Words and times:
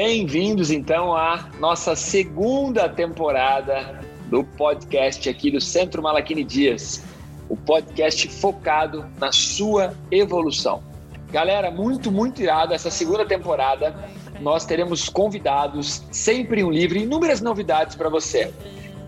Bem-vindos 0.00 0.70
então 0.70 1.12
à 1.12 1.48
nossa 1.58 1.96
segunda 1.96 2.88
temporada 2.88 4.00
do 4.30 4.44
podcast 4.44 5.28
aqui 5.28 5.50
do 5.50 5.60
Centro 5.60 6.00
Malaquini 6.00 6.44
Dias, 6.44 7.02
o 7.48 7.56
podcast 7.56 8.28
focado 8.28 9.04
na 9.18 9.32
sua 9.32 9.92
evolução. 10.08 10.84
Galera, 11.32 11.72
muito, 11.72 12.12
muito 12.12 12.40
irado 12.40 12.72
essa 12.72 12.92
segunda 12.92 13.26
temporada. 13.26 14.08
Nós 14.40 14.64
teremos 14.64 15.08
convidados, 15.08 16.04
sempre 16.12 16.62
um 16.62 16.70
livro, 16.70 16.96
inúmeras 16.96 17.40
novidades 17.40 17.96
para 17.96 18.08
você. 18.08 18.54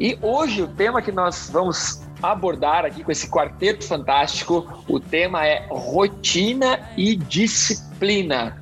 E 0.00 0.18
hoje 0.20 0.61
o 0.61 0.66
tema 0.66 1.00
que 1.00 1.12
nós 1.12 1.48
vamos 1.52 2.02
abordar 2.20 2.84
aqui 2.84 3.04
com 3.04 3.12
esse 3.12 3.30
quarteto 3.30 3.86
fantástico, 3.86 4.66
o 4.88 4.98
tema 4.98 5.46
é 5.46 5.68
rotina 5.70 6.80
e 6.96 7.14
disciplina. 7.14 8.61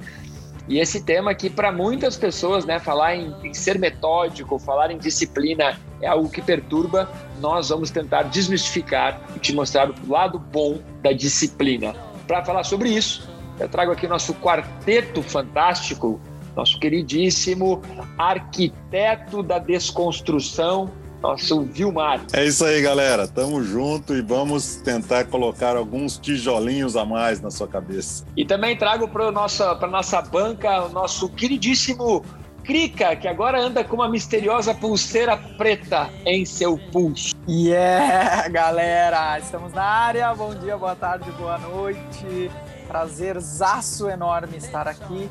E 0.68 0.78
esse 0.78 1.02
tema 1.02 1.34
que 1.34 1.48
para 1.48 1.72
muitas 1.72 2.16
pessoas, 2.16 2.66
né, 2.66 2.78
falar 2.78 3.16
em, 3.16 3.34
em, 3.42 3.54
ser 3.54 3.78
metódico, 3.78 4.58
falar 4.58 4.90
em 4.90 4.98
disciplina 4.98 5.78
é 6.02 6.06
algo 6.06 6.28
que 6.28 6.42
perturba. 6.42 7.10
Nós 7.40 7.70
vamos 7.70 7.90
tentar 7.90 8.24
desmistificar 8.24 9.20
e 9.34 9.38
te 9.38 9.54
mostrar 9.54 9.90
o 9.90 9.94
lado 10.08 10.38
bom 10.38 10.78
da 11.02 11.12
disciplina. 11.12 11.94
Para 12.26 12.44
falar 12.44 12.64
sobre 12.64 12.90
isso, 12.90 13.26
eu 13.58 13.68
trago 13.68 13.92
aqui 13.92 14.04
o 14.04 14.08
nosso 14.08 14.34
quarteto 14.34 15.22
fantástico, 15.22 16.20
nosso 16.54 16.78
queridíssimo 16.78 17.80
arquiteto 18.18 19.42
da 19.42 19.58
desconstrução, 19.58 20.90
nosso 21.22 21.62
Vilmar. 21.62 22.20
É 22.32 22.44
isso 22.44 22.64
aí, 22.64 22.80
galera. 22.80 23.26
Tamo 23.26 23.62
junto 23.62 24.14
e 24.14 24.22
vamos 24.22 24.76
tentar 24.76 25.24
colocar 25.24 25.76
alguns 25.76 26.18
tijolinhos 26.18 26.96
a 26.96 27.04
mais 27.04 27.40
na 27.40 27.50
sua 27.50 27.68
cabeça. 27.68 28.24
E 28.36 28.44
também 28.44 28.76
trago 28.76 29.08
para 29.08 29.30
nossa 29.30 29.74
para 29.74 29.88
nossa 29.88 30.20
banca 30.22 30.84
o 30.84 30.88
nosso 30.90 31.28
queridíssimo 31.28 32.24
Krika, 32.68 33.16
que 33.16 33.26
agora 33.26 33.58
anda 33.58 33.82
com 33.82 33.96
uma 33.96 34.10
misteriosa 34.10 34.74
pulseira 34.74 35.38
preta 35.56 36.10
em 36.26 36.44
seu 36.44 36.78
pulso. 36.92 37.34
Yeah, 37.48 38.46
galera! 38.52 39.38
Estamos 39.38 39.72
na 39.72 39.82
área. 39.82 40.34
Bom 40.34 40.54
dia, 40.54 40.76
boa 40.76 40.94
tarde, 40.94 41.30
boa 41.32 41.56
noite. 41.56 42.50
Prazerzaço 42.86 44.10
enorme 44.10 44.58
estar 44.58 44.86
aqui 44.86 45.30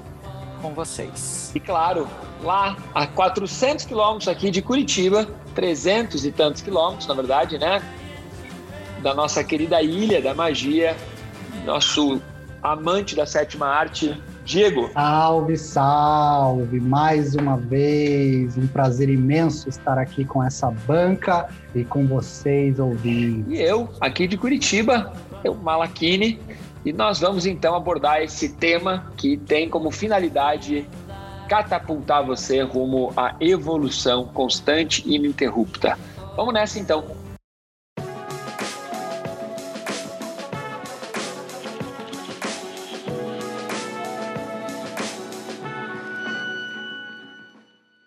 com 0.57 0.73
vocês. 0.73 1.51
E 1.55 1.59
claro, 1.59 2.07
lá 2.41 2.77
a 2.93 3.07
400 3.07 3.85
quilômetros 3.85 4.27
aqui 4.27 4.51
de 4.51 4.61
Curitiba, 4.61 5.27
300 5.55 6.25
e 6.25 6.31
tantos 6.31 6.61
quilômetros, 6.61 7.07
na 7.07 7.13
verdade, 7.13 7.57
né? 7.57 7.81
Da 9.01 9.13
nossa 9.13 9.43
querida 9.43 9.81
Ilha 9.81 10.21
da 10.21 10.33
Magia, 10.33 10.95
nosso 11.65 12.21
amante 12.61 13.15
da 13.15 13.25
sétima 13.25 13.67
arte, 13.67 14.21
Diego. 14.43 14.89
Salve, 14.93 15.57
salve! 15.57 16.79
Mais 16.79 17.35
uma 17.35 17.57
vez, 17.57 18.57
um 18.57 18.67
prazer 18.67 19.09
imenso 19.09 19.67
estar 19.69 19.97
aqui 19.97 20.25
com 20.25 20.43
essa 20.43 20.71
banca 20.71 21.49
e 21.75 21.83
com 21.83 22.07
vocês 22.07 22.79
ouvindo. 22.79 23.53
E 23.53 23.61
eu, 23.61 23.89
aqui 23.99 24.27
de 24.27 24.37
Curitiba, 24.37 25.13
eu, 25.43 25.53
Malakini, 25.53 26.39
e 26.85 26.93
nós 26.93 27.19
vamos 27.19 27.45
então 27.45 27.75
abordar 27.75 28.21
esse 28.21 28.49
tema 28.55 29.11
que 29.17 29.37
tem 29.37 29.69
como 29.69 29.91
finalidade 29.91 30.87
catapultar 31.47 32.25
você 32.25 32.61
rumo 32.61 33.13
à 33.15 33.35
evolução 33.39 34.25
constante 34.27 35.01
e 35.05 35.15
ininterrupta. 35.15 35.97
Vamos 36.35 36.53
nessa 36.53 36.79
então. 36.79 37.27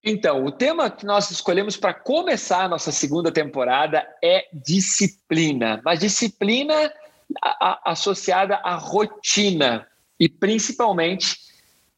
Então, 0.03 0.45
o 0.45 0.51
tema 0.51 0.91
que 0.91 1.07
nós 1.07 1.31
escolhemos 1.31 1.77
para 1.77 1.95
começar 1.95 2.65
a 2.65 2.69
nossa 2.69 2.91
segunda 2.91 3.31
temporada 3.31 4.07
é 4.23 4.47
disciplina. 4.53 5.81
Mas 5.85 6.01
disciplina 6.01 6.91
a, 7.43 7.93
associada 7.93 8.57
à 8.57 8.75
rotina 8.75 9.87
e 10.19 10.29
principalmente 10.29 11.39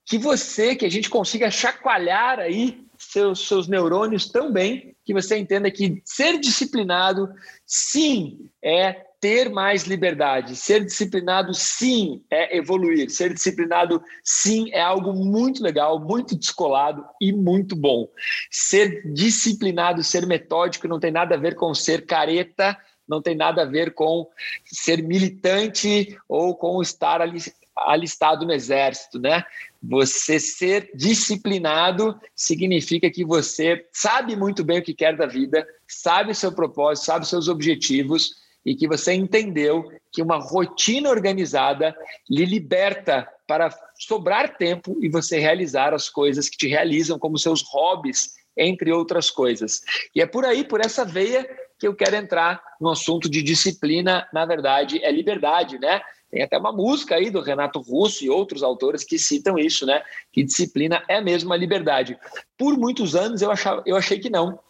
que 0.04 0.18
você, 0.18 0.74
que 0.74 0.84
a 0.84 0.90
gente 0.90 1.08
consiga 1.08 1.50
chacoalhar 1.50 2.38
aí 2.38 2.84
seus, 2.98 3.46
seus 3.46 3.68
neurônios 3.68 4.28
tão 4.28 4.52
bem 4.52 4.94
que 5.04 5.12
você 5.12 5.36
entenda 5.36 5.70
que 5.70 6.00
ser 6.04 6.38
disciplinado, 6.38 7.28
sim, 7.66 8.48
é 8.62 8.92
ter 9.20 9.48
mais 9.50 9.84
liberdade. 9.84 10.56
Ser 10.56 10.84
disciplinado, 10.84 11.54
sim, 11.54 12.24
é 12.28 12.56
evoluir. 12.56 13.08
Ser 13.08 13.32
disciplinado, 13.32 14.02
sim, 14.24 14.70
é 14.72 14.80
algo 14.80 15.12
muito 15.12 15.62
legal, 15.62 16.00
muito 16.00 16.36
descolado 16.36 17.04
e 17.20 17.32
muito 17.32 17.76
bom. 17.76 18.08
Ser 18.50 19.02
disciplinado, 19.12 20.02
ser 20.02 20.26
metódico 20.26 20.88
não 20.88 20.98
tem 20.98 21.12
nada 21.12 21.36
a 21.36 21.38
ver 21.38 21.54
com 21.54 21.72
ser 21.72 22.04
careta 22.04 22.76
não 23.12 23.20
tem 23.20 23.36
nada 23.36 23.62
a 23.62 23.66
ver 23.66 23.92
com 23.92 24.26
ser 24.64 25.02
militante 25.02 26.18
ou 26.26 26.56
com 26.56 26.80
estar 26.80 27.20
ali 27.20 27.38
alistado 27.76 28.44
no 28.44 28.52
exército, 28.52 29.18
né? 29.18 29.44
Você 29.82 30.38
ser 30.38 30.90
disciplinado 30.94 32.18
significa 32.34 33.10
que 33.10 33.24
você 33.24 33.86
sabe 33.92 34.36
muito 34.36 34.62
bem 34.62 34.78
o 34.78 34.82
que 34.82 34.94
quer 34.94 35.16
da 35.16 35.26
vida, 35.26 35.66
sabe 35.88 36.32
o 36.32 36.34
seu 36.34 36.52
propósito, 36.52 37.06
sabe 37.06 37.24
os 37.24 37.30
seus 37.30 37.48
objetivos 37.48 38.42
e 38.64 38.74
que 38.74 38.86
você 38.86 39.12
entendeu 39.12 39.90
que 40.12 40.22
uma 40.22 40.38
rotina 40.38 41.10
organizada 41.10 41.94
lhe 42.30 42.44
liberta 42.44 43.28
para 43.46 43.74
sobrar 43.98 44.56
tempo 44.56 44.96
e 45.00 45.08
você 45.08 45.38
realizar 45.38 45.92
as 45.92 46.08
coisas 46.08 46.48
que 46.48 46.56
te 46.56 46.68
realizam 46.68 47.18
como 47.18 47.38
seus 47.38 47.62
hobbies, 47.62 48.34
entre 48.56 48.92
outras 48.92 49.30
coisas. 49.30 49.80
E 50.14 50.20
é 50.20 50.26
por 50.26 50.44
aí, 50.44 50.62
por 50.62 50.80
essa 50.80 51.04
veia 51.04 51.48
que 51.82 51.88
eu 51.88 51.96
quero 51.96 52.14
entrar 52.14 52.62
no 52.80 52.90
assunto 52.90 53.28
de 53.28 53.42
disciplina, 53.42 54.28
na 54.32 54.46
verdade, 54.46 55.02
é 55.02 55.10
liberdade, 55.10 55.80
né? 55.80 56.00
Tem 56.30 56.40
até 56.40 56.56
uma 56.56 56.72
música 56.72 57.16
aí 57.16 57.28
do 57.28 57.40
Renato 57.40 57.80
Russo 57.80 58.24
e 58.24 58.30
outros 58.30 58.62
autores 58.62 59.02
que 59.02 59.18
citam 59.18 59.58
isso, 59.58 59.84
né? 59.84 60.00
Que 60.30 60.44
disciplina 60.44 61.02
é 61.08 61.20
mesmo 61.20 61.52
a 61.52 61.56
liberdade. 61.56 62.16
Por 62.56 62.78
muitos 62.78 63.16
anos 63.16 63.42
eu, 63.42 63.50
achava, 63.50 63.82
eu 63.84 63.96
achei 63.96 64.20
que 64.20 64.30
não. 64.30 64.60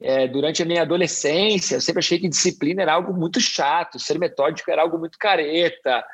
É, 0.00 0.26
durante 0.26 0.60
a 0.60 0.66
minha 0.66 0.82
adolescência, 0.82 1.76
eu 1.76 1.80
sempre 1.80 2.00
achei 2.00 2.18
que 2.18 2.28
disciplina 2.28 2.82
era 2.82 2.94
algo 2.94 3.14
muito 3.14 3.40
chato, 3.40 4.00
ser 4.00 4.18
metódico 4.18 4.68
era 4.68 4.82
algo 4.82 4.98
muito 4.98 5.18
careta, 5.18 6.04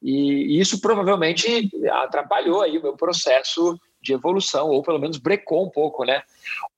e, 0.00 0.54
e 0.56 0.60
isso 0.60 0.80
provavelmente 0.80 1.68
atrapalhou 1.90 2.62
aí 2.62 2.78
o 2.78 2.82
meu 2.82 2.96
processo 2.96 3.76
de 4.00 4.12
evolução, 4.12 4.68
ou 4.68 4.80
pelo 4.80 5.00
menos 5.00 5.16
brecou 5.16 5.66
um 5.66 5.70
pouco, 5.70 6.04
né? 6.04 6.22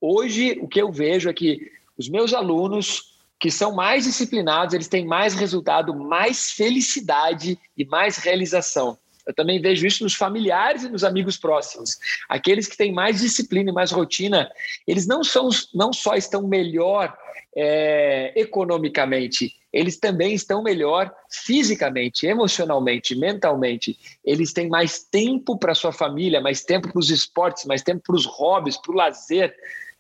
Hoje, 0.01 0.59
o 0.63 0.67
que 0.67 0.81
eu 0.81 0.91
vejo 0.91 1.29
é 1.29 1.35
que 1.35 1.71
os 1.99 2.09
meus 2.09 2.33
alunos 2.33 3.15
que 3.39 3.51
são 3.51 3.75
mais 3.75 4.05
disciplinados, 4.05 4.75
eles 4.75 4.89
têm 4.89 5.05
mais 5.05 5.35
resultado, 5.35 5.95
mais 5.95 6.51
felicidade 6.53 7.59
e 7.77 7.85
mais 7.85 8.17
realização. 8.17 8.97
Eu 9.27 9.35
também 9.35 9.61
vejo 9.61 9.87
isso 9.87 10.03
nos 10.03 10.15
familiares 10.15 10.85
e 10.85 10.89
nos 10.89 11.03
amigos 11.03 11.37
próximos. 11.37 11.99
Aqueles 12.29 12.67
que 12.67 12.77
têm 12.77 12.93
mais 12.93 13.21
disciplina 13.21 13.71
e 13.71 13.73
mais 13.73 13.91
rotina, 13.91 14.51
eles 14.87 15.07
não, 15.07 15.25
são, 15.25 15.49
não 15.75 15.93
só 15.93 16.15
estão 16.15 16.47
melhor 16.47 17.17
é, 17.57 18.33
economicamente, 18.37 19.55
eles 19.73 19.99
também 19.99 20.35
estão 20.35 20.63
melhor 20.63 21.13
fisicamente, 21.29 22.27
emocionalmente, 22.27 23.17
mentalmente. 23.17 23.99
Eles 24.25 24.53
têm 24.53 24.69
mais 24.69 25.03
tempo 25.03 25.59
para 25.59 25.75
sua 25.75 25.93
família, 25.93 26.41
mais 26.41 26.63
tempo 26.63 26.93
para 26.93 26.99
os 26.99 27.11
esportes, 27.11 27.65
mais 27.65 27.83
tempo 27.83 28.03
para 28.07 28.15
os 28.15 28.25
hobbies, 28.25 28.77
para 28.77 28.93
o 28.93 28.95
lazer. 28.95 29.53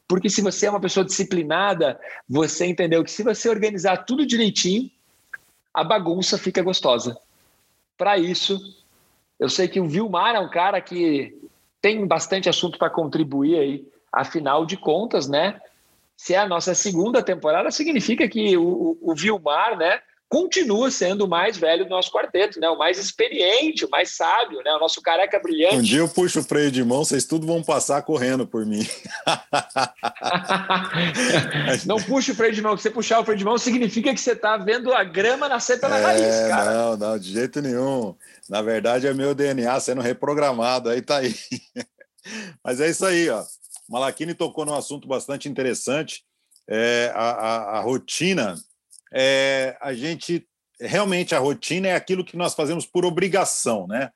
Porque 0.06 0.28
se 0.28 0.42
você 0.42 0.66
é 0.66 0.70
uma 0.70 0.81
pessoa 0.81 1.04
disciplinada, 1.04 1.98
você 2.28 2.66
entendeu 2.66 3.03
que 3.03 3.10
se 3.10 3.22
você 3.22 3.48
organizar 3.48 4.04
tudo 4.04 4.26
direitinho, 4.26 4.91
a 5.72 5.82
bagunça 5.82 6.38
fica 6.38 6.62
gostosa. 6.62 7.19
Para 7.97 8.19
isso, 8.19 8.60
eu 9.38 9.48
sei 9.48 9.66
que 9.66 9.81
o 9.81 9.88
Vilmar 9.88 10.34
é 10.34 10.40
um 10.40 10.50
cara 10.50 10.81
que 10.81 11.37
tem 11.81 12.06
bastante 12.06 12.49
assunto 12.49 12.78
para 12.78 12.90
contribuir 12.90 13.58
aí. 13.58 13.88
Afinal 14.12 14.64
de 14.64 14.76
contas, 14.76 15.28
né? 15.28 15.61
Se 16.17 16.34
é 16.34 16.38
a 16.38 16.49
nossa 16.49 16.75
segunda 16.75 17.23
temporada, 17.23 17.70
significa 17.70 18.28
que 18.28 18.56
o, 18.56 18.96
o, 19.02 19.14
Vilmar, 19.14 19.76
né? 19.76 20.00
Continua 20.29 20.91
sendo 20.91 21.25
o 21.25 21.29
mais 21.29 21.56
velho 21.56 21.85
do 21.85 21.91
nosso 21.91 22.11
quarteto, 22.11 22.59
né? 22.59 22.69
O 22.69 22.79
mais 22.79 22.99
experiente, 22.99 23.85
o 23.85 23.91
mais 23.91 24.11
sábio, 24.11 24.61
né? 24.65 24.73
O 24.73 24.81
nosso 24.81 25.00
careca 25.00 25.38
brilhante. 25.38 25.76
Um 25.76 25.82
dia 25.82 26.00
eu 26.00 26.09
puxo 26.09 26.41
o 26.41 26.43
freio 26.43 26.71
de 26.71 26.82
mão, 26.82 27.05
vocês 27.05 27.25
tudo 27.25 27.47
vão 27.47 27.62
passar 27.62 28.03
correndo 28.03 28.47
por 28.47 28.67
mim. 28.67 28.87
não 31.87 31.97
puxa 32.03 32.32
o 32.32 32.35
freio 32.35 32.53
de 32.53 32.62
mão, 32.62 32.76
se 32.76 32.82
você 32.82 32.91
puxar 32.91 33.21
o 33.21 33.25
freio 33.25 33.38
de 33.38 33.44
mão 33.44 33.59
significa 33.59 34.12
que 34.12 34.21
você 34.21 34.32
está 34.32 34.56
vendo 34.56 34.93
a 34.93 35.05
grama 35.05 35.49
nascer 35.49 35.79
pela 35.79 35.99
é, 35.99 36.03
raiz, 36.03 36.49
cara. 36.49 36.73
Não, 36.73 36.97
não, 36.97 37.19
de 37.19 37.32
jeito 37.32 37.62
nenhum. 37.62 38.15
Na 38.49 38.61
verdade 38.61 39.06
é 39.06 39.15
meu 39.15 39.35
DNA 39.35 39.79
sendo 39.81 40.00
reprogramado, 40.00 40.91
aí 40.91 41.00
tá 41.00 41.19
aí. 41.19 41.35
Mas 42.65 42.81
é 42.81 42.91
isso 42.91 43.06
aí, 43.06 43.29
ó. 43.29 43.44
Malakini 43.88 44.35
tocou 44.35 44.65
num 44.65 44.75
assunto 44.75 45.06
bastante 45.06 45.49
interessante, 45.49 46.25
é, 46.67 47.12
a, 47.15 47.31
a, 47.31 47.79
a 47.79 47.81
rotina 47.81 48.56
é, 49.14 49.76
a 49.81 49.94
gente 49.94 50.46
realmente 50.81 51.34
a 51.34 51.38
rotina 51.38 51.88
é 51.88 51.94
aquilo 51.94 52.25
que 52.25 52.37
nós 52.37 52.55
fazemos 52.55 52.84
por 52.84 53.05
obrigação, 53.05 53.87
né? 53.87 54.11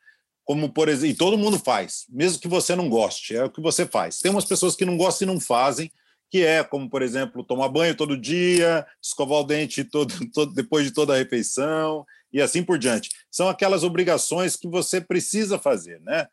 como 0.49 0.73
por 0.73 0.89
exemplo, 0.89 1.15
e 1.15 1.15
todo 1.15 1.37
mundo 1.37 1.59
faz, 1.59 2.07
mesmo 2.09 2.41
que 2.41 2.49
você 2.49 2.75
não 2.75 2.89
goste, 2.89 3.37
é 3.37 3.45
o 3.45 3.51
que 3.51 3.61
você 3.61 3.85
faz. 3.85 4.19
Tem 4.19 4.31
umas 4.31 4.47
pessoas 4.47 4.75
que 4.75 4.87
não 4.87 4.97
gostam 4.97 5.29
e 5.29 5.31
não 5.31 5.39
fazem, 5.39 5.93
que 6.31 6.43
é 6.43 6.65
como, 6.65 6.89
por 6.89 7.03
exemplo, 7.03 7.45
tomar 7.45 7.69
banho 7.69 7.95
todo 7.95 8.19
dia, 8.19 8.87
escovar 9.03 9.41
o 9.41 9.45
dente 9.45 9.85
todo, 9.85 10.11
todo, 10.33 10.55
depois 10.55 10.87
de 10.87 10.91
toda 10.91 11.13
a 11.13 11.19
refeição 11.19 12.03
e 12.33 12.41
assim 12.41 12.63
por 12.63 12.79
diante. 12.79 13.11
São 13.31 13.47
aquelas 13.47 13.83
obrigações 13.85 14.57
que 14.57 14.67
você 14.67 15.03
precisa 15.03 15.59
fazer, 15.59 16.01
né? 16.01 16.27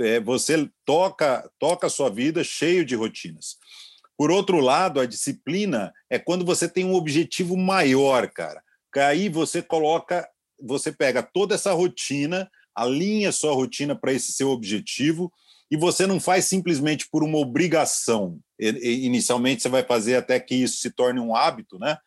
É, 0.00 0.20
você 0.20 0.68
toca 0.84 1.50
toca 1.58 1.86
a 1.86 1.90
sua 1.90 2.10
vida 2.10 2.44
cheio 2.44 2.84
de 2.84 2.94
rotinas. 2.94 3.56
Por 4.22 4.30
outro 4.30 4.60
lado, 4.60 5.00
a 5.00 5.04
disciplina 5.04 5.92
é 6.08 6.16
quando 6.16 6.44
você 6.44 6.68
tem 6.68 6.84
um 6.84 6.94
objetivo 6.94 7.56
maior, 7.56 8.30
cara. 8.30 8.62
Aí 8.94 9.28
você 9.28 9.60
coloca, 9.60 10.28
você 10.60 10.92
pega 10.92 11.24
toda 11.24 11.56
essa 11.56 11.72
rotina 11.72 12.48
alinha 12.72 13.32
sua 13.32 13.52
rotina 13.52 13.96
para 13.96 14.12
esse 14.12 14.30
seu 14.30 14.50
objetivo 14.50 15.32
e 15.68 15.76
você 15.76 16.06
não 16.06 16.20
faz 16.20 16.44
simplesmente 16.44 17.08
por 17.10 17.24
uma 17.24 17.36
obrigação. 17.36 18.38
Inicialmente 18.60 19.60
você 19.60 19.68
vai 19.68 19.82
fazer 19.82 20.14
até 20.14 20.38
que 20.38 20.54
isso 20.54 20.76
se 20.76 20.92
torne 20.92 21.18
um 21.18 21.34
hábito, 21.34 21.76
né? 21.76 21.98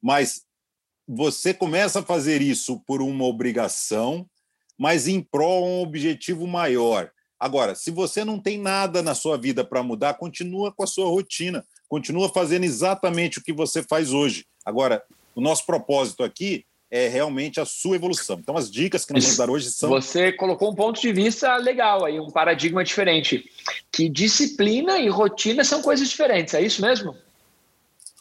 Mas 0.00 0.42
você 1.04 1.52
começa 1.52 1.98
a 1.98 2.04
fazer 2.04 2.42
isso 2.42 2.78
por 2.86 3.02
uma 3.02 3.24
obrigação, 3.24 4.24
mas 4.78 5.08
em 5.08 5.20
prol 5.20 5.64
de 5.64 5.68
um 5.68 5.80
objetivo 5.80 6.46
maior. 6.46 7.10
Agora, 7.38 7.74
se 7.74 7.90
você 7.90 8.24
não 8.24 8.38
tem 8.38 8.58
nada 8.58 9.02
na 9.02 9.14
sua 9.14 9.36
vida 9.36 9.64
para 9.64 9.82
mudar, 9.82 10.14
continua 10.14 10.72
com 10.72 10.82
a 10.82 10.86
sua 10.86 11.06
rotina, 11.06 11.64
continua 11.88 12.28
fazendo 12.28 12.64
exatamente 12.64 13.38
o 13.38 13.42
que 13.42 13.52
você 13.52 13.82
faz 13.82 14.12
hoje. 14.12 14.46
Agora, 14.64 15.02
o 15.34 15.40
nosso 15.40 15.66
propósito 15.66 16.24
aqui 16.24 16.64
é 16.90 17.08
realmente 17.08 17.60
a 17.60 17.66
sua 17.66 17.96
evolução. 17.96 18.38
Então, 18.40 18.56
as 18.56 18.70
dicas 18.70 19.04
que 19.04 19.12
nós 19.12 19.24
vamos 19.24 19.38
dar 19.38 19.50
hoje 19.50 19.70
são. 19.70 19.90
Você 19.90 20.32
colocou 20.32 20.70
um 20.70 20.74
ponto 20.74 21.00
de 21.00 21.12
vista 21.12 21.56
legal 21.56 22.04
aí, 22.04 22.18
um 22.18 22.30
paradigma 22.30 22.82
diferente. 22.82 23.50
Que 23.92 24.08
disciplina 24.08 24.98
e 24.98 25.08
rotina 25.08 25.64
são 25.64 25.82
coisas 25.82 26.08
diferentes, 26.08 26.54
é 26.54 26.62
isso 26.62 26.80
mesmo? 26.80 27.14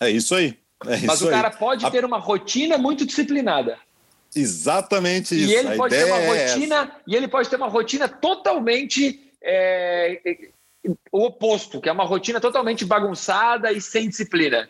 É 0.01 0.09
isso 0.09 0.35
aí. 0.35 0.57
É 0.85 0.97
Mas 0.97 1.21
isso 1.21 1.27
o 1.27 1.29
cara 1.29 1.49
aí. 1.49 1.57
pode 1.57 1.89
ter 1.89 2.03
uma 2.03 2.17
rotina 2.17 2.77
muito 2.77 3.05
disciplinada. 3.05 3.79
Exatamente 4.35 5.33
isso. 5.35 5.51
E 5.51 5.55
ele 5.55 5.69
a 5.69 5.75
pode 5.77 5.95
ter 5.95 6.05
uma 6.05 6.17
é 6.17 6.47
rotina, 6.47 6.75
essa. 6.75 7.01
e 7.07 7.15
ele 7.15 7.27
pode 7.27 7.49
ter 7.49 7.55
uma 7.55 7.67
rotina 7.67 8.07
totalmente 8.07 9.31
é, 9.41 10.19
o 11.11 11.25
oposto, 11.25 11.79
que 11.79 11.89
é 11.89 11.91
uma 11.91 12.03
rotina 12.03 12.39
totalmente 12.39 12.83
bagunçada 12.85 13.71
e 13.71 13.79
sem 13.79 14.09
disciplina. 14.09 14.69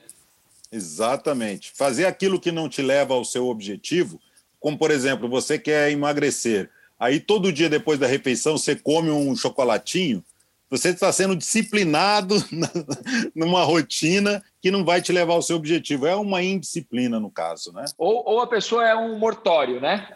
Exatamente. 0.72 1.72
Fazer 1.74 2.06
aquilo 2.06 2.40
que 2.40 2.52
não 2.52 2.70
te 2.70 2.82
leva 2.82 3.14
ao 3.14 3.26
seu 3.26 3.48
objetivo, 3.48 4.20
como 4.60 4.78
por 4.78 4.92
exemplo, 4.92 5.30
você 5.30 5.58
quer 5.58 5.92
emagrecer, 5.92 6.70
aí 7.00 7.20
todo 7.20 7.52
dia 7.52 7.70
depois 7.70 8.00
da 8.00 8.08
refeição 8.08 8.58
você 8.58 8.76
come 8.76 9.10
um 9.10 9.36
chocolatinho, 9.36 10.24
você 10.70 10.90
está 10.90 11.12
sendo 11.12 11.36
disciplinado 11.36 12.36
numa 13.36 13.64
rotina 13.64 14.44
que 14.62 14.72
não 14.72 14.84
vai 14.84 15.02
te 15.02 15.12
levar 15.12 15.34
ao 15.34 15.42
seu 15.42 15.56
objetivo. 15.56 16.08
É 16.08 16.16
uma 16.16 16.42
indisciplina, 16.42 17.20
no 17.20 17.30
caso, 17.30 17.72
né? 17.72 17.86
Ou, 17.98 18.24
ou 18.26 18.40
a 18.42 18.48
pessoa 18.48 18.88
é 18.88 18.96
um 18.96 19.18
mortório, 19.18 19.80
né? 19.80 20.08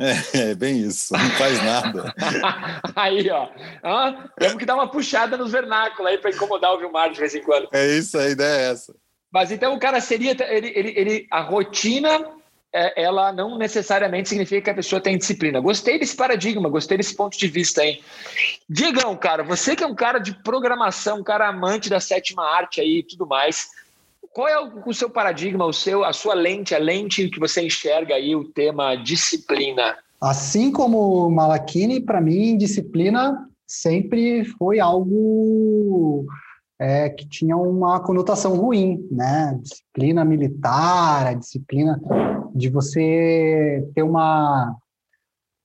É, 0.00 0.50
é 0.50 0.54
bem 0.54 0.80
isso, 0.80 1.12
não 1.12 1.30
faz 1.32 1.62
nada. 1.62 2.14
aí, 2.96 3.28
ó. 3.30 3.50
Ah, 3.82 4.30
temos 4.38 4.56
que 4.56 4.64
dar 4.64 4.74
uma 4.74 4.90
puxada 4.90 5.36
nos 5.36 5.52
vernáculos 5.52 6.10
aí 6.10 6.16
para 6.16 6.30
incomodar 6.30 6.72
o 6.72 6.78
Vilmar 6.78 7.12
de 7.12 7.20
vez 7.20 7.34
em 7.34 7.42
quando. 7.42 7.68
É 7.70 7.86
isso, 7.86 8.18
a 8.18 8.28
ideia 8.28 8.68
é 8.68 8.72
essa. 8.72 8.94
Mas 9.30 9.52
então 9.52 9.74
o 9.74 9.78
cara 9.78 10.00
seria. 10.00 10.34
Ele, 10.48 10.72
ele, 10.74 10.94
ele, 10.96 11.26
a 11.30 11.42
rotina, 11.42 12.18
ela 12.72 13.32
não 13.32 13.58
necessariamente 13.58 14.28
significa 14.28 14.62
que 14.62 14.70
a 14.70 14.74
pessoa 14.74 15.00
tem 15.00 15.18
disciplina. 15.18 15.60
Gostei 15.60 15.98
desse 15.98 16.14
paradigma, 16.14 16.68
gostei 16.68 16.96
desse 16.96 17.16
ponto 17.16 17.36
de 17.36 17.48
vista 17.48 17.82
aí. 17.82 18.00
Digam, 18.68 19.16
cara, 19.16 19.42
você 19.42 19.74
que 19.74 19.82
é 19.82 19.86
um 19.86 19.94
cara 19.94 20.18
de 20.18 20.32
programação, 20.42 21.18
um 21.18 21.24
cara 21.24 21.48
amante 21.48 21.90
da 21.90 21.98
sétima 21.98 22.44
arte 22.44 22.80
aí 22.80 22.98
e 22.98 23.02
tudo 23.02 23.26
mais. 23.26 23.68
Qual 24.32 24.46
é 24.46 24.60
o, 24.60 24.82
o 24.86 24.94
seu 24.94 25.10
paradigma, 25.10 25.64
o 25.64 25.72
seu, 25.72 26.04
a 26.04 26.12
sua 26.12 26.34
lente, 26.34 26.74
a 26.74 26.78
lente 26.78 27.28
que 27.28 27.40
você 27.40 27.62
enxerga 27.62 28.14
aí 28.14 28.36
o 28.36 28.44
tema 28.44 28.94
disciplina? 28.94 29.98
Assim 30.20 30.70
como 30.70 31.28
Malakini, 31.30 32.00
para 32.00 32.20
mim, 32.20 32.56
disciplina 32.56 33.48
sempre 33.66 34.44
foi 34.44 34.78
algo 34.78 36.26
é, 36.80 37.10
que 37.10 37.28
tinha 37.28 37.58
uma 37.58 38.00
conotação 38.00 38.56
ruim, 38.56 39.06
né? 39.10 39.60
Disciplina 39.62 40.24
militar, 40.24 41.26
a 41.26 41.34
disciplina 41.34 42.00
de 42.54 42.70
você 42.70 43.86
ter 43.94 44.02
uma, 44.02 44.74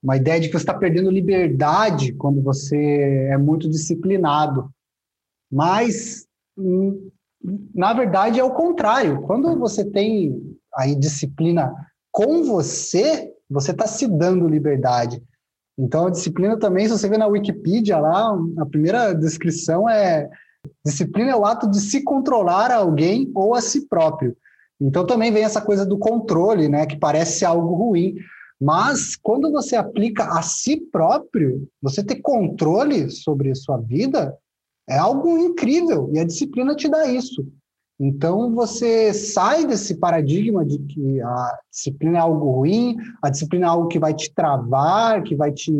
uma 0.03 0.17
ideia 0.17 0.41
de 0.41 0.47
que 0.47 0.53
você 0.53 0.63
está 0.63 0.73
perdendo 0.73 1.09
liberdade 1.09 2.11
quando 2.11 2.43
você 2.43 3.29
é 3.31 3.37
muito 3.37 3.69
disciplinado. 3.69 4.69
Mas, 5.49 6.27
hum, 6.57 7.09
na 7.73 7.93
verdade, 7.93 8.37
é 8.37 8.43
o 8.43 8.53
contrário. 8.53 9.21
Quando 9.21 9.57
você 9.57 9.85
tem 9.85 10.37
aí 10.75 10.95
disciplina 10.95 11.73
com 12.11 12.43
você, 12.43 13.31
você 13.49 13.71
está 13.71 13.87
se 13.87 14.05
dando 14.05 14.49
liberdade. 14.49 15.23
Então, 15.79 16.07
a 16.07 16.11
disciplina 16.11 16.59
também, 16.59 16.85
se 16.87 16.91
você 16.91 17.07
vê 17.07 17.17
na 17.17 17.27
Wikipedia 17.27 17.97
lá, 17.97 18.37
a 18.57 18.65
primeira 18.65 19.13
descrição 19.13 19.87
é 19.87 20.29
Disciplina 20.83 21.31
é 21.31 21.35
o 21.35 21.45
ato 21.45 21.69
de 21.69 21.79
se 21.79 22.03
controlar 22.03 22.71
a 22.71 22.77
alguém 22.77 23.31
ou 23.33 23.55
a 23.55 23.61
si 23.61 23.87
próprio. 23.87 24.35
Então 24.79 25.05
também 25.05 25.31
vem 25.31 25.43
essa 25.43 25.61
coisa 25.61 25.85
do 25.85 25.97
controle, 25.97 26.67
né, 26.67 26.85
que 26.85 26.97
parece 26.97 27.45
algo 27.45 27.73
ruim, 27.73 28.15
mas 28.59 29.15
quando 29.15 29.51
você 29.51 29.75
aplica 29.75 30.25
a 30.25 30.41
si 30.41 30.77
próprio, 30.77 31.67
você 31.81 32.03
ter 32.03 32.21
controle 32.21 33.09
sobre 33.09 33.51
a 33.51 33.55
sua 33.55 33.77
vida 33.77 34.37
é 34.87 34.97
algo 34.97 35.37
incrível 35.37 36.09
e 36.13 36.19
a 36.19 36.25
disciplina 36.25 36.75
te 36.75 36.87
dá 36.87 37.07
isso. 37.07 37.45
Então 37.99 38.53
você 38.53 39.13
sai 39.13 39.65
desse 39.65 39.95
paradigma 39.95 40.65
de 40.65 40.79
que 40.79 41.21
a 41.21 41.59
disciplina 41.71 42.17
é 42.17 42.21
algo 42.21 42.51
ruim, 42.51 42.97
a 43.21 43.29
disciplina 43.29 43.65
é 43.65 43.69
algo 43.69 43.87
que 43.87 43.99
vai 43.99 44.13
te 44.13 44.33
travar, 44.33 45.23
que 45.23 45.35
vai 45.35 45.51
te 45.51 45.71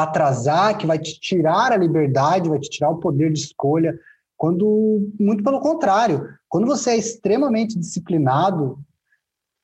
atrasar, 0.00 0.78
que 0.78 0.86
vai 0.86 0.98
te 0.98 1.20
tirar 1.20 1.70
a 1.70 1.76
liberdade, 1.76 2.48
vai 2.48 2.58
te 2.58 2.70
tirar 2.70 2.90
o 2.90 2.98
poder 2.98 3.30
de 3.30 3.40
escolha, 3.40 3.94
quando 4.36 5.06
muito 5.20 5.44
pelo 5.44 5.60
contrário, 5.60 6.26
quando 6.48 6.66
você 6.66 6.90
é 6.90 6.96
extremamente 6.96 7.78
disciplinado, 7.78 8.78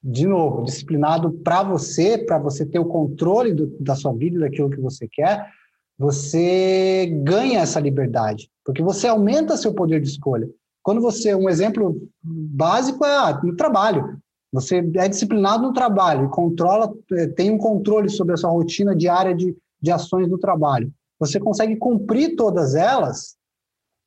de 0.02 0.26
novo, 0.26 0.64
disciplinado 0.64 1.32
para 1.32 1.62
você, 1.62 2.18
para 2.18 2.38
você 2.38 2.64
ter 2.64 2.78
o 2.78 2.84
controle 2.84 3.54
do, 3.54 3.66
da 3.80 3.96
sua 3.96 4.12
vida, 4.12 4.38
daquilo 4.38 4.70
que 4.70 4.80
você 4.80 5.08
quer, 5.10 5.46
você 5.98 7.06
ganha 7.24 7.60
essa 7.60 7.80
liberdade, 7.80 8.50
porque 8.64 8.82
você 8.82 9.08
aumenta 9.08 9.56
seu 9.56 9.74
poder 9.74 10.00
de 10.00 10.08
escolha. 10.08 10.48
Quando 10.82 11.00
você, 11.00 11.34
um 11.34 11.48
exemplo 11.48 12.00
básico 12.22 13.04
é 13.04 13.16
ah, 13.16 13.40
no 13.42 13.56
trabalho. 13.56 14.18
Você 14.52 14.76
é 14.76 15.08
disciplinado 15.08 15.64
no 15.64 15.72
trabalho 15.72 16.26
e 16.26 16.30
controla, 16.30 16.90
eh, 17.12 17.26
tem 17.26 17.50
um 17.50 17.58
controle 17.58 18.08
sobre 18.08 18.34
a 18.34 18.36
sua 18.36 18.50
rotina 18.50 18.96
diária 18.96 19.34
de 19.34 19.54
de 19.80 19.90
ações 19.90 20.28
do 20.28 20.38
trabalho. 20.38 20.92
Você 21.18 21.40
consegue 21.40 21.76
cumprir 21.76 22.36
todas 22.36 22.74
elas 22.74 23.36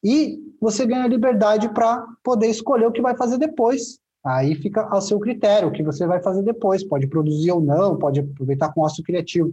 e 0.04 0.40
você 0.60 0.86
ganha 0.86 1.08
liberdade 1.08 1.70
para 1.70 2.06
poder 2.24 2.48
escolher 2.48 2.88
o 2.88 2.92
que 2.92 3.02
vai 3.02 3.16
fazer 3.16 3.38
depois. 3.38 4.00
Aí 4.24 4.56
fica 4.56 4.82
ao 4.84 5.02
seu 5.02 5.20
critério 5.20 5.70
o 5.70 5.72
que 5.72 5.84
você 5.84 6.06
vai 6.06 6.22
fazer 6.22 6.44
depois. 6.44 6.84
Pode 6.84 7.08
produzir 7.08 7.52
ou 7.52 7.62
não, 7.62 7.98
pode 7.98 8.20
aproveitar 8.20 8.72
com 8.74 8.82
ócio 8.82 9.04
criativo. 9.04 9.52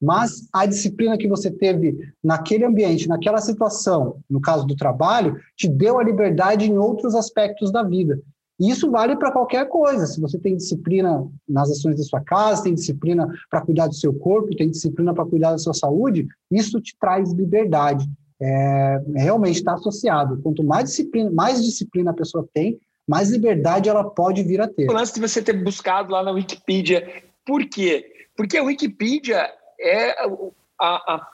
Mas 0.00 0.48
a 0.52 0.66
disciplina 0.66 1.16
que 1.16 1.28
você 1.28 1.50
teve 1.50 1.96
naquele 2.22 2.64
ambiente, 2.64 3.08
naquela 3.08 3.38
situação, 3.38 4.20
no 4.28 4.40
caso 4.40 4.66
do 4.66 4.74
trabalho, 4.74 5.36
te 5.56 5.68
deu 5.68 5.98
a 5.98 6.04
liberdade 6.04 6.68
em 6.68 6.76
outros 6.76 7.14
aspectos 7.14 7.70
da 7.70 7.82
vida. 7.82 8.20
E 8.62 8.70
isso 8.70 8.88
vale 8.92 9.16
para 9.16 9.32
qualquer 9.32 9.68
coisa. 9.68 10.06
Se 10.06 10.20
você 10.20 10.38
tem 10.38 10.56
disciplina 10.56 11.28
nas 11.48 11.68
ações 11.68 11.96
da 11.96 12.04
sua 12.04 12.20
casa, 12.20 12.62
tem 12.62 12.74
disciplina 12.74 13.28
para 13.50 13.60
cuidar 13.60 13.88
do 13.88 13.94
seu 13.94 14.14
corpo, 14.14 14.54
tem 14.54 14.70
disciplina 14.70 15.12
para 15.12 15.26
cuidar 15.26 15.50
da 15.50 15.58
sua 15.58 15.74
saúde, 15.74 16.28
isso 16.48 16.80
te 16.80 16.96
traz 16.96 17.32
liberdade. 17.32 18.08
É, 18.40 19.02
realmente 19.16 19.56
está 19.56 19.74
associado. 19.74 20.40
Quanto 20.42 20.62
mais 20.62 20.90
disciplina, 20.90 21.28
mais 21.32 21.64
disciplina 21.64 22.12
a 22.12 22.14
pessoa 22.14 22.48
tem, 22.54 22.78
mais 23.06 23.30
liberdade 23.30 23.88
ela 23.88 24.08
pode 24.08 24.44
vir 24.44 24.60
a 24.60 24.68
ter. 24.68 24.88
O 24.88 24.92
lance 24.92 25.14
de 25.14 25.20
você 25.20 25.42
ter 25.42 25.54
buscado 25.54 26.12
lá 26.12 26.22
na 26.22 26.30
Wikipedia. 26.30 27.24
Por 27.44 27.68
quê? 27.68 28.28
Porque 28.36 28.56
a 28.56 28.62
Wikipedia 28.62 29.44
é 29.80 30.10
a, 30.10 31.14
a, 31.14 31.28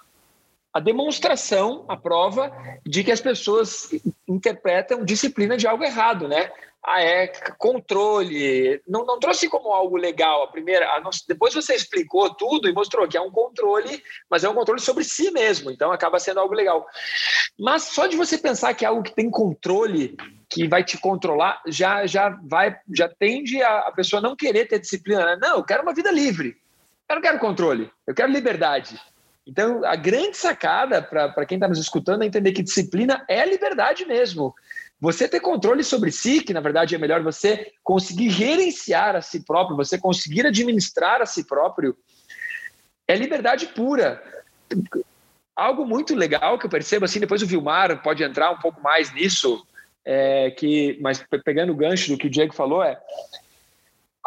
a 0.72 0.80
demonstração, 0.80 1.84
a 1.88 1.96
prova 1.96 2.50
de 2.86 3.04
que 3.04 3.12
as 3.12 3.20
pessoas 3.20 3.90
interpretam 4.26 5.04
disciplina 5.04 5.58
de 5.58 5.66
algo 5.66 5.84
errado, 5.84 6.26
né? 6.26 6.50
Ah, 6.84 7.02
é 7.02 7.26
controle. 7.58 8.80
Não, 8.86 9.04
não 9.04 9.18
trouxe 9.18 9.48
como 9.48 9.72
algo 9.72 9.96
legal. 9.96 10.44
A 10.44 10.48
primeira, 10.48 10.88
a 10.94 11.00
nossa, 11.00 11.20
depois 11.28 11.52
você 11.52 11.74
explicou 11.74 12.32
tudo 12.34 12.68
e 12.68 12.72
mostrou 12.72 13.08
que 13.08 13.16
é 13.16 13.20
um 13.20 13.30
controle, 13.30 14.02
mas 14.30 14.44
é 14.44 14.48
um 14.48 14.54
controle 14.54 14.80
sobre 14.80 15.04
si 15.04 15.30
mesmo. 15.30 15.70
Então 15.70 15.92
acaba 15.92 16.18
sendo 16.18 16.40
algo 16.40 16.54
legal. 16.54 16.86
Mas 17.58 17.84
só 17.84 18.06
de 18.06 18.16
você 18.16 18.38
pensar 18.38 18.74
que 18.74 18.84
é 18.84 18.88
algo 18.88 19.02
que 19.02 19.14
tem 19.14 19.30
controle, 19.30 20.16
que 20.48 20.68
vai 20.68 20.84
te 20.84 20.96
controlar, 20.98 21.60
já 21.66 22.06
já 22.06 22.30
vai, 22.44 22.78
já 22.94 23.08
tende 23.08 23.60
a, 23.62 23.80
a 23.80 23.92
pessoa 23.92 24.22
não 24.22 24.36
querer 24.36 24.66
ter 24.66 24.78
disciplina. 24.78 25.36
Não, 25.36 25.56
eu 25.58 25.64
quero 25.64 25.82
uma 25.82 25.94
vida 25.94 26.10
livre. 26.10 26.56
Eu 27.08 27.16
não 27.16 27.22
quero 27.22 27.38
controle. 27.38 27.90
Eu 28.06 28.14
quero 28.14 28.30
liberdade. 28.30 28.98
Então, 29.48 29.82
a 29.82 29.96
grande 29.96 30.36
sacada 30.36 31.00
para 31.00 31.46
quem 31.46 31.56
está 31.56 31.66
nos 31.66 31.78
escutando 31.78 32.22
é 32.22 32.26
entender 32.26 32.52
que 32.52 32.62
disciplina 32.62 33.24
é 33.26 33.46
liberdade 33.46 34.04
mesmo. 34.04 34.54
Você 35.00 35.28
ter 35.28 35.40
controle 35.40 35.84
sobre 35.84 36.10
si, 36.10 36.42
que 36.42 36.52
na 36.52 36.60
verdade 36.60 36.94
é 36.94 36.98
melhor 36.98 37.22
você 37.22 37.72
conseguir 37.84 38.30
gerenciar 38.30 39.14
a 39.14 39.22
si 39.22 39.44
próprio, 39.44 39.76
você 39.76 39.96
conseguir 39.98 40.46
administrar 40.46 41.22
a 41.22 41.26
si 41.26 41.44
próprio, 41.44 41.96
é 43.06 43.14
liberdade 43.14 43.66
pura. 43.66 44.22
Algo 45.54 45.86
muito 45.86 46.14
legal 46.14 46.58
que 46.58 46.66
eu 46.66 46.70
percebo, 46.70 47.04
assim, 47.04 47.20
depois 47.20 47.42
o 47.42 47.46
Vilmar 47.46 48.02
pode 48.02 48.22
entrar 48.22 48.50
um 48.50 48.58
pouco 48.58 48.80
mais 48.80 49.12
nisso, 49.12 49.64
é, 50.04 50.50
que, 50.50 50.98
mas 51.00 51.24
pegando 51.44 51.72
o 51.72 51.76
gancho 51.76 52.10
do 52.10 52.18
que 52.18 52.26
o 52.26 52.30
Diego 52.30 52.54
falou, 52.54 52.82
é 52.82 53.00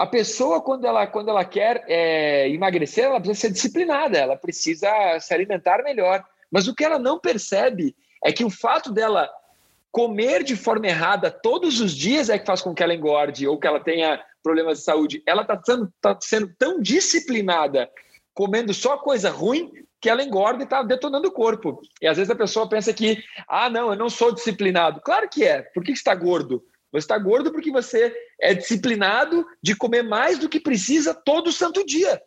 a 0.02 0.08
pessoa, 0.08 0.62
quando 0.62 0.86
ela, 0.86 1.06
quando 1.06 1.30
ela 1.30 1.46
quer 1.46 1.84
é, 1.88 2.50
emagrecer, 2.50 3.04
ela 3.04 3.20
precisa 3.20 3.40
ser 3.40 3.54
disciplinada, 3.54 4.18
ela 4.18 4.36
precisa 4.36 4.90
se 5.20 5.32
alimentar 5.32 5.84
melhor. 5.84 6.26
Mas 6.50 6.68
o 6.68 6.74
que 6.74 6.84
ela 6.84 6.98
não 6.98 7.20
percebe 7.20 7.96
é 8.24 8.32
que 8.32 8.44
o 8.44 8.50
fato 8.50 8.92
dela 8.92 9.30
comer 9.92 10.44
de 10.44 10.56
forma 10.56 10.88
errada 10.88 11.30
todos 11.30 11.80
os 11.82 11.96
dias 11.96 12.30
é 12.30 12.40
que 12.40 12.46
faz 12.46 12.62
com 12.62 12.74
que 12.74 12.82
ela 12.82 12.94
engorde 12.94 13.48
ou 13.48 13.60
que 13.60 13.68
ela 13.68 13.80
tenha 13.80 14.24
problemas 14.42 14.80
de 14.80 14.84
saúde. 14.86 15.22
Ela 15.26 15.42
está 15.42 15.62
sendo, 15.64 15.94
tá 16.02 16.18
sendo 16.22 16.52
tão 16.58 16.80
disciplinada 16.80 17.90
comendo 18.34 18.74
só 18.74 18.98
coisa 18.98 19.30
ruim 19.30 19.72
que 20.00 20.10
ela 20.10 20.24
engorda 20.24 20.62
e 20.62 20.64
está 20.64 20.82
detonando 20.82 21.28
o 21.28 21.32
corpo. 21.32 21.80
E 22.02 22.08
às 22.08 22.18
vezes 22.18 22.32
a 22.32 22.36
pessoa 22.36 22.68
pensa 22.68 22.92
que, 22.94 23.24
ah, 23.48 23.70
não, 23.70 23.92
eu 23.92 23.96
não 23.96 24.10
sou 24.10 24.34
disciplinado. 24.34 25.02
Claro 25.02 25.30
que 25.30 25.44
é. 25.44 25.62
Por 25.62 25.84
que 25.84 25.92
está 25.92 26.16
gordo? 26.16 26.66
Você 26.92 27.06
está 27.06 27.18
gordo 27.18 27.52
porque 27.52 27.72
você 27.72 28.14
é 28.40 28.54
disciplinado 28.54 29.46
de 29.62 29.76
comer 29.76 30.04
mais 30.04 30.40
do 30.40 30.50
que 30.50 30.60
precisa 30.60 31.14
todo 31.14 31.52
santo 31.52 31.86
dia. 31.86 32.22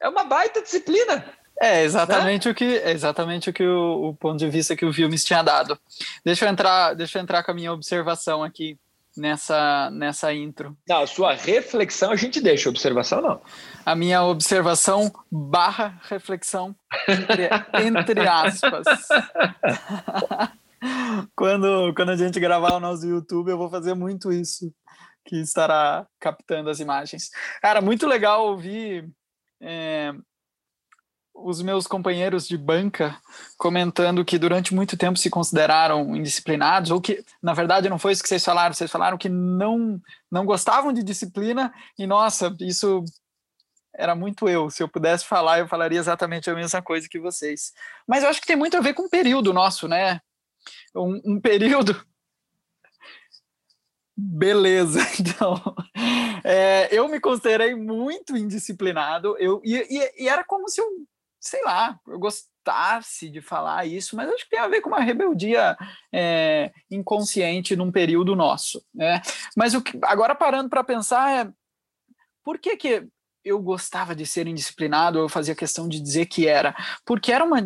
É 0.00 0.08
uma 0.08 0.24
baita 0.24 0.60
disciplina. 0.60 1.32
É 1.62 1.84
exatamente 1.84 2.48
né? 2.48 2.50
o 2.50 2.54
que 2.56 2.64
é 2.64 2.90
exatamente 2.90 3.48
o 3.48 3.52
que 3.52 3.64
o, 3.64 4.08
o, 4.08 4.16
ponto 4.16 4.36
de 4.36 4.50
vista 4.50 4.74
que 4.74 4.84
o 4.84 4.90
Vilmes 4.90 5.24
tinha 5.24 5.44
dado. 5.44 5.78
Deixa 6.24 6.44
eu 6.44 6.48
entrar, 6.48 6.92
deixa 6.94 7.18
eu 7.18 7.22
entrar 7.22 7.44
com 7.44 7.52
a 7.52 7.54
minha 7.54 7.72
observação 7.72 8.42
aqui 8.42 8.76
nessa 9.16 9.88
nessa 9.92 10.34
intro. 10.34 10.76
Não, 10.88 11.02
a 11.02 11.06
sua 11.06 11.34
reflexão 11.34 12.10
a 12.10 12.16
gente 12.16 12.40
deixa, 12.40 12.68
observação 12.68 13.22
não. 13.22 13.40
A 13.86 13.94
minha 13.94 14.24
observação 14.24 15.12
barra 15.30 16.00
reflexão 16.10 16.74
entre, 17.06 17.48
entre 17.86 18.26
aspas. 18.26 18.84
quando, 21.36 21.94
quando 21.94 22.10
a 22.10 22.16
gente 22.16 22.40
gravar 22.40 22.74
o 22.74 22.80
nosso 22.80 23.06
YouTube, 23.06 23.52
eu 23.52 23.58
vou 23.58 23.70
fazer 23.70 23.94
muito 23.94 24.32
isso, 24.32 24.74
que 25.24 25.36
estará 25.36 26.08
captando 26.18 26.70
as 26.70 26.80
imagens. 26.80 27.30
Cara, 27.60 27.80
muito 27.80 28.04
legal 28.04 28.48
ouvir 28.48 29.08
é, 29.60 30.12
os 31.34 31.62
meus 31.62 31.86
companheiros 31.86 32.46
de 32.46 32.56
banca 32.56 33.16
comentando 33.56 34.24
que 34.24 34.38
durante 34.38 34.74
muito 34.74 34.96
tempo 34.96 35.18
se 35.18 35.30
consideraram 35.30 36.14
indisciplinados, 36.14 36.90
ou 36.90 37.00
que, 37.00 37.24
na 37.42 37.54
verdade, 37.54 37.88
não 37.88 37.98
foi 37.98 38.12
isso 38.12 38.22
que 38.22 38.28
vocês 38.28 38.44
falaram, 38.44 38.74
vocês 38.74 38.90
falaram 38.90 39.18
que 39.18 39.28
não, 39.28 40.00
não 40.30 40.44
gostavam 40.44 40.92
de 40.92 41.02
disciplina, 41.02 41.72
e 41.98 42.06
nossa, 42.06 42.54
isso 42.60 43.04
era 43.94 44.14
muito 44.14 44.48
eu. 44.48 44.70
Se 44.70 44.82
eu 44.82 44.88
pudesse 44.88 45.24
falar, 45.24 45.58
eu 45.58 45.68
falaria 45.68 45.98
exatamente 45.98 46.48
a 46.50 46.54
mesma 46.54 46.80
coisa 46.80 47.08
que 47.08 47.18
vocês. 47.18 47.72
Mas 48.06 48.22
eu 48.22 48.28
acho 48.28 48.40
que 48.40 48.46
tem 48.46 48.56
muito 48.56 48.76
a 48.76 48.80
ver 48.80 48.94
com 48.94 49.04
o 49.04 49.10
período 49.10 49.52
nosso, 49.52 49.88
né? 49.88 50.20
um, 50.94 51.20
um 51.24 51.40
período. 51.40 51.94
Beleza, 54.14 55.00
então 55.18 55.60
é, 56.44 56.88
eu 56.94 57.08
me 57.08 57.18
considerei 57.18 57.74
muito 57.74 58.36
indisciplinado. 58.36 59.36
Eu 59.38 59.60
e, 59.64 59.74
e, 59.74 60.24
e, 60.24 60.28
era 60.28 60.44
como 60.44 60.68
se 60.68 60.80
eu, 60.80 60.86
sei 61.42 61.60
lá, 61.64 61.98
eu 62.06 62.20
gostasse 62.20 63.28
de 63.28 63.42
falar 63.42 63.84
isso, 63.84 64.14
mas 64.14 64.30
acho 64.30 64.44
que 64.44 64.50
tem 64.50 64.60
a 64.60 64.68
ver 64.68 64.80
com 64.80 64.88
uma 64.88 65.00
rebeldia 65.00 65.76
é, 66.12 66.72
inconsciente 66.88 67.74
num 67.74 67.90
período 67.90 68.36
nosso. 68.36 68.82
Né? 68.94 69.20
Mas 69.56 69.74
o 69.74 69.82
que, 69.82 69.98
agora 70.04 70.36
parando 70.36 70.70
para 70.70 70.84
pensar 70.84 71.46
é 71.46 71.52
por 72.44 72.58
que 72.58 72.76
que 72.76 73.08
eu 73.44 73.60
gostava 73.60 74.14
de 74.14 74.24
ser 74.24 74.46
indisciplinado, 74.46 75.18
eu 75.18 75.28
fazia 75.28 75.54
questão 75.54 75.88
de 75.88 76.00
dizer 76.00 76.26
que 76.26 76.46
era, 76.46 76.74
porque 77.04 77.32
era 77.32 77.44
uma, 77.44 77.58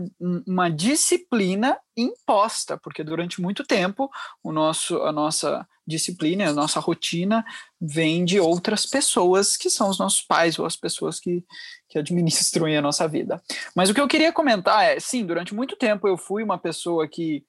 uma 0.46 0.70
disciplina 0.70 1.78
imposta, 1.96 2.78
porque 2.78 3.04
durante 3.04 3.40
muito 3.40 3.64
tempo 3.64 4.10
o 4.42 4.52
nosso, 4.52 5.02
a 5.02 5.12
nossa 5.12 5.66
disciplina, 5.86 6.48
a 6.48 6.52
nossa 6.52 6.80
rotina 6.80 7.44
vem 7.80 8.24
de 8.24 8.40
outras 8.40 8.84
pessoas 8.84 9.56
que 9.56 9.70
são 9.70 9.88
os 9.88 9.98
nossos 9.98 10.22
pais 10.22 10.58
ou 10.58 10.66
as 10.66 10.76
pessoas 10.76 11.20
que, 11.20 11.44
que 11.88 11.98
administram 11.98 12.66
a 12.66 12.82
nossa 12.82 13.06
vida. 13.06 13.42
Mas 13.74 13.88
o 13.88 13.94
que 13.94 14.00
eu 14.00 14.08
queria 14.08 14.32
comentar 14.32 14.84
é, 14.84 14.98
sim, 14.98 15.24
durante 15.24 15.54
muito 15.54 15.76
tempo 15.76 16.08
eu 16.08 16.16
fui 16.16 16.42
uma 16.42 16.58
pessoa 16.58 17.06
que 17.06 17.44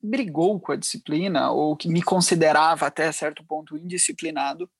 brigou 0.00 0.60
com 0.60 0.72
a 0.72 0.76
disciplina 0.76 1.50
ou 1.50 1.76
que 1.76 1.88
me 1.88 2.02
considerava 2.02 2.86
até 2.86 3.10
certo 3.10 3.44
ponto 3.44 3.76
indisciplinado, 3.76 4.70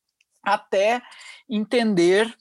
até 0.42 1.02
entender 1.48 2.32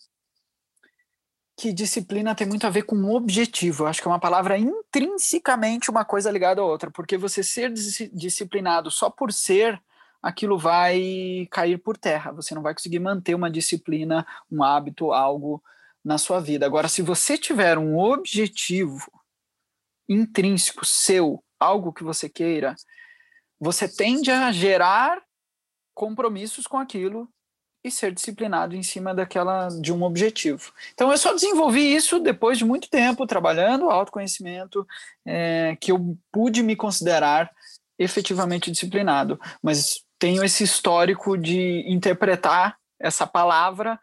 que 1.57 1.73
disciplina 1.73 2.35
tem 2.35 2.45
muito 2.45 2.67
a 2.67 2.69
ver 2.69 2.83
com 2.83 2.95
objetivo. 3.15 3.83
Eu 3.83 3.87
acho 3.87 3.99
que 3.99 4.07
é 4.07 4.11
uma 4.11 4.19
palavra 4.19 4.59
intrinsecamente 4.59 5.89
uma 5.89 6.05
coisa 6.05 6.29
ligada 6.29 6.61
à 6.61 6.63
outra, 6.63 6.91
porque 6.91 7.17
você 7.17 7.43
ser 7.43 7.73
disciplinado 8.13 8.91
só 8.91 9.09
por 9.09 9.33
ser, 9.33 9.81
aquilo 10.21 10.55
vai 10.55 11.47
cair 11.49 11.79
por 11.79 11.97
terra. 11.97 12.31
Você 12.31 12.53
não 12.53 12.61
vai 12.61 12.75
conseguir 12.75 12.99
manter 12.99 13.33
uma 13.33 13.49
disciplina, 13.49 14.25
um 14.51 14.63
hábito, 14.63 15.11
algo 15.11 15.63
na 16.05 16.19
sua 16.19 16.39
vida. 16.39 16.63
Agora, 16.63 16.87
se 16.87 17.01
você 17.01 17.35
tiver 17.39 17.75
um 17.79 17.97
objetivo 17.97 19.11
intrínseco 20.07 20.85
seu, 20.85 21.43
algo 21.59 21.91
que 21.91 22.03
você 22.03 22.29
queira, 22.29 22.75
você 23.59 23.87
tende 23.89 24.29
a 24.29 24.51
gerar 24.51 25.19
compromissos 25.95 26.67
com 26.67 26.77
aquilo 26.77 27.27
e 27.87 27.91
ser 27.91 28.11
disciplinado 28.11 28.75
em 28.75 28.83
cima 28.83 29.13
daquela 29.13 29.69
de 29.69 29.91
um 29.91 30.03
objetivo. 30.03 30.71
Então 30.93 31.11
eu 31.11 31.17
só 31.17 31.33
desenvolvi 31.33 31.93
isso 31.93 32.19
depois 32.19 32.57
de 32.57 32.65
muito 32.65 32.89
tempo 32.89 33.25
trabalhando 33.25 33.89
autoconhecimento, 33.89 34.85
é, 35.25 35.77
que 35.79 35.91
eu 35.91 36.17
pude 36.31 36.61
me 36.61 36.75
considerar 36.75 37.49
efetivamente 37.97 38.69
disciplinado, 38.69 39.39
mas 39.61 40.01
tenho 40.19 40.43
esse 40.43 40.63
histórico 40.63 41.37
de 41.37 41.83
interpretar 41.87 42.77
essa 42.99 43.25
palavra 43.25 43.99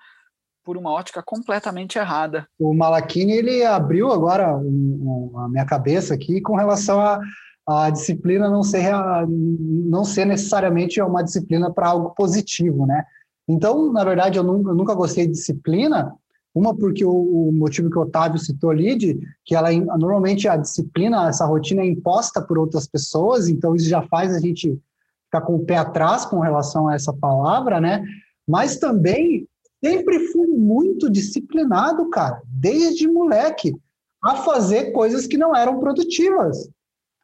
por 0.64 0.76
uma 0.76 0.91
ótica 0.91 1.23
completamente 1.23 1.99
errada. 1.99 2.49
O 2.59 2.75
Malachini 2.75 3.33
ele 3.33 3.64
abriu 3.64 4.11
agora 4.11 4.57
um, 4.57 5.33
um, 5.35 5.38
a 5.38 5.49
minha 5.49 5.67
cabeça 5.67 6.14
aqui 6.14 6.41
com 6.41 6.57
relação 6.57 7.00
a 7.00 7.21
a 7.67 7.88
disciplina 7.88 8.50
não 8.50 8.62
ser, 8.62 8.85
não 9.26 10.05
ser 10.05 10.26
necessariamente 10.26 11.00
uma 11.00 11.25
disciplina 11.25 11.73
para 11.73 11.88
algo 11.88 12.11
positivo, 12.11 12.87
né? 12.87 13.05
Então, 13.49 13.93
na 13.93 14.05
verdade, 14.05 14.39
eu 14.39 14.45
nunca, 14.45 14.71
eu 14.71 14.75
nunca 14.75 14.95
gostei 14.95 15.27
de 15.27 15.33
disciplina, 15.33 16.15
uma 16.55 16.75
porque 16.75 17.05
o, 17.05 17.11
o, 17.11 17.53
motivo 17.53 17.91
que 17.91 17.99
o 17.99 18.03
Otávio 18.03 18.39
citou 18.39 18.71
ali, 18.71 18.97
de 18.97 19.19
que 19.45 19.55
ela 19.55 19.73
normalmente 19.73 20.49
a 20.49 20.57
disciplina, 20.57 21.29
essa 21.29 21.45
rotina 21.45 21.83
é 21.83 21.87
imposta 21.87 22.41
por 22.41 22.59
outras 22.59 22.87
pessoas, 22.87 23.49
então 23.49 23.75
isso 23.75 23.89
já 23.89 24.03
faz 24.03 24.35
a 24.35 24.39
gente 24.39 24.81
ficar 25.25 25.41
com 25.43 25.57
o 25.57 25.65
pé 25.65 25.77
atrás 25.77 26.25
com 26.25 26.39
relação 26.39 26.89
a 26.89 26.95
essa 26.95 27.13
palavra, 27.13 27.81
né? 27.81 28.05
Mas 28.47 28.79
também 28.79 29.49
sempre 29.85 30.29
fui 30.29 30.47
muito 30.47 31.11
disciplinado, 31.11 32.09
cara, 32.09 32.41
desde 32.47 33.09
moleque, 33.09 33.75
a 34.23 34.37
fazer 34.37 34.93
coisas 34.93 35.27
que 35.27 35.37
não 35.37 35.55
eram 35.55 35.81
produtivas. 35.81 36.71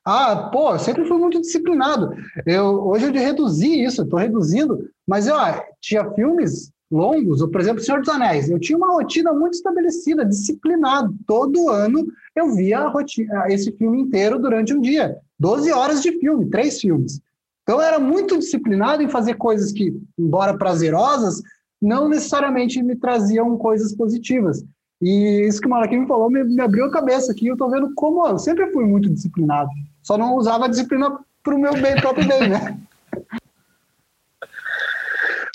Ah, 0.05 0.49
pô, 0.53 0.79
sempre 0.79 1.05
fui 1.05 1.19
muito 1.19 1.41
disciplinado. 1.41 2.15
Eu, 2.47 2.87
hoje 2.87 3.07
eu 3.07 3.13
reduzi 3.13 3.83
isso, 3.85 4.03
estou 4.03 4.19
reduzindo, 4.19 4.89
mas 5.07 5.27
eu 5.27 5.37
tinha 5.81 6.11
filmes 6.13 6.73
longos, 6.91 7.41
ou, 7.41 7.49
por 7.49 7.61
exemplo, 7.61 7.83
Senhor 7.83 8.01
dos 8.01 8.09
Anéis. 8.09 8.51
Eu 8.51 8.59
tinha 8.59 8.77
uma 8.77 8.93
rotina 8.93 9.33
muito 9.33 9.55
estabelecida, 9.55 10.25
disciplinado. 10.25 11.15
Todo 11.27 11.69
ano 11.69 12.07
eu 12.35 12.55
via 12.55 12.89
rotina, 12.89 13.47
esse 13.49 13.71
filme 13.73 14.01
inteiro 14.01 14.39
durante 14.39 14.75
um 14.75 14.81
dia. 14.81 15.17
12 15.39 15.71
horas 15.71 16.03
de 16.03 16.19
filme, 16.19 16.51
três 16.51 16.81
filmes. 16.81 17.21
Então 17.63 17.77
eu 17.79 17.83
era 17.83 18.01
muito 18.01 18.39
disciplinado 18.39 19.03
em 19.03 19.09
fazer 19.09 19.35
coisas 19.35 19.71
que, 19.71 19.95
embora 20.19 20.57
prazerosas, 20.57 21.41
não 21.81 22.09
necessariamente 22.09 22.83
me 22.83 22.97
traziam 22.97 23.57
coisas 23.57 23.95
positivas. 23.95 24.65
E 25.01 25.47
isso 25.47 25.61
que 25.61 25.67
o 25.67 25.71
Maraquim 25.71 25.99
me 25.99 26.07
falou 26.07 26.31
me, 26.31 26.45
me, 26.45 26.61
abriu 26.61 26.85
a 26.85 26.91
cabeça 26.91 27.33
aqui. 27.33 27.47
Eu 27.47 27.55
estou 27.55 27.71
vendo 27.71 27.93
como 27.95 28.27
eu 28.27 28.39
sempre 28.39 28.71
fui 28.73 28.85
muito 28.85 29.09
disciplinado. 29.09 29.71
Só 30.03 30.17
não 30.17 30.35
usava 30.35 30.67
a 30.67 30.69
disciplina 30.69 31.19
para 31.43 31.55
o 31.55 31.59
meu 31.59 31.75
bem, 31.75 31.97
próprio 31.97 32.27
bem, 32.27 32.49
né? 32.49 32.79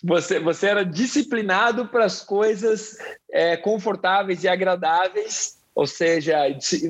Você, 0.03 0.39
você 0.39 0.67
era 0.67 0.85
disciplinado 0.85 1.87
para 1.87 2.05
as 2.05 2.21
coisas 2.21 2.97
é, 3.31 3.57
confortáveis 3.57 4.43
e 4.43 4.47
agradáveis 4.47 5.55
ou 5.75 5.85
seja, 5.85 6.37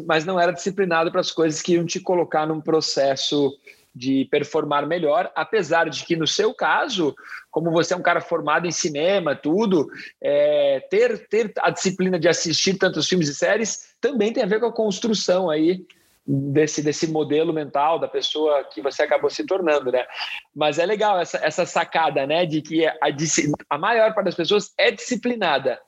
mas 0.06 0.26
não 0.26 0.40
era 0.40 0.52
disciplinado 0.52 1.12
para 1.12 1.20
as 1.20 1.32
coisas 1.32 1.60
que 1.60 1.74
iam 1.74 1.86
te 1.86 2.00
colocar 2.00 2.46
num 2.46 2.62
processo 2.62 3.52
de 3.96 4.28
performar 4.30 4.86
melhor, 4.86 5.32
apesar 5.34 5.90
de 5.90 6.06
que 6.06 6.16
no 6.16 6.28
seu 6.28 6.54
caso, 6.54 7.16
como 7.50 7.72
você 7.72 7.94
é 7.94 7.98
um 7.98 8.02
cara 8.02 8.22
formado 8.22 8.68
em 8.68 8.72
cinema, 8.72 9.36
tudo, 9.36 9.90
é, 10.22 10.86
ter, 10.92 11.28
ter 11.30 11.52
a 11.60 11.72
disciplina 11.72 12.20
de 12.20 12.28
assistir 12.28 12.76
tantos 12.76 13.08
filmes 13.08 13.30
e 13.30 13.34
séries 13.34 13.96
também 14.00 14.32
tem 14.32 14.44
a 14.44 14.48
ver 14.48 14.60
com 14.60 14.68
a 14.68 14.74
construção 14.74 15.50
aí 15.50 15.84
desse, 16.26 16.82
desse 16.82 17.08
modelo 17.08 17.54
mental 17.54 18.00
da 18.00 18.08
pessoa 18.08 18.64
que 18.64 18.82
você 18.82 19.04
acabou 19.04 19.30
se 19.30 19.46
tornando, 19.46 19.92
né? 19.92 20.06
Mas 20.56 20.80
é 20.80 20.86
legal 20.86 21.20
essa, 21.20 21.38
essa 21.38 21.66
sacada, 21.66 22.26
né, 22.26 22.46
de 22.46 22.62
que 22.62 22.86
a, 22.86 22.96
a 23.70 23.78
maior 23.78 24.14
parte 24.14 24.26
das 24.26 24.36
pessoas 24.36 24.74
é 24.78 24.90
disciplinada, 24.90 25.80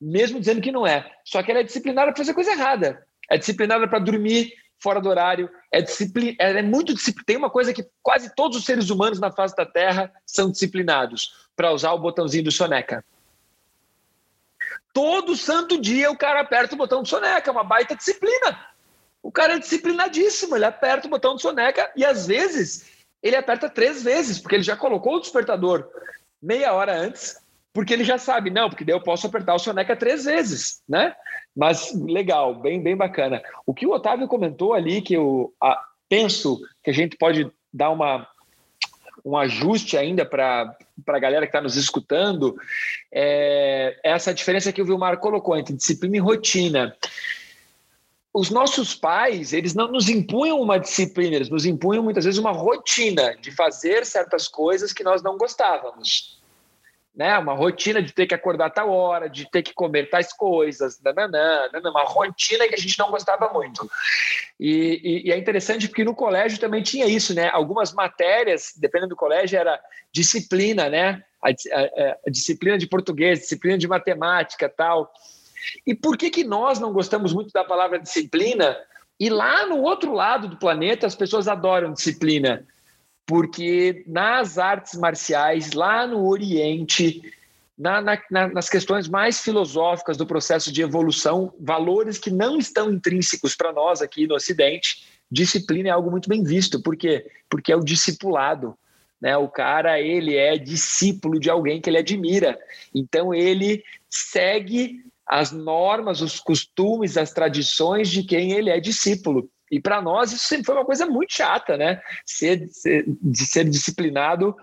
mesmo 0.00 0.38
dizendo 0.38 0.60
que 0.60 0.72
não 0.72 0.86
é. 0.86 1.10
Só 1.24 1.42
que 1.42 1.50
ela 1.50 1.60
é 1.60 1.64
disciplinada 1.64 2.12
para 2.12 2.18
fazer 2.18 2.34
coisa 2.34 2.52
errada. 2.52 3.06
É 3.30 3.38
disciplinada 3.38 3.88
para 3.88 3.98
dormir 3.98 4.52
fora 4.78 5.00
do 5.00 5.08
horário, 5.08 5.48
é 5.72 5.80
disciplina, 5.80 6.36
é 6.38 6.62
muito 6.62 6.94
tem 7.24 7.36
uma 7.36 7.48
coisa 7.48 7.72
que 7.72 7.86
quase 8.02 8.34
todos 8.34 8.58
os 8.58 8.64
seres 8.64 8.90
humanos 8.90 9.18
na 9.18 9.32
face 9.32 9.56
da 9.56 9.64
Terra 9.64 10.12
são 10.26 10.50
disciplinados 10.50 11.48
para 11.56 11.72
usar 11.72 11.92
o 11.92 11.98
botãozinho 11.98 12.44
do 12.44 12.52
soneca. 12.52 13.02
Todo 14.92 15.34
santo 15.34 15.80
dia 15.80 16.10
o 16.10 16.16
cara 16.16 16.40
aperta 16.40 16.74
o 16.74 16.78
botão 16.78 17.02
do 17.02 17.08
soneca, 17.08 17.50
é 17.50 17.52
uma 17.52 17.64
baita 17.64 17.96
disciplina. 17.96 18.75
O 19.26 19.32
cara 19.32 19.54
é 19.54 19.58
disciplinadíssimo, 19.58 20.54
ele 20.54 20.64
aperta 20.64 21.08
o 21.08 21.10
botão 21.10 21.34
do 21.34 21.42
soneca 21.42 21.90
e 21.96 22.04
às 22.04 22.28
vezes 22.28 22.86
ele 23.20 23.34
aperta 23.34 23.68
três 23.68 24.00
vezes, 24.00 24.38
porque 24.38 24.54
ele 24.54 24.62
já 24.62 24.76
colocou 24.76 25.16
o 25.16 25.20
despertador 25.20 25.84
meia 26.40 26.72
hora 26.72 26.96
antes, 26.96 27.36
porque 27.72 27.92
ele 27.92 28.04
já 28.04 28.18
sabe, 28.18 28.50
não, 28.50 28.68
porque 28.68 28.84
daí 28.84 28.94
eu 28.94 29.02
posso 29.02 29.26
apertar 29.26 29.56
o 29.56 29.58
soneca 29.58 29.96
três 29.96 30.26
vezes, 30.26 30.80
né? 30.88 31.12
Mas 31.56 31.92
legal, 31.92 32.54
bem, 32.54 32.80
bem 32.80 32.96
bacana. 32.96 33.42
O 33.66 33.74
que 33.74 33.84
o 33.84 33.90
Otávio 33.90 34.28
comentou 34.28 34.74
ali, 34.74 35.02
que 35.02 35.14
eu 35.14 35.52
a, 35.60 35.76
penso 36.08 36.60
que 36.84 36.90
a 36.90 36.94
gente 36.94 37.16
pode 37.16 37.50
dar 37.74 37.90
uma, 37.90 38.28
um 39.24 39.36
ajuste 39.36 39.98
ainda 39.98 40.24
para 40.24 40.72
a 41.04 41.18
galera 41.18 41.46
que 41.46 41.50
está 41.50 41.60
nos 41.60 41.74
escutando, 41.74 42.54
é, 43.12 43.98
é 44.04 44.12
essa 44.12 44.32
diferença 44.32 44.72
que 44.72 44.80
o 44.80 44.84
Vilmar 44.84 45.18
colocou 45.18 45.56
entre 45.56 45.74
disciplina 45.74 46.16
e 46.16 46.20
rotina 46.20 46.94
os 48.36 48.50
nossos 48.50 48.94
pais, 48.94 49.54
eles 49.54 49.74
não 49.74 49.88
nos 49.88 50.10
impunham 50.10 50.60
uma 50.60 50.78
disciplina, 50.78 51.36
eles 51.36 51.48
nos 51.48 51.64
impunham 51.64 52.04
muitas 52.04 52.26
vezes 52.26 52.38
uma 52.38 52.52
rotina 52.52 53.34
de 53.40 53.50
fazer 53.50 54.04
certas 54.04 54.46
coisas 54.46 54.92
que 54.92 55.02
nós 55.02 55.22
não 55.22 55.38
gostávamos. 55.38 56.38
Né? 57.14 57.38
Uma 57.38 57.54
rotina 57.54 58.02
de 58.02 58.12
ter 58.12 58.26
que 58.26 58.34
acordar 58.34 58.68
tal 58.68 58.90
hora, 58.90 59.26
de 59.26 59.50
ter 59.50 59.62
que 59.62 59.72
comer 59.72 60.10
tais 60.10 60.34
coisas, 60.34 61.00
nananã, 61.02 61.70
nananã, 61.72 61.90
uma 61.90 62.04
rotina 62.04 62.68
que 62.68 62.74
a 62.74 62.78
gente 62.78 62.98
não 62.98 63.10
gostava 63.10 63.50
muito. 63.54 63.90
E, 64.60 65.00
e, 65.02 65.28
e, 65.28 65.32
é 65.32 65.38
interessante 65.38 65.88
porque 65.88 66.04
no 66.04 66.14
colégio 66.14 66.60
também 66.60 66.82
tinha 66.82 67.06
isso, 67.06 67.34
né? 67.34 67.48
Algumas 67.50 67.94
matérias, 67.94 68.74
dependendo 68.76 69.10
do 69.10 69.16
colégio, 69.16 69.58
era 69.58 69.80
disciplina, 70.12 70.90
né? 70.90 71.24
A, 71.42 71.48
a, 71.48 72.16
a 72.26 72.30
disciplina 72.30 72.76
de 72.76 72.86
português, 72.86 73.40
disciplina 73.40 73.78
de 73.78 73.88
matemática, 73.88 74.68
tal. 74.68 75.10
E 75.86 75.94
por 75.94 76.16
que, 76.16 76.30
que 76.30 76.44
nós 76.44 76.78
não 76.78 76.92
gostamos 76.92 77.32
muito 77.32 77.52
da 77.52 77.64
palavra 77.64 77.98
disciplina? 77.98 78.76
E 79.18 79.30
lá 79.30 79.66
no 79.66 79.78
outro 79.78 80.12
lado 80.12 80.48
do 80.48 80.58
planeta 80.58 81.06
as 81.06 81.14
pessoas 81.14 81.48
adoram 81.48 81.92
disciplina, 81.92 82.66
porque 83.26 84.04
nas 84.06 84.58
artes 84.58 84.98
marciais, 84.98 85.72
lá 85.72 86.06
no 86.06 86.26
Oriente, 86.26 87.22
na, 87.76 88.00
na, 88.00 88.18
nas 88.30 88.68
questões 88.68 89.08
mais 89.08 89.40
filosóficas 89.40 90.16
do 90.16 90.26
processo 90.26 90.72
de 90.72 90.82
evolução, 90.82 91.52
valores 91.60 92.18
que 92.18 92.30
não 92.30 92.58
estão 92.58 92.90
intrínsecos 92.90 93.54
para 93.54 93.72
nós 93.72 94.00
aqui 94.00 94.26
no 94.26 94.34
Ocidente, 94.34 95.04
disciplina 95.30 95.88
é 95.88 95.92
algo 95.92 96.10
muito 96.10 96.28
bem 96.28 96.42
visto. 96.42 96.82
Por 96.82 96.96
quê? 96.96 97.26
Porque 97.50 97.72
é 97.72 97.76
o 97.76 97.84
discipulado. 97.84 98.76
Né? 99.20 99.36
O 99.36 99.48
cara 99.48 100.00
ele 100.00 100.36
é 100.36 100.56
discípulo 100.56 101.40
de 101.40 101.50
alguém 101.50 101.80
que 101.80 101.90
ele 101.90 101.98
admira. 101.98 102.58
Então 102.94 103.34
ele 103.34 103.82
segue 104.08 105.04
as 105.26 105.50
normas, 105.50 106.20
os 106.20 106.38
costumes, 106.38 107.16
as 107.16 107.32
tradições 107.32 108.08
de 108.08 108.22
quem 108.22 108.52
ele 108.52 108.70
é 108.70 108.78
discípulo. 108.78 109.50
E 109.70 109.80
para 109.80 110.00
nós 110.00 110.32
isso 110.32 110.46
sempre 110.46 110.66
foi 110.66 110.76
uma 110.76 110.84
coisa 110.84 111.06
muito 111.06 111.34
chata, 111.34 111.76
né? 111.76 112.00
Ser, 112.24 112.68
ser, 112.68 113.04
de 113.06 113.46
ser 113.46 113.64
disciplinado. 113.68 114.54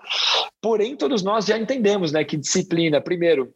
Porém, 0.62 0.96
todos 0.96 1.22
nós 1.22 1.46
já 1.46 1.58
entendemos, 1.58 2.14
né, 2.14 2.24
que 2.24 2.38
disciplina, 2.38 3.02
primeiro, 3.02 3.54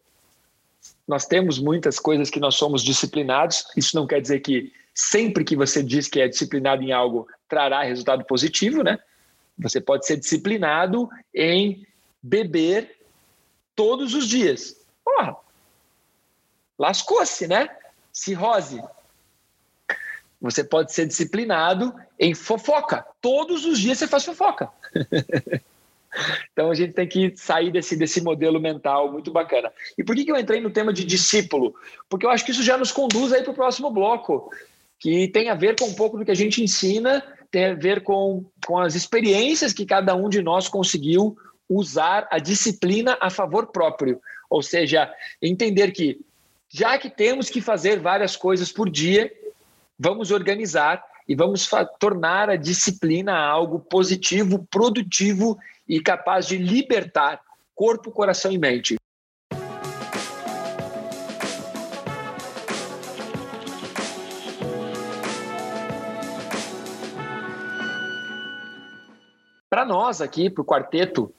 nós 1.08 1.26
temos 1.26 1.58
muitas 1.58 2.00
coisas 2.00 2.30
que 2.30 2.40
nós 2.40 2.56
somos 2.56 2.84
disciplinados. 2.84 3.66
Isso 3.78 3.96
não 3.96 4.06
quer 4.06 4.20
dizer 4.20 4.42
que 4.42 4.74
sempre 4.94 5.46
que 5.46 5.56
você 5.56 5.82
diz 5.82 6.10
que 6.10 6.20
é 6.20 6.28
disciplinado 6.28 6.84
em 6.84 6.92
algo 6.92 7.26
trará 7.48 7.84
resultado 7.84 8.26
positivo, 8.26 8.84
né? 8.84 9.00
Você 9.58 9.80
pode 9.80 10.06
ser 10.06 10.18
disciplinado 10.18 11.10
em 11.34 11.88
beber 12.22 12.98
todos 13.74 14.14
os 14.14 14.28
dias. 14.28 14.76
Porra, 15.04 15.38
lascou-se, 16.78 17.48
né? 17.48 17.70
Cirrose. 18.12 18.82
Você 20.40 20.64
pode 20.64 20.94
ser 20.94 21.08
disciplinado 21.08 21.94
em 22.20 22.34
fofoca. 22.34 23.06
Todos 23.22 23.66
os 23.66 23.80
dias 23.80 23.98
você 23.98 24.08
faz 24.08 24.24
fofoca. 24.24 24.70
então 26.54 26.70
a 26.70 26.76
gente 26.76 26.94
tem 26.94 27.08
que 27.08 27.34
sair 27.36 27.72
desse, 27.72 27.96
desse 27.96 28.22
modelo 28.22 28.60
mental 28.60 29.12
muito 29.12 29.32
bacana. 29.32 29.72
E 29.98 30.04
por 30.04 30.16
que, 30.16 30.24
que 30.24 30.32
eu 30.32 30.38
entrei 30.38 30.62
no 30.62 30.70
tema 30.70 30.94
de 30.94 31.04
discípulo? 31.04 31.76
Porque 32.08 32.26
eu 32.26 32.30
acho 32.30 32.46
que 32.46 32.52
isso 32.52 32.64
já 32.64 32.78
nos 32.78 32.92
conduz 32.92 33.34
aí 33.34 33.42
para 33.42 33.52
o 33.52 33.56
próximo 33.56 33.90
bloco, 33.90 34.52
que 35.00 35.28
tem 35.30 35.50
a 35.50 35.56
ver 35.56 35.76
com 35.76 35.86
um 35.86 35.96
pouco 35.96 36.18
do 36.18 36.26
que 36.26 36.32
a 36.32 36.36
gente 36.36 36.64
ensina, 36.64 37.24
tem 37.50 37.66
a 37.66 37.74
ver 37.74 38.04
com, 38.04 38.46
com 38.66 38.78
as 38.78 38.94
experiências 38.94 39.74
que 39.74 39.86
cada 39.86 40.16
um 40.16 40.30
de 40.30 40.42
nós 40.42 40.68
conseguiu 40.68 41.36
usar 41.68 42.28
a 42.32 42.38
disciplina 42.38 43.18
a 43.20 43.30
favor 43.30 43.68
próprio. 43.68 44.22
Ou 44.50 44.62
seja, 44.62 45.12
entender 45.42 45.92
que 45.92 46.20
já 46.70 46.98
que 46.98 47.10
temos 47.10 47.50
que 47.50 47.62
fazer 47.62 48.00
várias 48.00 48.36
coisas 48.36 48.72
por 48.72 48.90
dia, 48.90 49.32
vamos 49.98 50.32
organizar 50.32 51.04
e 51.28 51.36
vamos 51.36 51.70
tornar 52.00 52.50
a 52.50 52.56
disciplina 52.56 53.38
algo 53.38 53.80
positivo, 53.80 54.66
produtivo 54.70 55.58
e 55.88 56.02
capaz 56.02 56.48
de 56.48 56.58
libertar 56.58 57.42
corpo, 57.74 58.12
coração 58.12 58.52
e 58.52 58.58
mente. 58.58 58.96
Para 69.70 69.86
nós 69.86 70.22
aqui, 70.22 70.50
para 70.50 70.62
o 70.62 70.66
quarteto 70.66 71.34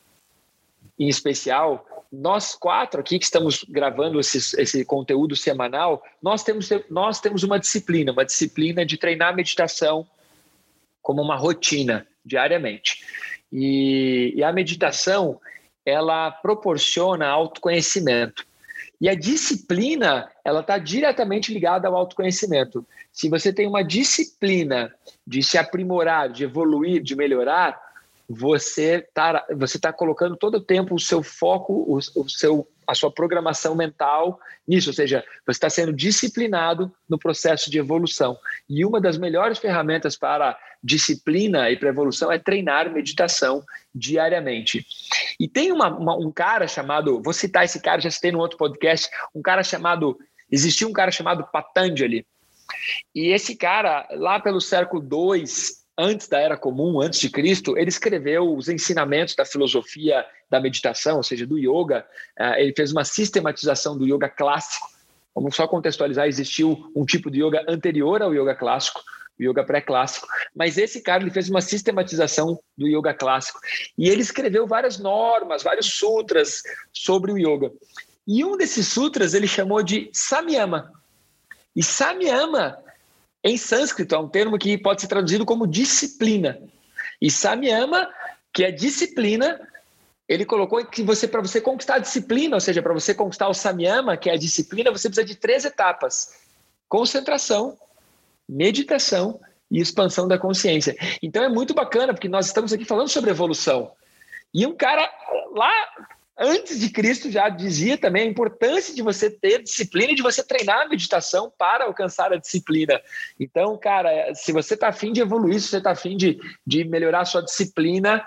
em 0.99 1.09
especial, 1.09 1.98
nós 2.11 2.55
quatro 2.55 3.01
aqui 3.01 3.19
que 3.19 3.25
estamos 3.25 3.65
gravando 3.69 4.19
esse, 4.19 4.39
esse 4.61 4.85
conteúdo 4.85 5.37
semanal, 5.37 6.03
nós 6.23 6.43
temos, 6.43 6.69
nós 6.89 7.21
temos 7.21 7.43
uma 7.43 7.59
disciplina, 7.59 8.13
uma 8.13 8.25
disciplina 8.25 8.85
de 8.85 8.97
treinar 8.97 9.29
a 9.29 9.37
meditação 9.37 10.07
como 11.03 11.23
uma 11.23 11.37
rotina 11.37 12.07
diariamente. 12.25 13.05
E, 13.53 14.33
e 14.37 14.43
a 14.43 14.53
meditação, 14.53 15.41
ela 15.85 16.31
proporciona 16.31 17.27
autoconhecimento. 17.27 18.47
E 19.01 19.09
a 19.09 19.15
disciplina, 19.15 20.31
ela 20.45 20.61
está 20.61 20.77
diretamente 20.77 21.53
ligada 21.53 21.87
ao 21.87 21.97
autoconhecimento. 21.97 22.87
Se 23.13 23.29
você 23.29 23.53
tem 23.53 23.67
uma 23.67 23.83
disciplina 23.83 24.93
de 25.27 25.43
se 25.43 25.57
aprimorar, 25.57 26.29
de 26.29 26.45
evoluir, 26.45 27.03
de 27.03 27.15
melhorar, 27.15 27.81
você 28.29 28.97
está 28.97 29.47
você 29.57 29.79
tá 29.79 29.93
colocando 29.93 30.37
todo 30.37 30.57
o 30.57 30.61
tempo 30.61 30.95
o 30.95 31.01
seu 31.01 31.23
foco, 31.23 31.73
o, 31.73 31.97
o 31.97 32.29
seu, 32.29 32.69
a 32.87 32.95
sua 32.95 33.11
programação 33.11 33.75
mental 33.75 34.39
nisso, 34.67 34.91
ou 34.91 34.95
seja, 34.95 35.25
você 35.47 35.53
está 35.53 35.71
sendo 35.71 35.93
disciplinado 35.93 36.93
no 37.09 37.19
processo 37.19 37.71
de 37.71 37.79
evolução. 37.79 38.39
E 38.69 38.85
uma 38.85 39.01
das 39.01 39.17
melhores 39.17 39.59
ferramentas 39.59 40.17
para 40.17 40.59
disciplina 40.83 41.71
e 41.71 41.77
para 41.77 41.89
evolução 41.89 42.31
é 42.31 42.39
treinar 42.39 42.93
meditação 42.93 43.65
diariamente. 43.95 44.87
E 45.41 45.49
tem 45.49 45.73
uma, 45.73 45.89
uma, 45.89 46.17
um 46.17 46.31
cara 46.31 46.69
chamado, 46.69 47.23
vou 47.23 47.33
citar 47.33 47.65
esse 47.65 47.81
cara, 47.81 48.01
já 48.01 48.11
citei 48.11 48.31
no 48.31 48.39
outro 48.39 48.59
podcast, 48.59 49.09
um 49.35 49.41
cara 49.41 49.63
chamado, 49.63 50.19
existia 50.51 50.87
um 50.87 50.93
cara 50.93 51.11
chamado 51.11 51.49
Patanjali. 51.51 52.27
E 53.15 53.29
esse 53.29 53.57
cara, 53.57 54.07
lá 54.13 54.39
pelo 54.39 54.61
século 54.61 55.03
II, 55.03 55.45
antes 55.99 56.29
da 56.29 56.39
Era 56.39 56.57
Comum, 56.57 57.01
antes 57.01 57.19
de 57.19 57.29
Cristo, 57.29 57.77
ele 57.77 57.89
escreveu 57.89 58.55
os 58.55 58.69
ensinamentos 58.69 59.35
da 59.35 59.45
filosofia 59.45 60.25
da 60.49 60.61
meditação, 60.61 61.17
ou 61.17 61.23
seja, 61.25 61.45
do 61.45 61.59
yoga. 61.59 62.07
Eh, 62.39 62.63
ele 62.63 62.73
fez 62.75 62.93
uma 62.93 63.05
sistematização 63.05 63.99
do 63.99 64.07
yoga 64.07 64.29
clássico. 64.29 64.87
Vamos 65.35 65.57
só 65.57 65.67
contextualizar: 65.67 66.29
existiu 66.29 66.91
um 66.95 67.05
tipo 67.05 67.31
de 67.31 67.43
yoga 67.43 67.65
anterior 67.69 68.23
ao 68.23 68.33
yoga 68.33 68.55
clássico, 68.55 69.03
o 69.39 69.43
yoga 69.43 69.65
pré-clássico. 69.65 70.29
Mas 70.55 70.79
esse 70.79 71.03
cara 71.03 71.23
ele 71.23 71.33
fez 71.33 71.51
uma 71.51 71.61
sistematização 71.61 72.59
do 72.77 72.87
yoga 72.87 73.13
clássico 73.13 73.59
e 73.97 74.09
ele 74.09 74.23
escreveu 74.23 74.67
várias 74.67 74.99
normas, 74.99 75.65
vários 75.65 75.87
sutras 75.87 76.63
sobre 76.93 77.33
o 77.33 77.39
yoga. 77.39 77.73
E 78.27 78.45
um 78.45 78.57
desses 78.57 78.89
sutras 78.89 79.35
ele 79.35 79.49
chamou 79.49 79.83
de 79.83 80.11
Samyama. 80.13 80.93
E 81.75 81.83
Samyama 81.83 82.79
em 83.49 83.57
sânscrito 83.57 84.15
é 84.15 84.19
um 84.19 84.29
termo 84.29 84.59
que 84.59 84.77
pode 84.79 85.01
ser 85.01 85.09
traduzido 85.09 85.45
como 85.45 85.67
disciplina. 85.67 86.61
E 87.21 87.31
Samyama, 87.31 88.09
que 88.53 88.65
é 88.65 88.71
disciplina, 88.71 89.61
ele 90.29 90.45
colocou 90.45 90.85
que 90.85 91.03
você 91.03 91.27
para 91.27 91.41
você 91.41 91.61
conquistar 91.61 91.95
a 91.95 91.99
disciplina, 91.99 92.57
ou 92.57 92.61
seja, 92.61 92.83
para 92.83 92.93
você 92.93 93.15
conquistar 93.15 93.49
o 93.49 93.55
samyama, 93.55 94.17
que 94.17 94.29
é 94.29 94.35
a 94.35 94.39
disciplina, 94.39 94.91
você 94.91 95.09
precisa 95.09 95.27
de 95.27 95.35
três 95.35 95.65
etapas: 95.65 96.35
concentração, 96.87 97.79
meditação 98.47 99.41
e 99.71 99.81
expansão 99.81 100.29
da 100.29 100.39
consciência. 100.39 100.95
Então 101.23 101.43
é 101.43 101.49
muito 101.49 101.73
bacana 101.73 102.13
porque 102.13 102.29
nós 102.29 102.47
estamos 102.47 102.73
aqui 102.73 102.85
falando 102.85 103.09
sobre 103.09 103.31
evolução. 103.31 103.91
E 104.53 104.67
um 104.67 104.75
cara 104.75 105.11
lá 105.55 105.73
antes 106.39 106.79
de 106.79 106.91
Cristo 106.91 107.31
já 107.31 107.49
dizia 107.49 107.99
também 107.99 108.23
a 108.23 108.31
importância 108.31 108.95
de 108.95 109.03
você 109.03 109.29
ter 109.31 109.63
disciplina 109.63 110.13
e 110.13 110.15
de 110.15 110.23
você 110.23 110.43
treinar 110.43 110.83
a 110.83 110.89
meditação 110.89 111.53
para 111.59 111.85
alcançar 111.85 112.33
a 112.33 112.37
disciplina. 112.37 113.01
Então, 113.39 113.77
cara, 113.77 114.33
se 114.35 114.53
você 114.53 114.75
está 114.75 114.89
afim 114.89 115.13
de 115.13 115.21
evoluir, 115.21 115.61
se 115.61 115.69
você 115.69 115.79
está 115.79 115.91
afim 115.91 116.17
de, 116.17 116.39
de 116.67 116.85
melhorar 116.85 117.21
a 117.21 117.25
sua 117.25 117.43
disciplina, 117.43 118.25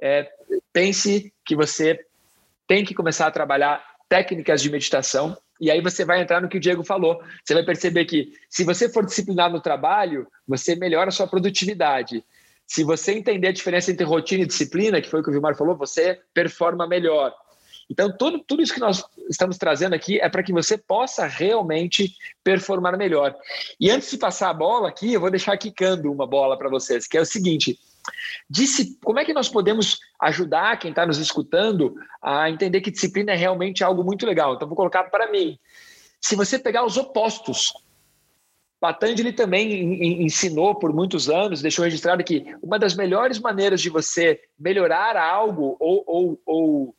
é, 0.00 0.30
pense 0.72 1.32
que 1.44 1.56
você 1.56 1.98
tem 2.66 2.84
que 2.84 2.94
começar 2.94 3.26
a 3.26 3.30
trabalhar 3.30 3.82
técnicas 4.08 4.60
de 4.62 4.70
meditação. 4.70 5.36
E 5.60 5.70
aí 5.70 5.80
você 5.80 6.04
vai 6.04 6.20
entrar 6.20 6.42
no 6.42 6.48
que 6.48 6.56
o 6.56 6.60
Diego 6.60 6.84
falou. 6.84 7.22
Você 7.42 7.54
vai 7.54 7.64
perceber 7.64 8.04
que 8.04 8.32
se 8.48 8.64
você 8.64 8.88
for 8.88 9.04
disciplinado 9.04 9.54
no 9.54 9.60
trabalho, 9.60 10.26
você 10.46 10.74
melhora 10.74 11.08
a 11.08 11.12
sua 11.12 11.26
produtividade. 11.26 12.24
Se 12.66 12.82
você 12.82 13.12
entender 13.12 13.48
a 13.48 13.52
diferença 13.52 13.90
entre 13.90 14.04
rotina 14.04 14.42
e 14.42 14.46
disciplina, 14.46 15.00
que 15.00 15.08
foi 15.08 15.20
o 15.20 15.22
que 15.22 15.28
o 15.28 15.32
Vilmar 15.32 15.56
falou, 15.56 15.76
você 15.76 16.20
performa 16.32 16.86
melhor. 16.86 17.34
Então, 17.88 18.14
tudo, 18.16 18.42
tudo 18.46 18.62
isso 18.62 18.72
que 18.72 18.80
nós 18.80 19.04
estamos 19.28 19.58
trazendo 19.58 19.94
aqui 19.94 20.20
é 20.20 20.28
para 20.28 20.42
que 20.42 20.52
você 20.52 20.78
possa 20.78 21.26
realmente 21.26 22.14
performar 22.42 22.96
melhor. 22.96 23.34
E 23.78 23.90
antes 23.90 24.10
de 24.10 24.16
passar 24.16 24.50
a 24.50 24.54
bola 24.54 24.88
aqui, 24.88 25.12
eu 25.12 25.20
vou 25.20 25.30
deixar 25.30 25.56
quicando 25.56 26.10
uma 26.10 26.26
bola 26.26 26.56
para 26.56 26.70
vocês, 26.70 27.06
que 27.06 27.16
é 27.16 27.20
o 27.20 27.26
seguinte: 27.26 27.78
como 29.02 29.18
é 29.18 29.24
que 29.24 29.34
nós 29.34 29.48
podemos 29.48 29.98
ajudar 30.20 30.78
quem 30.78 30.90
está 30.90 31.06
nos 31.06 31.18
escutando 31.18 31.94
a 32.22 32.50
entender 32.50 32.80
que 32.80 32.90
disciplina 32.90 33.32
é 33.32 33.36
realmente 33.36 33.84
algo 33.84 34.02
muito 34.02 34.26
legal? 34.26 34.54
Então, 34.54 34.68
vou 34.68 34.76
colocar 34.76 35.04
para 35.04 35.30
mim. 35.30 35.58
Se 36.20 36.34
você 36.34 36.58
pegar 36.58 36.86
os 36.86 36.96
opostos, 36.96 37.72
Patanjali 38.80 39.32
também 39.32 40.22
ensinou 40.22 40.74
por 40.74 40.92
muitos 40.92 41.30
anos, 41.30 41.62
deixou 41.62 41.84
registrado 41.84 42.22
que 42.22 42.54
uma 42.62 42.78
das 42.78 42.94
melhores 42.94 43.38
maneiras 43.38 43.80
de 43.80 43.88
você 43.88 44.38
melhorar 44.58 45.16
algo 45.16 45.74
ou, 45.80 46.04
ou, 46.06 46.40
ou 46.44 46.94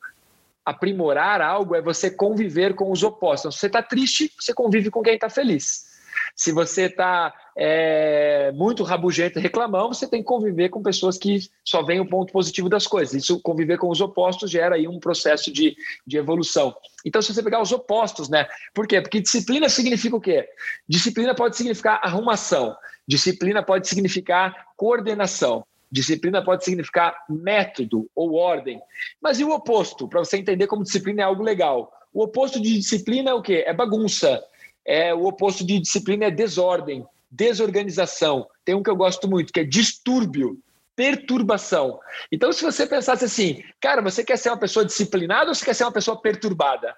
aprimorar 0.66 1.40
algo 1.40 1.76
é 1.76 1.80
você 1.80 2.10
conviver 2.10 2.74
com 2.74 2.90
os 2.90 3.04
opostos. 3.04 3.42
Então, 3.42 3.52
se 3.52 3.60
você 3.60 3.66
está 3.68 3.82
triste, 3.82 4.32
você 4.36 4.52
convive 4.52 4.90
com 4.90 5.00
quem 5.00 5.14
está 5.14 5.30
feliz. 5.30 5.86
Se 6.34 6.50
você 6.50 6.82
está 6.82 7.32
é, 7.56 8.50
muito 8.52 8.82
rabugento 8.82 9.38
e 9.38 9.42
reclamão, 9.42 9.94
você 9.94 10.08
tem 10.08 10.20
que 10.20 10.26
conviver 10.26 10.68
com 10.68 10.82
pessoas 10.82 11.16
que 11.16 11.48
só 11.64 11.82
veem 11.82 12.00
o 12.00 12.08
ponto 12.08 12.32
positivo 12.32 12.68
das 12.68 12.86
coisas. 12.86 13.14
Isso, 13.14 13.40
conviver 13.40 13.78
com 13.78 13.88
os 13.88 14.00
opostos, 14.00 14.50
gera 14.50 14.74
aí 14.74 14.88
um 14.88 14.98
processo 14.98 15.52
de, 15.52 15.76
de 16.04 16.18
evolução. 16.18 16.74
Então, 17.04 17.22
se 17.22 17.32
você 17.32 17.42
pegar 17.42 17.62
os 17.62 17.70
opostos, 17.70 18.28
né? 18.28 18.46
Por 18.74 18.88
quê? 18.88 19.00
Porque 19.00 19.20
disciplina 19.20 19.68
significa 19.68 20.16
o 20.16 20.20
quê? 20.20 20.48
Disciplina 20.88 21.34
pode 21.34 21.56
significar 21.56 22.00
arrumação. 22.02 22.76
Disciplina 23.06 23.62
pode 23.62 23.86
significar 23.88 24.66
coordenação. 24.76 25.64
Disciplina 25.96 26.44
pode 26.44 26.62
significar 26.62 27.24
método 27.26 28.06
ou 28.14 28.34
ordem. 28.34 28.78
Mas 29.18 29.40
e 29.40 29.44
o 29.44 29.50
oposto, 29.50 30.06
para 30.06 30.20
você 30.20 30.36
entender 30.36 30.66
como 30.66 30.82
disciplina 30.82 31.22
é 31.22 31.24
algo 31.24 31.42
legal? 31.42 31.90
O 32.12 32.22
oposto 32.22 32.60
de 32.60 32.76
disciplina 32.76 33.30
é 33.30 33.34
o 33.34 33.40
quê? 33.40 33.64
É 33.66 33.72
bagunça. 33.72 34.44
É, 34.84 35.14
o 35.14 35.24
oposto 35.24 35.66
de 35.66 35.80
disciplina 35.80 36.26
é 36.26 36.30
desordem, 36.30 37.06
desorganização. 37.30 38.46
Tem 38.62 38.74
um 38.74 38.82
que 38.82 38.90
eu 38.90 38.96
gosto 38.96 39.26
muito, 39.26 39.50
que 39.54 39.60
é 39.60 39.64
distúrbio, 39.64 40.60
perturbação. 40.94 41.98
Então, 42.30 42.52
se 42.52 42.62
você 42.62 42.86
pensasse 42.86 43.24
assim, 43.24 43.64
cara, 43.80 44.02
você 44.02 44.22
quer 44.22 44.36
ser 44.36 44.50
uma 44.50 44.58
pessoa 44.58 44.84
disciplinada 44.84 45.48
ou 45.48 45.54
você 45.54 45.64
quer 45.64 45.74
ser 45.74 45.84
uma 45.84 45.92
pessoa 45.92 46.20
perturbada? 46.20 46.94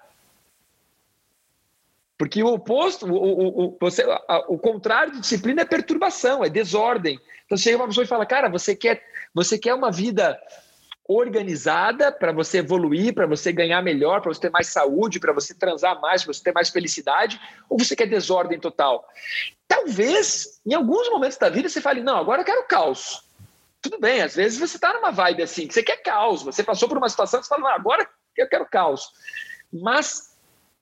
Porque 2.19 2.43
o 2.43 2.47
oposto, 2.47 3.05
o, 3.05 3.15
o, 3.15 3.65
o, 3.67 3.77
você, 3.79 4.05
o 4.49 4.57
contrário 4.57 5.13
de 5.13 5.21
disciplina 5.21 5.61
é 5.61 5.65
perturbação, 5.65 6.43
é 6.43 6.49
desordem. 6.49 7.17
Então 7.45 7.57
chega 7.57 7.77
uma 7.77 7.87
pessoa 7.87 8.03
e 8.03 8.07
fala, 8.07 8.25
cara, 8.25 8.49
você 8.49 8.75
quer, 8.75 9.01
você 9.33 9.57
quer 9.57 9.73
uma 9.73 9.89
vida 9.89 10.37
organizada 11.07 12.11
para 12.11 12.33
você 12.33 12.57
evoluir, 12.57 13.15
para 13.15 13.25
você 13.25 13.53
ganhar 13.53 13.81
melhor, 13.81 14.19
para 14.19 14.33
você 14.33 14.41
ter 14.41 14.51
mais 14.51 14.67
saúde, 14.67 15.17
para 15.17 15.31
você 15.31 15.53
transar 15.53 15.99
mais, 16.01 16.21
para 16.21 16.33
você 16.33 16.43
ter 16.43 16.51
mais 16.51 16.67
felicidade, 16.69 17.39
ou 17.69 17.79
você 17.79 17.95
quer 17.95 18.05
desordem 18.05 18.59
total? 18.59 19.07
Talvez, 19.65 20.59
em 20.67 20.73
alguns 20.73 21.09
momentos 21.09 21.37
da 21.37 21.47
vida, 21.47 21.69
você 21.69 21.79
fale, 21.79 22.03
não, 22.03 22.17
agora 22.17 22.41
eu 22.41 22.45
quero 22.45 22.67
caos. 22.67 23.23
Tudo 23.81 23.97
bem, 23.97 24.21
às 24.21 24.35
vezes 24.35 24.59
você 24.59 24.75
está 24.75 24.93
numa 24.93 25.09
vibe 25.09 25.41
assim, 25.41 25.67
que 25.67 25.73
você 25.73 25.81
quer 25.81 26.03
caos, 26.03 26.43
você 26.43 26.61
passou 26.63 26.89
por 26.89 26.97
uma 26.97 27.07
situação 27.07 27.39
que 27.39 27.47
você 27.47 27.55
fala, 27.55 27.73
agora 27.73 28.05
eu 28.35 28.49
quero 28.49 28.65
caos. 28.65 29.09
Mas 29.71 30.28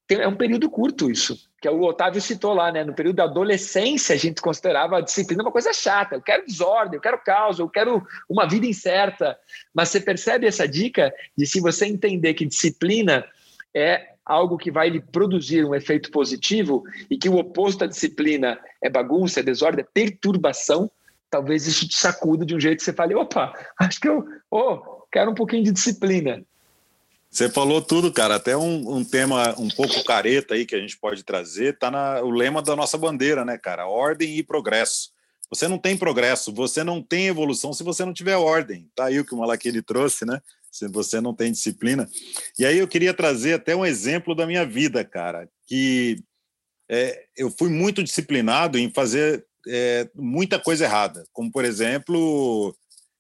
tem, 0.08 0.20
é 0.22 0.28
um 0.28 0.36
período 0.36 0.70
curto 0.70 1.12
isso, 1.12 1.38
que 1.62 1.68
o 1.68 1.82
Otávio 1.82 2.22
citou 2.22 2.54
lá, 2.54 2.72
né? 2.72 2.84
No 2.84 2.94
período 2.94 3.18
da 3.18 3.26
adolescência, 3.26 4.16
a 4.16 4.18
gente 4.18 4.42
considerava 4.42 4.98
a 4.98 5.02
disciplina 5.02 5.44
uma 5.44 5.52
coisa 5.52 5.74
chata. 5.74 6.16
Eu 6.16 6.22
quero 6.22 6.46
desordem, 6.46 6.96
eu 6.96 7.02
quero 7.02 7.22
caos, 7.24 7.60
eu 7.60 7.68
quero 7.68 8.02
uma 8.30 8.48
vida 8.48 8.66
incerta. 8.66 9.38
Mas 9.74 9.90
você 9.90 10.00
percebe 10.00 10.48
essa 10.48 10.66
dica 10.66 11.14
de 11.38 11.46
se 11.46 11.60
você 11.60 11.86
entender 11.86 12.34
que 12.36 12.46
disciplina 12.46 13.26
é 13.76 14.14
algo 14.26 14.58
que 14.58 14.72
vai 14.72 14.90
lhe 14.90 15.02
produzir 15.02 15.66
um 15.66 15.76
efeito 15.76 16.10
positivo 16.10 16.84
e 17.10 17.18
que 17.18 17.28
o 17.28 17.38
oposto 17.38 17.84
à 17.84 17.88
disciplina 17.88 18.58
é 18.82 18.90
bagunça, 18.90 19.42
é 19.42 19.44
desordem, 19.44 19.84
é 19.84 19.88
perturbação, 19.94 20.90
talvez 21.30 21.68
isso 21.68 21.88
te 21.88 21.96
sacuda 21.96 22.46
de 22.46 22.56
um 22.56 22.60
jeito 22.60 22.80
que 22.80 22.84
você 22.84 22.94
fale, 22.94 23.16
opa, 23.16 23.54
acho 23.80 24.00
que 24.00 24.08
eu 24.08 24.26
oh, 24.50 25.04
quero 25.12 25.32
um 25.32 25.36
pouquinho 25.36 25.64
de 25.64 25.72
disciplina. 25.72 26.44
Você 27.38 27.48
falou 27.50 27.84
tudo, 27.84 28.12
cara. 28.12 28.34
Até 28.34 28.58
um, 28.58 28.98
um, 28.98 29.04
tema 29.04 29.54
um 29.60 29.68
pouco 29.68 30.04
careta 30.04 30.56
aí 30.56 30.66
que 30.66 30.74
a 30.74 30.80
gente 30.80 30.98
pode 30.98 31.22
trazer, 31.24 31.78
tá 31.78 31.92
na, 31.92 32.20
o 32.24 32.32
lema 32.32 32.64
da 32.64 32.76
nossa 32.76 32.98
bandeira, 32.98 33.46
né, 33.46 33.60
cara? 33.60 33.86
Ordem 33.86 34.40
e 34.40 34.42
progresso. 34.42 35.12
Você 35.52 35.68
não 35.68 35.78
tem 35.78 35.96
progresso, 35.96 36.52
você 36.52 36.84
não 36.84 37.00
tem 37.00 37.28
evolução 37.28 37.74
se 37.74 37.84
você 37.84 38.04
não 38.04 38.12
tiver 38.12 38.38
ordem. 38.38 38.90
Tá 38.96 39.06
aí 39.06 39.20
o 39.20 39.24
que 39.24 39.36
o 39.36 39.38
Malaquini 39.38 39.84
trouxe, 39.84 40.26
né? 40.26 40.42
Se 40.72 40.88
você 40.88 41.22
não 41.22 41.32
tem 41.32 41.52
disciplina. 41.52 42.10
E 42.58 42.66
aí 42.66 42.80
eu 42.80 42.88
queria 42.88 43.14
trazer 43.14 43.54
até 43.54 43.76
um 43.76 43.86
exemplo 43.86 44.34
da 44.34 44.48
minha 44.48 44.66
vida, 44.66 45.06
cara, 45.06 45.48
que 45.68 46.18
é, 46.90 47.24
eu 47.38 47.52
fui 47.52 47.70
muito 47.70 48.04
disciplinado 48.04 48.80
em 48.80 48.92
fazer 48.92 49.46
é, 49.68 50.10
muita 50.16 50.58
coisa 50.58 50.86
errada, 50.86 51.24
como 51.32 51.52
por 51.52 51.64
exemplo 51.64 52.76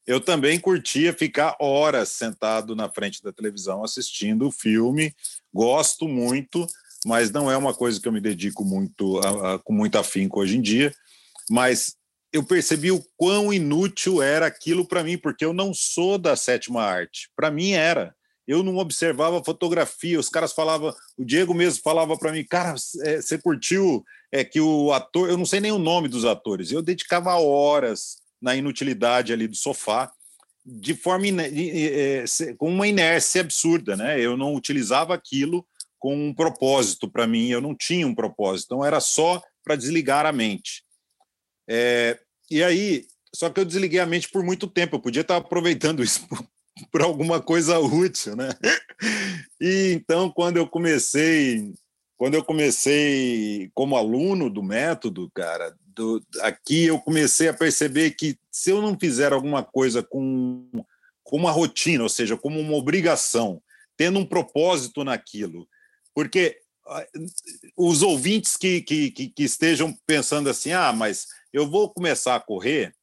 eu 0.08 0.22
também 0.22 0.58
curtia 0.58 1.12
ficar 1.12 1.58
horas 1.60 2.10
sentado 2.10 2.74
na 2.74 2.90
frente 2.90 3.22
da 3.22 3.34
televisão 3.34 3.84
assistindo 3.84 4.48
o 4.48 4.52
filme. 4.52 5.14
Gosto 5.54 6.08
muito, 6.08 6.66
mas 7.06 7.30
não 7.30 7.52
é 7.52 7.58
uma 7.58 7.74
coisa 7.74 8.00
que 8.00 8.08
eu 8.08 8.12
me 8.14 8.22
dedico 8.22 8.64
muito 8.64 9.20
a, 9.20 9.56
a, 9.56 9.60
com 9.60 9.74
muito 9.74 9.98
afinco 9.98 10.40
hoje 10.40 10.58
em 10.58 10.62
dia. 10.62 10.96
Mas 11.50 11.98
eu 12.32 12.42
percebi 12.42 12.90
o 12.90 13.04
quão 13.18 13.52
inútil 13.52 14.22
era 14.22 14.46
aquilo 14.46 14.88
para 14.88 15.04
mim, 15.04 15.18
porque 15.18 15.44
eu 15.44 15.52
não 15.52 15.74
sou 15.74 16.18
da 16.18 16.38
sétima 16.38 16.84
arte. 16.84 17.30
Para 17.36 17.52
mim 17.52 17.72
era. 17.72 18.16
Eu 18.48 18.64
não 18.64 18.78
observava 18.78 19.44
fotografia. 19.44 20.18
Os 20.18 20.30
caras 20.30 20.54
falavam, 20.54 20.96
o 21.18 21.26
Diego 21.26 21.54
mesmo 21.54 21.84
falava 21.84 22.18
para 22.18 22.32
mim, 22.32 22.46
cara, 22.46 22.76
é, 23.02 23.22
você 23.22 23.38
curtiu 23.38 24.06
é 24.32 24.44
que 24.46 24.62
o 24.62 24.94
ator, 24.94 25.30
eu 25.30 25.38
não 25.38 25.46
sei 25.46 25.60
nem 25.60 25.72
o 25.72 25.78
nome 25.78 26.08
dos 26.08 26.24
atores. 26.24 26.72
Eu 26.72 26.82
dedicava 26.82 27.36
horas 27.36 28.26
na 28.42 28.56
inutilidade 28.56 29.34
ali 29.34 29.48
do 29.48 29.56
sofá, 29.56 30.12
de 30.66 30.94
forma 30.94 31.26
é, 31.28 32.26
com 32.58 32.70
uma 32.70 32.88
inércia 32.88 33.42
absurda, 33.42 33.96
né? 33.96 34.20
Eu 34.20 34.36
não 34.36 34.54
utilizava 34.54 35.14
aquilo 35.14 35.66
com 35.98 36.28
um 36.28 36.34
propósito 36.34 37.10
para 37.10 37.26
mim, 37.26 37.48
eu 37.48 37.62
não 37.62 37.74
tinha 37.74 38.06
um 38.06 38.14
propósito, 38.14 38.68
então 38.68 38.86
era 38.86 39.00
só 39.00 39.42
para 39.64 39.76
desligar 39.76 40.26
a 40.26 40.32
mente. 40.32 40.84
É, 41.68 42.20
e 42.52 42.64
aí, 42.64 43.06
só 43.34 43.50
que 43.50 43.60
eu 43.60 43.66
desliguei 43.66 44.00
a 44.00 44.06
mente 44.06 44.30
por 44.30 44.44
muito 44.44 44.68
tempo, 44.68 44.96
eu 44.96 45.02
podia 45.02 45.22
estar 45.22 45.38
aproveitando 45.38 46.04
isso 46.04 46.28
para 46.92 47.06
alguma 47.06 47.42
coisa 47.42 47.80
útil, 47.80 48.36
né? 48.36 48.50
E 49.60 49.94
então, 49.94 50.30
quando 50.30 50.58
eu 50.58 50.68
comecei, 50.68 51.74
quando 52.16 52.36
eu 52.36 52.44
comecei 52.44 53.72
como 53.74 53.98
aluno 53.98 54.52
do 54.52 54.62
método, 54.62 55.32
cara, 55.34 55.76
do, 55.98 56.24
aqui 56.42 56.86
eu 56.86 57.00
comecei 57.00 57.50
a 57.50 57.54
perceber 57.54 58.12
que 58.12 58.38
se 58.52 58.70
eu 58.70 58.82
não 58.82 58.98
fizer 58.98 59.34
alguma 59.34 59.64
coisa 59.64 60.04
com, 60.04 60.70
com 61.24 61.36
uma 61.36 61.52
rotina, 61.52 62.04
ou 62.04 62.10
seja, 62.10 62.38
como 62.38 62.60
uma 62.60 62.76
obrigação, 62.76 63.62
tendo 63.98 64.20
um 64.20 64.26
propósito 64.26 65.04
naquilo, 65.04 65.68
porque 66.14 66.58
ah, 66.86 67.06
os 67.76 68.02
ouvintes 68.04 68.56
que, 68.56 68.82
que, 68.82 69.10
que, 69.12 69.44
estejam 69.44 69.94
pensando 70.06 70.50
assim, 70.50 70.72
ah, 70.72 70.94
mas 70.94 71.26
eu 71.52 71.70
vou 71.70 71.90
começar 71.90 72.36
a 72.36 72.40
correr, 72.40 72.94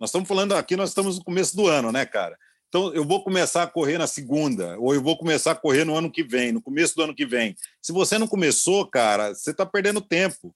nós 0.00 0.10
estamos 0.10 0.26
falando 0.26 0.54
aqui, 0.54 0.74
nós 0.74 0.88
estamos 0.88 1.18
no 1.18 1.24
começo 1.24 1.54
do 1.54 1.66
ano, 1.66 1.92
né, 1.92 2.06
cara? 2.06 2.36
Então, 2.68 2.92
eu 2.92 3.02
vou 3.02 3.24
começar 3.24 3.62
a 3.62 3.66
correr 3.66 3.96
na 3.96 4.06
segunda, 4.06 4.78
ou 4.78 4.94
eu 4.94 5.02
vou 5.02 5.16
começar 5.16 5.52
a 5.52 5.54
correr 5.54 5.84
no 5.84 5.96
ano 5.96 6.10
que 6.10 6.22
vem, 6.22 6.52
no 6.52 6.60
começo 6.60 6.94
do 6.94 7.02
ano 7.02 7.14
que 7.14 7.24
vem. 7.24 7.56
Se 7.80 7.92
você 7.92 8.18
não 8.18 8.28
começou, 8.28 8.86
cara, 8.86 9.34
você 9.34 9.52
está 9.52 9.64
perdendo 9.64 10.02
tempo. 10.02 10.54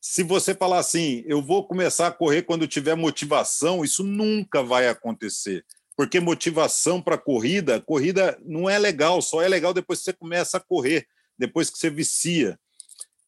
Se 0.00 0.22
você 0.22 0.54
falar 0.54 0.78
assim, 0.78 1.22
eu 1.26 1.42
vou 1.42 1.66
começar 1.66 2.06
a 2.06 2.12
correr 2.12 2.42
quando 2.42 2.66
tiver 2.66 2.94
motivação, 2.94 3.84
isso 3.84 4.02
nunca 4.02 4.62
vai 4.62 4.88
acontecer. 4.88 5.64
Porque 5.94 6.18
motivação 6.18 7.02
para 7.02 7.18
corrida, 7.18 7.80
corrida 7.82 8.38
não 8.42 8.70
é 8.70 8.78
legal, 8.78 9.20
só 9.20 9.42
é 9.42 9.48
legal 9.48 9.74
depois 9.74 9.98
que 9.98 10.06
você 10.06 10.12
começa 10.14 10.56
a 10.56 10.60
correr, 10.60 11.06
depois 11.38 11.68
que 11.68 11.78
você 11.78 11.90
vicia. 11.90 12.58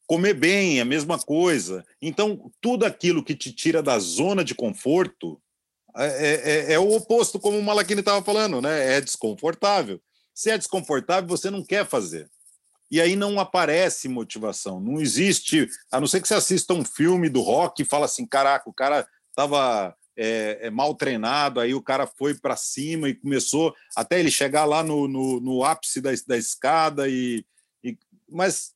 Comer 0.06 0.32
bem, 0.32 0.80
a 0.80 0.84
mesma 0.84 1.18
coisa. 1.18 1.84
Então, 2.00 2.50
tudo 2.60 2.86
aquilo 2.86 3.22
que 3.22 3.34
te 3.34 3.52
tira 3.52 3.82
da 3.82 3.98
zona 3.98 4.42
de 4.42 4.54
conforto 4.54 5.38
é, 5.94 6.06
é, 6.06 6.72
é, 6.72 6.72
é 6.72 6.78
o 6.78 6.90
oposto, 6.92 7.38
como 7.38 7.58
o 7.58 7.62
Malaquini 7.62 8.00
estava 8.00 8.24
falando, 8.24 8.62
né? 8.62 8.96
É 8.96 9.00
desconfortável. 9.00 10.00
Se 10.34 10.50
é 10.50 10.56
desconfortável, 10.56 11.28
você 11.28 11.50
não 11.50 11.62
quer 11.62 11.86
fazer 11.86 12.30
e 12.92 13.00
aí 13.00 13.16
não 13.16 13.40
aparece 13.40 14.06
motivação. 14.06 14.78
Não 14.78 15.00
existe, 15.00 15.66
a 15.90 15.98
não 15.98 16.06
ser 16.06 16.20
que 16.20 16.28
você 16.28 16.34
assista 16.34 16.74
um 16.74 16.84
filme 16.84 17.30
do 17.30 17.40
rock 17.40 17.80
e 17.80 17.86
fala 17.86 18.04
assim: 18.04 18.26
caraca, 18.26 18.68
o 18.68 18.72
cara 18.72 19.08
estava 19.30 19.96
é, 20.14 20.58
é, 20.66 20.70
mal 20.70 20.94
treinado, 20.94 21.58
aí 21.58 21.74
o 21.74 21.80
cara 21.80 22.06
foi 22.06 22.34
para 22.34 22.54
cima 22.54 23.08
e 23.08 23.14
começou 23.14 23.74
até 23.96 24.20
ele 24.20 24.30
chegar 24.30 24.66
lá 24.66 24.82
no, 24.82 25.08
no, 25.08 25.40
no 25.40 25.64
ápice 25.64 26.02
da, 26.02 26.10
da 26.26 26.36
escada. 26.36 27.08
E, 27.08 27.42
e, 27.82 27.96
mas 28.30 28.74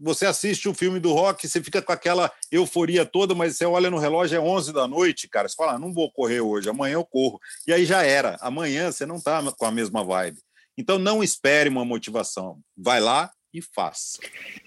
você 0.00 0.24
assiste 0.24 0.66
o 0.66 0.70
um 0.70 0.74
filme 0.74 0.98
do 0.98 1.12
rock, 1.12 1.46
você 1.46 1.62
fica 1.62 1.82
com 1.82 1.92
aquela 1.92 2.32
euforia 2.50 3.04
toda, 3.04 3.34
mas 3.34 3.58
você 3.58 3.66
olha 3.66 3.90
no 3.90 3.98
relógio, 3.98 4.38
é 4.38 4.40
11 4.40 4.72
da 4.72 4.88
noite, 4.88 5.28
cara. 5.28 5.46
Você 5.46 5.54
fala, 5.54 5.74
ah, 5.74 5.78
não 5.78 5.92
vou 5.92 6.10
correr 6.10 6.40
hoje, 6.40 6.70
amanhã 6.70 6.94
eu 6.94 7.04
corro. 7.04 7.38
E 7.66 7.72
aí 7.74 7.84
já 7.84 8.02
era. 8.02 8.38
Amanhã 8.40 8.90
você 8.90 9.04
não 9.04 9.16
está 9.16 9.42
com 9.52 9.66
a 9.66 9.70
mesma 9.70 10.02
vibe. 10.02 10.38
Então 10.76 10.98
não 10.98 11.22
espere 11.22 11.68
uma 11.68 11.84
motivação. 11.84 12.60
Vai 12.76 13.00
lá 13.00 13.30
e 13.52 13.62
faz. 13.62 14.18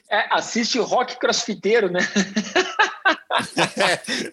É, 0.10 0.28
assiste 0.34 0.80
o 0.80 0.84
rock 0.84 1.20
crossfiteiro, 1.20 1.90
né? 1.90 2.00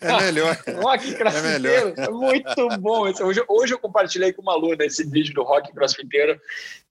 É, 0.00 0.08
é 0.08 0.20
melhor. 0.22 0.56
rock 0.76 1.14
crossfiteiro, 1.14 1.94
é, 1.96 2.04
é 2.04 2.08
muito 2.08 2.68
bom. 2.80 3.02
Hoje, 3.20 3.44
hoje 3.46 3.74
eu 3.74 3.78
compartilhei 3.78 4.32
com 4.32 4.42
uma 4.42 4.54
aluna 4.54 4.84
esse 4.84 5.04
vídeo 5.08 5.34
do 5.34 5.42
rock 5.42 5.72
crossfiteiro. 5.72 6.40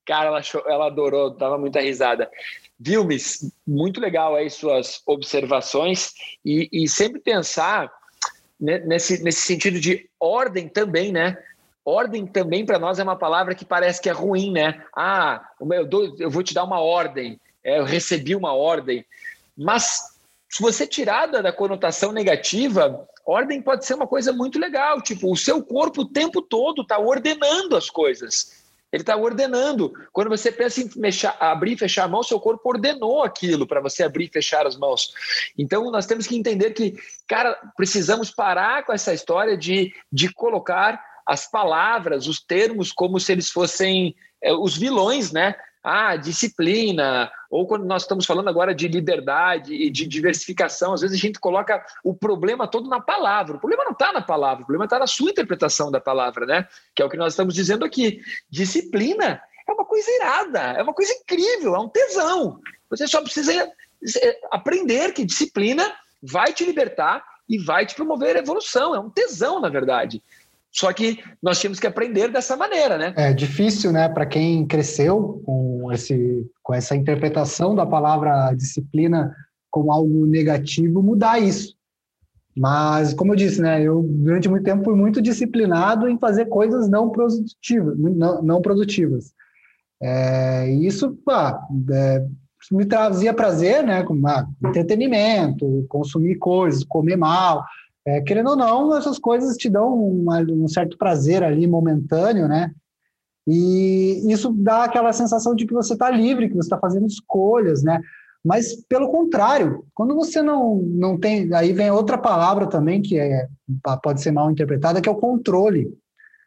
Cara, 0.04 0.28
ela, 0.28 0.38
achou, 0.38 0.62
ela 0.68 0.86
adorou, 0.86 1.30
dava 1.30 1.58
muita 1.58 1.80
risada. 1.80 2.30
Vilmes, 2.78 3.52
muito 3.66 4.00
legal 4.00 4.36
aí 4.36 4.48
suas 4.48 5.02
observações 5.06 6.12
e, 6.44 6.68
e 6.72 6.88
sempre 6.88 7.20
pensar 7.20 7.90
nesse, 8.60 9.22
nesse 9.22 9.42
sentido 9.42 9.80
de 9.80 10.08
ordem 10.20 10.68
também, 10.68 11.10
né? 11.10 11.36
Ordem 11.86 12.26
também 12.26 12.66
para 12.66 12.80
nós 12.80 12.98
é 12.98 13.04
uma 13.04 13.14
palavra 13.14 13.54
que 13.54 13.64
parece 13.64 14.02
que 14.02 14.08
é 14.08 14.12
ruim, 14.12 14.50
né? 14.50 14.84
Ah, 14.92 15.40
eu, 15.70 15.86
dou, 15.86 16.16
eu 16.18 16.28
vou 16.28 16.42
te 16.42 16.52
dar 16.52 16.64
uma 16.64 16.80
ordem, 16.80 17.40
é, 17.62 17.78
eu 17.78 17.84
recebi 17.84 18.34
uma 18.34 18.52
ordem. 18.52 19.06
Mas 19.56 20.16
se 20.48 20.60
você 20.60 20.84
tirar 20.84 21.26
da, 21.26 21.40
da 21.40 21.52
conotação 21.52 22.10
negativa, 22.10 23.06
ordem 23.24 23.62
pode 23.62 23.86
ser 23.86 23.94
uma 23.94 24.06
coisa 24.08 24.32
muito 24.32 24.58
legal. 24.58 25.00
Tipo, 25.00 25.30
o 25.30 25.36
seu 25.36 25.62
corpo 25.62 26.00
o 26.00 26.08
tempo 26.08 26.42
todo 26.42 26.82
está 26.82 26.98
ordenando 26.98 27.76
as 27.76 27.88
coisas. 27.88 28.64
Ele 28.92 29.02
está 29.02 29.16
ordenando. 29.16 29.92
Quando 30.12 30.28
você 30.28 30.50
pensa 30.50 30.80
em 30.80 30.90
mexer, 30.96 31.32
abrir 31.38 31.74
e 31.74 31.78
fechar 31.78 32.04
a 32.04 32.08
mão, 32.08 32.22
seu 32.22 32.40
corpo 32.40 32.68
ordenou 32.68 33.22
aquilo 33.22 33.64
para 33.64 33.80
você 33.80 34.02
abrir 34.02 34.24
e 34.24 34.32
fechar 34.32 34.66
as 34.66 34.76
mãos. 34.76 35.12
Então, 35.56 35.88
nós 35.92 36.06
temos 36.06 36.26
que 36.26 36.36
entender 36.36 36.70
que, 36.72 36.96
cara, 37.28 37.56
precisamos 37.76 38.30
parar 38.30 38.84
com 38.84 38.92
essa 38.92 39.14
história 39.14 39.56
de, 39.56 39.94
de 40.10 40.32
colocar 40.32 41.00
as 41.26 41.50
palavras, 41.50 42.26
os 42.26 42.40
termos, 42.40 42.92
como 42.92 43.18
se 43.18 43.32
eles 43.32 43.50
fossem 43.50 44.14
é, 44.42 44.52
os 44.52 44.76
vilões, 44.76 45.32
né? 45.32 45.56
Ah, 45.82 46.16
disciplina, 46.16 47.30
ou 47.48 47.66
quando 47.66 47.84
nós 47.84 48.02
estamos 48.02 48.26
falando 48.26 48.48
agora 48.48 48.74
de 48.74 48.88
liberdade 48.88 49.72
e 49.72 49.88
de 49.88 50.04
diversificação, 50.06 50.92
às 50.92 51.00
vezes 51.00 51.16
a 51.16 51.20
gente 51.20 51.38
coloca 51.38 51.84
o 52.02 52.12
problema 52.12 52.66
todo 52.66 52.88
na 52.88 53.00
palavra. 53.00 53.56
O 53.56 53.60
problema 53.60 53.84
não 53.84 53.92
está 53.92 54.12
na 54.12 54.20
palavra, 54.20 54.62
o 54.62 54.66
problema 54.66 54.84
está 54.84 54.98
na 54.98 55.06
sua 55.06 55.30
interpretação 55.30 55.90
da 55.90 56.00
palavra, 56.00 56.44
né? 56.44 56.66
Que 56.94 57.02
é 57.02 57.04
o 57.04 57.08
que 57.08 57.16
nós 57.16 57.32
estamos 57.32 57.54
dizendo 57.54 57.84
aqui. 57.84 58.20
Disciplina 58.50 59.40
é 59.68 59.72
uma 59.72 59.84
coisa 59.84 60.10
irada, 60.10 60.60
é 60.60 60.82
uma 60.82 60.94
coisa 60.94 61.12
incrível, 61.12 61.76
é 61.76 61.78
um 61.78 61.88
tesão. 61.88 62.60
Você 62.90 63.06
só 63.06 63.20
precisa 63.20 63.52
é, 63.52 64.40
aprender 64.50 65.12
que 65.12 65.24
disciplina 65.24 65.92
vai 66.22 66.52
te 66.52 66.64
libertar 66.64 67.24
e 67.48 67.58
vai 67.58 67.86
te 67.86 67.94
promover 67.94 68.36
a 68.36 68.40
evolução. 68.40 68.94
É 68.94 68.98
um 68.98 69.10
tesão, 69.10 69.60
na 69.60 69.68
verdade. 69.68 70.22
Só 70.76 70.92
que 70.92 71.18
nós 71.42 71.58
tínhamos 71.58 71.80
que 71.80 71.86
aprender 71.86 72.30
dessa 72.30 72.54
maneira, 72.54 72.98
né? 72.98 73.14
É 73.16 73.32
difícil, 73.32 73.92
né, 73.92 74.08
para 74.10 74.26
quem 74.26 74.66
cresceu 74.66 75.42
com, 75.44 75.90
esse, 75.90 76.46
com 76.62 76.74
essa 76.74 76.94
interpretação 76.94 77.74
da 77.74 77.86
palavra 77.86 78.52
disciplina 78.52 79.34
como 79.70 79.90
algo 79.90 80.26
negativo, 80.26 81.02
mudar 81.02 81.38
isso. 81.38 81.74
Mas, 82.54 83.14
como 83.14 83.32
eu 83.32 83.36
disse, 83.36 83.60
né, 83.60 83.82
eu 83.82 84.02
durante 84.02 84.48
muito 84.48 84.64
tempo 84.64 84.84
fui 84.84 84.94
muito 84.94 85.20
disciplinado 85.22 86.08
em 86.08 86.18
fazer 86.18 86.46
coisas 86.46 86.88
não 86.88 87.10
produtivas. 87.10 87.98
Não, 87.98 88.42
não 88.42 88.60
produtivas. 88.60 89.32
É, 90.02 90.70
isso 90.70 91.16
pá, 91.24 91.58
é, 91.90 92.26
me 92.70 92.84
trazia 92.84 93.32
prazer, 93.32 93.82
né, 93.82 94.02
como 94.02 94.26
ah, 94.28 94.46
entretenimento, 94.62 95.86
consumir 95.88 96.36
coisas, 96.36 96.84
comer 96.84 97.16
mal, 97.16 97.64
é, 98.06 98.20
querendo 98.20 98.50
ou 98.50 98.56
não, 98.56 98.96
essas 98.96 99.18
coisas 99.18 99.56
te 99.56 99.68
dão 99.68 99.92
um 99.98 100.68
certo 100.68 100.96
prazer 100.96 101.42
ali 101.42 101.66
momentâneo, 101.66 102.46
né? 102.46 102.72
E 103.48 104.22
isso 104.32 104.52
dá 104.52 104.84
aquela 104.84 105.12
sensação 105.12 105.56
de 105.56 105.66
que 105.66 105.74
você 105.74 105.94
está 105.94 106.08
livre, 106.08 106.48
que 106.48 106.54
você 106.54 106.66
está 106.66 106.78
fazendo 106.78 107.06
escolhas, 107.06 107.82
né? 107.82 108.00
Mas 108.44 108.76
pelo 108.88 109.10
contrário, 109.10 109.84
quando 109.92 110.14
você 110.14 110.40
não, 110.40 110.76
não 110.76 111.18
tem, 111.18 111.52
aí 111.52 111.72
vem 111.72 111.90
outra 111.90 112.16
palavra 112.16 112.68
também 112.68 113.02
que 113.02 113.18
é, 113.18 113.48
pode 114.00 114.20
ser 114.20 114.30
mal 114.30 114.48
interpretada, 114.52 115.00
que 115.00 115.08
é 115.08 115.12
o 115.12 115.16
controle. 115.16 115.92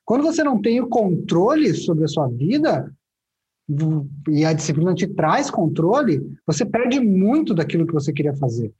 Quando 0.06 0.24
você 0.24 0.41
não 0.43 0.62
tem 0.62 0.80
o 0.80 0.88
controle 0.88 1.74
sobre 1.74 2.06
a 2.06 2.08
sua 2.08 2.28
vida, 2.30 2.89
e 4.30 4.45
a 4.45 4.54
disciplina 4.54 4.95
te 4.95 5.08
traz 5.08 5.52
controle, 5.52 6.26
você 6.48 6.65
perde 6.65 7.02
muito 7.02 7.54
daquilo 7.54 7.86
que 7.86 7.93
você 7.93 8.13
queria 8.13 8.34
fazer 8.34 8.74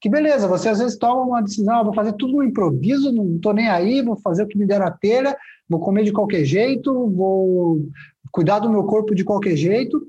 que 0.00 0.08
beleza, 0.08 0.48
você 0.48 0.68
às 0.70 0.78
vezes 0.78 0.96
toma 0.96 1.22
uma 1.22 1.42
decisão, 1.42 1.74
ah, 1.74 1.82
vou 1.82 1.92
fazer 1.92 2.14
tudo 2.14 2.32
no 2.32 2.42
improviso, 2.42 3.12
não 3.12 3.36
estou 3.36 3.52
nem 3.52 3.68
aí, 3.68 4.00
vou 4.00 4.16
fazer 4.16 4.44
o 4.44 4.46
que 4.46 4.56
me 4.56 4.66
der 4.66 4.80
a 4.80 4.90
telha, 4.90 5.36
vou 5.68 5.78
comer 5.78 6.04
de 6.04 6.12
qualquer 6.12 6.44
jeito, 6.44 7.08
vou 7.10 7.86
cuidar 8.32 8.60
do 8.60 8.70
meu 8.70 8.84
corpo 8.84 9.14
de 9.14 9.24
qualquer 9.24 9.56
jeito. 9.56 10.06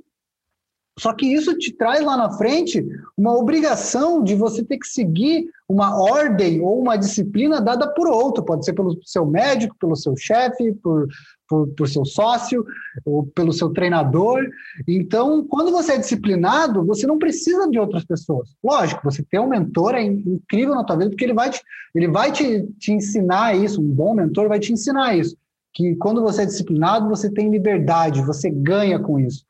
Só 0.97 1.13
que 1.13 1.25
isso 1.25 1.57
te 1.57 1.73
traz 1.73 2.03
lá 2.03 2.15
na 2.15 2.31
frente 2.37 2.85
uma 3.17 3.33
obrigação 3.37 4.23
de 4.23 4.35
você 4.35 4.63
ter 4.63 4.77
que 4.77 4.87
seguir 4.87 5.49
uma 5.67 5.99
ordem 5.99 6.61
ou 6.61 6.79
uma 6.79 6.97
disciplina 6.97 7.61
dada 7.61 7.87
por 7.93 8.07
outro, 8.07 8.43
pode 8.43 8.65
ser 8.65 8.73
pelo 8.73 8.97
seu 9.03 9.25
médico, 9.25 9.75
pelo 9.79 9.95
seu 9.95 10.15
chefe, 10.15 10.73
por, 10.73 11.07
por, 11.51 11.67
por 11.75 11.89
seu 11.89 12.05
sócio 12.05 12.65
ou 13.05 13.25
pelo 13.25 13.51
seu 13.51 13.69
treinador. 13.69 14.39
Então, 14.87 15.45
quando 15.45 15.69
você 15.69 15.93
é 15.93 15.97
disciplinado, 15.97 16.85
você 16.85 17.05
não 17.05 17.19
precisa 17.19 17.69
de 17.69 17.77
outras 17.77 18.05
pessoas. 18.05 18.55
Lógico, 18.63 19.01
você 19.03 19.21
tem 19.21 19.37
um 19.41 19.49
mentor 19.49 19.95
é 19.95 20.01
incrível 20.01 20.73
na 20.73 20.85
tua 20.85 20.95
vida, 20.95 21.09
porque 21.09 21.25
ele 21.25 21.33
vai 21.33 21.49
te, 21.49 21.61
ele 21.93 22.07
vai 22.07 22.31
te, 22.31 22.65
te 22.79 22.93
ensinar 22.93 23.53
isso, 23.53 23.81
um 23.81 23.89
bom 23.89 24.15
mentor 24.15 24.47
vai 24.47 24.59
te 24.59 24.71
ensinar 24.71 25.17
isso. 25.17 25.35
Que 25.73 25.93
quando 25.95 26.21
você 26.21 26.43
é 26.43 26.45
disciplinado, 26.45 27.09
você 27.09 27.29
tem 27.29 27.51
liberdade, 27.51 28.21
você 28.21 28.49
ganha 28.49 28.97
com 28.97 29.19
isso. 29.19 29.43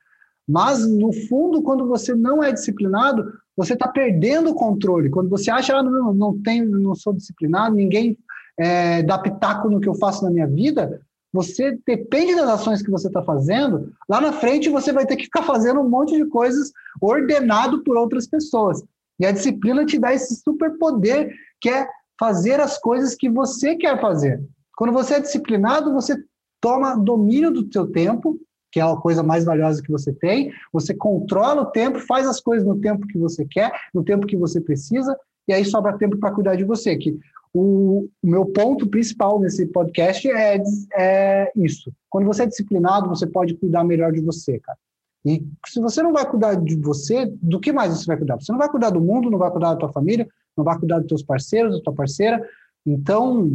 Mas, 0.48 0.88
no 0.88 1.14
fundo, 1.14 1.62
quando 1.62 1.88
você 1.88 2.16
não 2.16 2.44
é 2.44 2.52
disciplinado, 2.52 3.32
você 3.56 3.74
está 3.74 3.88
perdendo 3.88 4.50
o 4.50 4.56
controle. 4.56 5.10
Quando 5.10 5.30
você 5.30 5.52
acha, 5.52 5.78
ah, 5.78 5.84
não, 5.84 6.14
não, 6.14 6.42
tenho, 6.42 6.68
não 6.68 6.96
sou 6.96 7.14
disciplinado, 7.14 7.76
ninguém 7.76 8.18
é, 8.58 9.04
dá 9.04 9.20
pitaco 9.20 9.70
no 9.70 9.80
que 9.80 9.88
eu 9.88 9.96
faço 9.96 10.24
na 10.24 10.32
minha 10.32 10.48
vida, 10.48 11.00
você 11.34 11.78
depende 11.86 12.36
das 12.36 12.50
ações 12.50 12.82
que 12.82 12.92
você 12.92 13.08
está 13.08 13.24
fazendo, 13.24 13.94
lá 14.10 14.20
na 14.20 14.34
frente 14.34 14.70
você 14.70 14.92
vai 14.92 15.06
ter 15.06 15.16
que 15.16 15.26
ficar 15.26 15.44
fazendo 15.44 15.80
um 15.80 15.90
monte 15.90 16.16
de 16.16 16.26
coisas 16.26 16.72
ordenado 17.02 17.84
por 17.84 17.96
outras 17.96 18.28
pessoas. 18.28 18.84
E 19.20 19.26
a 19.26 19.32
disciplina 19.32 19.86
te 19.86 19.98
dá 19.98 20.14
esse 20.14 20.36
superpoder 20.36 21.34
que 21.60 21.70
é 21.70 21.88
fazer 22.20 22.60
as 22.60 22.78
coisas 22.78 23.16
que 23.16 23.30
você 23.30 23.76
quer 23.76 24.00
fazer. 24.02 24.44
Quando 24.76 24.94
você 24.94 25.16
é 25.16 25.20
disciplinado, 25.20 25.94
você 25.94 26.16
toma 26.60 26.96
domínio 26.96 27.52
do 27.52 27.72
seu 27.72 27.88
tempo, 27.88 28.38
que 28.72 28.80
é 28.80 28.84
a 28.84 28.96
coisa 28.96 29.22
mais 29.22 29.46
valiosa 29.46 29.82
que 29.82 29.92
você 29.92 30.14
tem. 30.14 30.52
Você 30.72 30.94
controla 30.94 31.64
o 31.64 31.72
tempo, 31.72 32.00
faz 32.00 32.28
as 32.28 32.40
coisas 32.40 32.68
no 32.68 32.80
tempo 32.80 33.08
que 33.08 33.18
você 33.18 33.46
quer, 33.46 33.72
no 33.94 34.04
tempo 34.04 34.28
que 34.28 34.38
você 34.38 34.62
precisa, 34.62 35.18
e 35.48 35.54
aí 35.54 35.66
sobra 35.66 35.98
tempo 35.98 36.18
para 36.18 36.32
cuidar 36.32 36.56
de 36.56 36.64
você. 36.64 36.96
Que 36.96 37.18
o, 37.54 38.08
meu 38.24 38.46
ponto 38.46 38.88
principal 38.88 39.40
nesse 39.40 39.66
podcast 39.68 40.30
é, 40.30 40.62
é 40.96 41.52
isso. 41.56 41.92
Quando 42.10 42.26
você 42.26 42.44
é 42.44 42.48
disciplinado, 42.48 43.10
você 43.10 43.28
pode 43.28 43.56
cuidar 43.56 43.84
melhor 43.84 44.12
de 44.12 44.22
você, 44.22 44.60
cara. 44.60 44.78
E 45.26 45.46
se 45.68 45.80
você 45.80 46.02
não 46.02 46.14
vai 46.14 46.28
cuidar 46.28 46.56
de 46.56 46.76
você, 46.78 47.26
do 47.42 47.60
que 47.60 47.72
mais 47.72 47.94
você 47.94 48.06
vai 48.06 48.18
cuidar? 48.18 48.38
Você 48.38 48.52
não 48.52 48.60
vai 48.60 48.70
cuidar 48.70 48.90
do 48.90 49.02
mundo, 49.02 49.30
não 49.30 49.38
vai 49.38 49.52
cuidar 49.52 49.74
da 49.74 49.80
tua 49.80 49.92
família, 49.92 50.28
não 50.58 50.64
vai 50.64 50.78
cuidar 50.80 51.00
dos 51.00 51.08
teus 51.08 51.24
parceiros, 51.24 51.78
da 51.78 51.84
tua 51.84 51.94
parceira. 51.94 52.42
Então, 52.86 53.52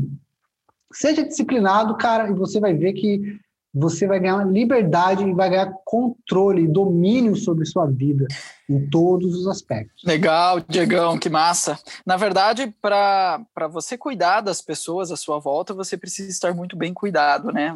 seja 0.92 1.24
disciplinado, 1.24 1.96
cara, 1.96 2.28
e 2.30 2.34
você 2.34 2.60
vai 2.60 2.74
ver 2.74 2.92
que 2.92 3.38
você 3.78 4.06
vai 4.06 4.18
ganhar 4.18 4.42
liberdade 4.46 5.22
e 5.22 5.34
vai 5.34 5.50
ganhar 5.50 5.70
controle, 5.84 6.66
domínio 6.66 7.36
sobre 7.36 7.66
sua 7.66 7.84
vida 7.86 8.26
em 8.66 8.88
todos 8.88 9.34
os 9.34 9.46
aspectos. 9.46 10.02
Legal, 10.02 10.60
Diegão, 10.60 11.18
que 11.18 11.28
massa. 11.28 11.78
Na 12.04 12.16
verdade, 12.16 12.74
para 12.80 13.68
você 13.70 13.98
cuidar 13.98 14.40
das 14.40 14.62
pessoas 14.62 15.12
à 15.12 15.16
sua 15.16 15.38
volta, 15.38 15.74
você 15.74 15.94
precisa 15.94 16.30
estar 16.30 16.54
muito 16.54 16.74
bem 16.74 16.94
cuidado, 16.94 17.52
né? 17.52 17.70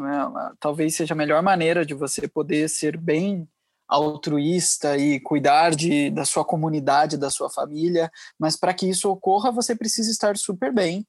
Talvez 0.58 0.96
seja 0.96 1.12
a 1.12 1.16
melhor 1.16 1.42
maneira 1.42 1.84
de 1.84 1.92
você 1.92 2.26
poder 2.26 2.70
ser 2.70 2.96
bem 2.96 3.46
altruísta 3.86 4.96
e 4.96 5.20
cuidar 5.20 5.74
de, 5.74 6.10
da 6.10 6.24
sua 6.24 6.46
comunidade, 6.46 7.18
da 7.18 7.28
sua 7.28 7.50
família, 7.50 8.10
mas 8.38 8.56
para 8.56 8.72
que 8.72 8.88
isso 8.88 9.10
ocorra, 9.10 9.50
você 9.50 9.76
precisa 9.76 10.10
estar 10.10 10.36
super 10.38 10.72
bem 10.72 11.04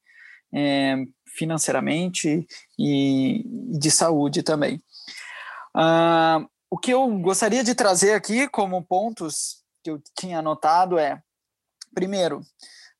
é, 0.53 0.95
financeiramente 1.35 2.47
e, 2.77 3.43
de 3.79 3.91
saúde 3.91 4.43
também. 4.43 4.81
Uh, 5.75 6.47
o 6.69 6.77
que 6.77 6.91
eu 6.91 7.07
gostaria 7.19 7.63
de 7.63 7.75
trazer 7.75 8.13
aqui 8.13 8.47
como 8.47 8.83
pontos 8.83 9.61
que 9.83 9.89
eu 9.89 10.01
tinha 10.17 10.39
anotado 10.39 10.97
é, 10.97 11.21
primeiro, 11.93 12.41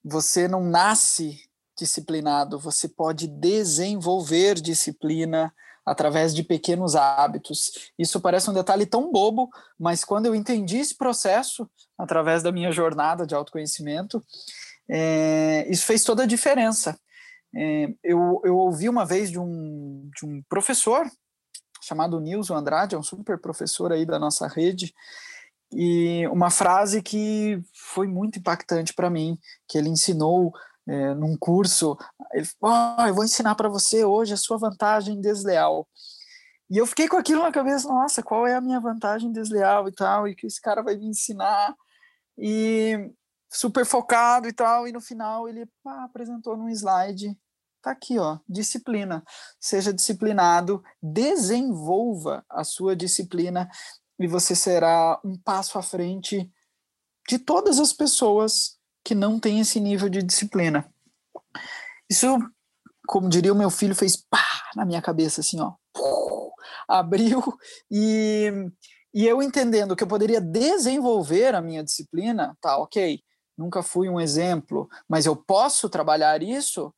você 0.04 0.48
não 0.48 0.63
nasce 0.63 1.39
disciplinado, 1.78 2.60
você 2.60 2.88
pode 2.88 3.28
desenvolver 3.28 4.56
disciplina 4.56 5.54
através 5.86 6.34
de 6.34 6.44
pequenos 6.44 6.96
hábitos. 6.96 7.91
Isso 7.98 8.20
parece 8.20 8.50
um 8.50 8.54
detalhe 8.54 8.86
tão 8.86 9.12
bobo, 9.12 9.50
mas 9.80 10.04
quando 10.04 10.26
eu 10.26 10.36
entendi 10.36 10.78
esse 10.78 10.96
processo 10.96 11.70
através 11.98 12.44
da 12.44 12.52
minha 12.52 12.72
jornada 12.72 13.26
de 13.26 13.34
autoconhecimento, 13.34 14.24
é, 14.89 15.65
isso 15.70 15.86
fez 15.86 16.04
toda 16.04 16.24
a 16.24 16.28
diferença. 16.28 17.00
É, 17.55 17.93
eu, 18.03 18.41
eu 18.43 18.57
ouvi 18.57 18.87
uma 18.87 19.05
vez 19.05 19.29
de 19.29 19.39
um, 19.39 20.09
de 20.15 20.25
um 20.25 20.41
professor 20.49 21.09
chamado 21.81 22.19
Nilson 22.19 22.55
Andrade, 22.55 22.95
é 22.95 22.97
um 22.97 23.03
super 23.03 23.39
professor 23.39 23.91
aí 23.91 24.05
da 24.05 24.19
nossa 24.19 24.47
rede, 24.47 24.93
e 25.73 26.27
uma 26.27 26.49
frase 26.49 27.01
que 27.01 27.61
foi 27.73 28.07
muito 28.07 28.39
impactante 28.39 28.93
para 28.93 29.09
mim, 29.09 29.37
que 29.67 29.77
ele 29.77 29.89
ensinou 29.89 30.53
é, 30.87 31.13
num 31.15 31.35
curso, 31.37 31.97
ele 32.33 32.45
falou, 32.45 32.95
oh, 32.99 33.01
eu 33.07 33.15
vou 33.15 33.23
ensinar 33.23 33.55
para 33.55 33.69
você 33.69 34.03
hoje 34.03 34.33
a 34.33 34.37
sua 34.37 34.57
vantagem 34.57 35.19
desleal. 35.19 35.87
E 36.69 36.77
eu 36.77 36.85
fiquei 36.85 37.07
com 37.07 37.17
aquilo 37.17 37.41
na 37.41 37.51
cabeça, 37.51 37.87
nossa, 37.87 38.23
qual 38.23 38.47
é 38.47 38.55
a 38.55 38.61
minha 38.61 38.79
vantagem 38.79 39.31
desleal 39.31 39.87
e 39.87 39.91
tal, 39.91 40.27
e 40.27 40.35
que 40.35 40.47
esse 40.47 40.61
cara 40.61 40.81
vai 40.81 40.95
me 40.95 41.07
ensinar, 41.07 41.75
e 42.37 43.11
super 43.51 43.85
focado 43.85 44.47
e 44.47 44.53
tal, 44.53 44.87
e 44.87 44.93
no 44.93 45.01
final 45.01 45.47
ele 45.47 45.67
pá, 45.83 46.05
apresentou 46.05 46.55
num 46.55 46.69
slide, 46.69 47.37
tá 47.81 47.91
aqui, 47.91 48.17
ó, 48.17 48.39
disciplina. 48.47 49.23
Seja 49.59 49.93
disciplinado, 49.93 50.81
desenvolva 51.01 52.45
a 52.49 52.63
sua 52.63 52.95
disciplina 52.95 53.69
e 54.17 54.27
você 54.27 54.55
será 54.55 55.19
um 55.25 55.37
passo 55.37 55.77
à 55.77 55.81
frente 55.81 56.49
de 57.27 57.37
todas 57.37 57.79
as 57.79 57.91
pessoas 57.91 58.77
que 59.03 59.13
não 59.13 59.39
têm 59.39 59.59
esse 59.59 59.79
nível 59.79 60.07
de 60.07 60.23
disciplina. 60.23 60.89
Isso, 62.09 62.27
como 63.07 63.29
diria 63.29 63.51
o 63.51 63.57
meu 63.57 63.69
filho, 63.69 63.95
fez 63.95 64.15
pá 64.15 64.45
na 64.75 64.85
minha 64.85 65.01
cabeça, 65.01 65.41
assim, 65.41 65.59
ó, 65.59 65.73
abriu 66.87 67.41
e, 67.89 68.51
e 69.13 69.27
eu 69.27 69.41
entendendo 69.41 69.95
que 69.95 70.03
eu 70.03 70.07
poderia 70.07 70.39
desenvolver 70.39 71.53
a 71.53 71.61
minha 71.61 71.83
disciplina, 71.83 72.55
tá, 72.61 72.77
ok, 72.77 73.21
nunca 73.62 73.84
fui 73.84 74.10
um 74.10 74.19
exemplo, 74.19 74.89
mas 75.08 75.26
eu 75.26 75.36
posso 75.36 75.88
trabalhar 75.88 76.41
isso. 76.41 76.93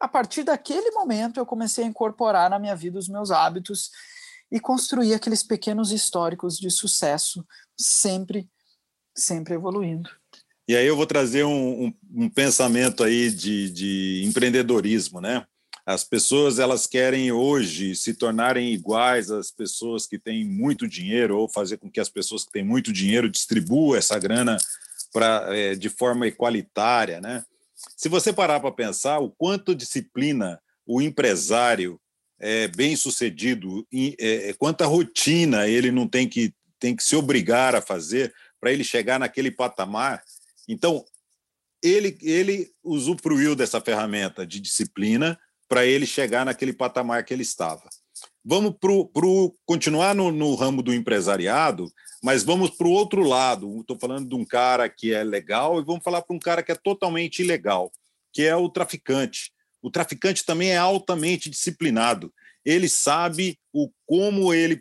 A 0.00 0.06
partir 0.06 0.44
daquele 0.44 0.90
momento, 0.92 1.38
eu 1.38 1.46
comecei 1.46 1.84
a 1.84 1.88
incorporar 1.88 2.48
na 2.48 2.58
minha 2.58 2.76
vida 2.76 2.98
os 2.98 3.08
meus 3.08 3.30
hábitos 3.30 3.90
e 4.50 4.60
construir 4.60 5.14
aqueles 5.14 5.42
pequenos 5.42 5.90
históricos 5.90 6.58
de 6.58 6.70
sucesso, 6.70 7.44
sempre, 7.76 8.48
sempre 9.14 9.54
evoluindo. 9.54 10.08
E 10.68 10.76
aí 10.76 10.86
eu 10.86 10.96
vou 10.96 11.06
trazer 11.06 11.44
um, 11.44 11.86
um, 11.86 11.94
um 12.14 12.28
pensamento 12.28 13.02
aí 13.02 13.30
de, 13.30 13.70
de 13.70 14.24
empreendedorismo, 14.26 15.20
né? 15.20 15.44
As 15.84 16.02
pessoas 16.02 16.58
elas 16.58 16.86
querem 16.86 17.30
hoje 17.30 17.94
se 17.94 18.12
tornarem 18.14 18.72
iguais 18.72 19.30
às 19.30 19.52
pessoas 19.52 20.04
que 20.04 20.18
têm 20.18 20.44
muito 20.44 20.88
dinheiro 20.88 21.38
ou 21.38 21.48
fazer 21.48 21.76
com 21.76 21.88
que 21.88 22.00
as 22.00 22.08
pessoas 22.08 22.44
que 22.44 22.50
têm 22.50 22.64
muito 22.64 22.92
dinheiro 22.92 23.30
distribuam 23.30 23.96
essa 23.96 24.18
grana 24.18 24.56
para 25.16 25.46
é, 25.56 25.74
de 25.74 25.88
forma 25.88 26.26
igualitária, 26.26 27.22
né? 27.22 27.42
Se 27.96 28.06
você 28.06 28.34
parar 28.34 28.60
para 28.60 28.70
pensar 28.70 29.18
o 29.18 29.30
quanto 29.30 29.74
disciplina 29.74 30.60
o 30.86 31.00
empresário 31.00 31.98
é, 32.38 32.68
bem 32.68 32.94
sucedido, 32.96 33.86
é, 33.90 34.50
é, 34.50 34.52
quanta 34.52 34.84
rotina 34.84 35.66
ele 35.66 35.90
não 35.90 36.06
tem 36.06 36.28
que 36.28 36.52
tem 36.78 36.94
que 36.94 37.02
se 37.02 37.16
obrigar 37.16 37.74
a 37.74 37.80
fazer 37.80 38.30
para 38.60 38.70
ele 38.70 38.84
chegar 38.84 39.18
naquele 39.18 39.50
patamar. 39.50 40.22
Então 40.68 41.02
ele 41.82 42.18
ele 42.20 42.70
usufruiu 42.84 43.56
dessa 43.56 43.80
ferramenta 43.80 44.46
de 44.46 44.60
disciplina 44.60 45.40
para 45.66 45.86
ele 45.86 46.04
chegar 46.04 46.44
naquele 46.44 46.74
patamar 46.74 47.24
que 47.24 47.32
ele 47.32 47.42
estava. 47.42 47.88
Vamos 48.48 48.76
para 48.80 48.92
continuar 49.64 50.14
no, 50.14 50.30
no 50.30 50.54
ramo 50.54 50.80
do 50.80 50.94
empresariado. 50.94 51.92
Mas 52.22 52.44
vamos 52.44 52.70
para 52.70 52.86
o 52.86 52.92
outro 52.92 53.22
lado. 53.22 53.80
Estou 53.80 53.98
falando 53.98 54.28
de 54.28 54.34
um 54.36 54.44
cara 54.44 54.88
que 54.88 55.12
é 55.12 55.24
legal 55.24 55.80
e 55.80 55.84
vamos 55.84 56.04
falar 56.04 56.22
para 56.22 56.34
um 56.34 56.38
cara 56.38 56.62
que 56.62 56.70
é 56.70 56.76
totalmente 56.76 57.42
ilegal, 57.42 57.90
que 58.32 58.42
é 58.42 58.54
o 58.54 58.68
traficante. 58.68 59.52
O 59.82 59.90
traficante 59.90 60.44
também 60.44 60.70
é 60.70 60.76
altamente 60.76 61.50
disciplinado. 61.50 62.32
Ele 62.64 62.88
sabe 62.88 63.58
o 63.72 63.90
como 64.06 64.54
ele 64.54 64.80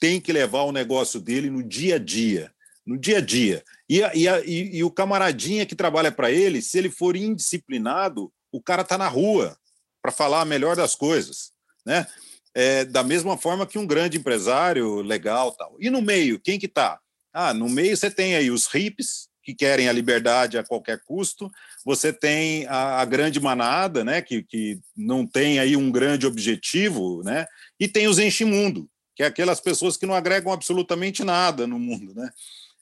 tem 0.00 0.20
que 0.20 0.32
levar 0.32 0.62
o 0.62 0.72
negócio 0.72 1.20
dele 1.20 1.48
no 1.48 1.62
dia 1.62 1.94
a 1.94 1.98
dia, 1.98 2.52
no 2.84 2.98
dia 2.98 3.18
a 3.18 3.20
dia. 3.20 3.64
E, 3.88 4.00
e, 4.00 4.28
e, 4.44 4.76
e 4.78 4.84
o 4.84 4.90
camaradinha 4.90 5.64
que 5.64 5.76
trabalha 5.76 6.10
para 6.10 6.32
ele, 6.32 6.60
se 6.60 6.78
ele 6.78 6.90
for 6.90 7.14
indisciplinado, 7.14 8.32
o 8.50 8.60
cara 8.60 8.82
está 8.82 8.98
na 8.98 9.08
rua 9.08 9.56
para 10.02 10.10
falar 10.10 10.40
a 10.40 10.44
melhor 10.44 10.74
das 10.74 10.94
coisas, 10.94 11.52
né? 11.86 12.06
É, 12.54 12.84
da 12.84 13.02
mesma 13.02 13.36
forma 13.36 13.66
que 13.66 13.78
um 13.78 13.86
grande 13.86 14.16
empresário 14.16 15.02
legal 15.02 15.52
tal. 15.52 15.76
E 15.80 15.90
no 15.90 16.00
meio, 16.00 16.38
quem 16.38 16.58
que 16.58 16.66
está? 16.66 17.00
Ah, 17.32 17.52
no 17.52 17.68
meio 17.68 17.96
você 17.96 18.10
tem 18.10 18.36
aí 18.36 18.50
os 18.50 18.72
hips, 18.72 19.28
que 19.44 19.54
querem 19.54 19.88
a 19.88 19.92
liberdade 19.92 20.56
a 20.56 20.64
qualquer 20.64 21.00
custo, 21.04 21.50
você 21.84 22.12
tem 22.12 22.66
a, 22.66 23.02
a, 23.02 23.04
grande 23.04 23.38
manada, 23.38 24.02
né, 24.02 24.22
que, 24.22 24.42
que 24.42 24.80
não 24.96 25.26
tem 25.26 25.58
aí 25.58 25.76
um 25.76 25.92
grande 25.92 26.26
objetivo, 26.26 27.22
né, 27.22 27.46
e 27.78 27.86
tem 27.86 28.08
os 28.08 28.18
enchimundo, 28.18 28.88
que 29.14 29.22
é 29.22 29.26
aquelas 29.26 29.60
pessoas 29.60 29.98
que 29.98 30.06
não 30.06 30.14
agregam 30.14 30.50
absolutamente 30.50 31.22
nada 31.22 31.66
no 31.66 31.78
mundo, 31.78 32.14
né, 32.14 32.30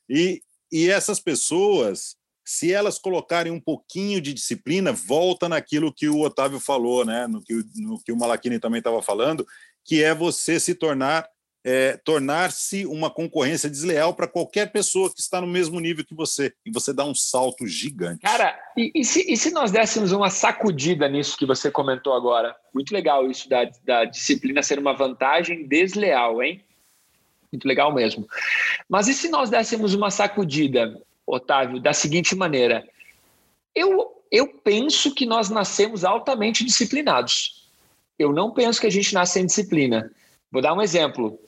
e, 0.08 0.40
e 0.70 0.88
essas 0.88 1.18
pessoas, 1.18 2.16
se 2.44 2.72
elas 2.72 2.98
colocarem 2.98 3.52
um 3.52 3.60
pouquinho 3.60 4.20
de 4.20 4.32
disciplina, 4.32 4.92
volta 4.92 5.48
naquilo 5.48 5.92
que 5.92 6.08
o 6.08 6.20
Otávio 6.20 6.58
falou, 6.58 7.04
né, 7.04 7.26
no 7.26 7.42
que, 7.42 7.54
no 7.76 8.02
que 8.02 8.12
o 8.12 8.16
Malachini 8.16 8.58
também 8.58 8.78
estava 8.78 9.02
falando, 9.02 9.46
que 9.84 10.02
é 10.02 10.14
você 10.14 10.58
se 10.58 10.74
tornar 10.74 11.28
é, 11.64 11.96
tornar-se 11.96 12.84
uma 12.86 13.08
concorrência 13.08 13.70
desleal 13.70 14.14
para 14.14 14.26
qualquer 14.26 14.72
pessoa 14.72 15.12
que 15.12 15.20
está 15.20 15.40
no 15.40 15.46
mesmo 15.46 15.78
nível 15.78 16.04
que 16.04 16.14
você. 16.14 16.52
E 16.66 16.72
você 16.72 16.92
dá 16.92 17.04
um 17.04 17.14
salto 17.14 17.66
gigante. 17.66 18.20
Cara, 18.20 18.58
e, 18.76 18.90
e, 18.94 19.04
se, 19.04 19.32
e 19.32 19.36
se, 19.36 19.52
nós 19.52 19.70
dessemos 19.70 20.12
uma 20.12 20.28
sacudida 20.28 21.08
nisso 21.08 21.36
que 21.36 21.46
você 21.46 21.70
comentou 21.70 22.14
agora? 22.14 22.56
Muito 22.74 22.92
legal 22.92 23.30
isso 23.30 23.48
da, 23.48 23.70
da 23.84 24.04
disciplina 24.04 24.62
ser 24.62 24.78
uma 24.78 24.92
vantagem 24.92 25.66
desleal, 25.66 26.42
hein? 26.42 26.64
Muito 27.52 27.68
legal 27.68 27.94
mesmo. 27.94 28.26
Mas 28.88 29.08
e 29.08 29.14
se 29.14 29.28
nós 29.28 29.50
dessemos 29.50 29.94
uma 29.94 30.10
sacudida, 30.10 31.00
Otávio, 31.26 31.80
da 31.80 31.92
seguinte 31.92 32.34
maneira? 32.34 32.84
Eu, 33.74 34.22
eu 34.30 34.48
penso 34.48 35.14
que 35.14 35.26
nós 35.26 35.48
nascemos 35.48 36.04
altamente 36.04 36.64
disciplinados. 36.64 37.68
Eu 38.18 38.32
não 38.32 38.52
penso 38.52 38.80
que 38.80 38.86
a 38.86 38.90
gente 38.90 39.14
nasce 39.14 39.34
sem 39.34 39.46
disciplina. 39.46 40.10
Vou 40.50 40.62
dar 40.62 40.74
um 40.74 40.82
exemplo. 40.82 41.38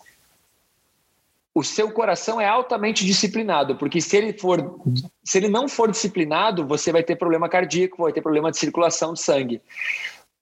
O 1.55 1.63
seu 1.63 1.91
coração 1.93 2.41
é 2.41 2.49
altamente 2.49 3.05
disciplinado, 3.05 3.77
porque 3.77 4.01
se 4.01 4.17
ele 4.17 4.33
for, 4.33 4.81
se 5.23 5.39
ele 5.39 5.49
não 5.49 5.69
for 5.69 5.91
disciplinado, 5.91 6.67
você 6.67 6.91
vai 6.91 7.05
ter 7.05 7.15
problema 7.15 7.49
cardíaco, 7.49 8.03
vai 8.03 8.13
ter 8.13 8.23
problema 8.23 8.51
de 8.51 8.59
circulação 8.59 9.13
de 9.13 9.21
sangue. 9.21 9.63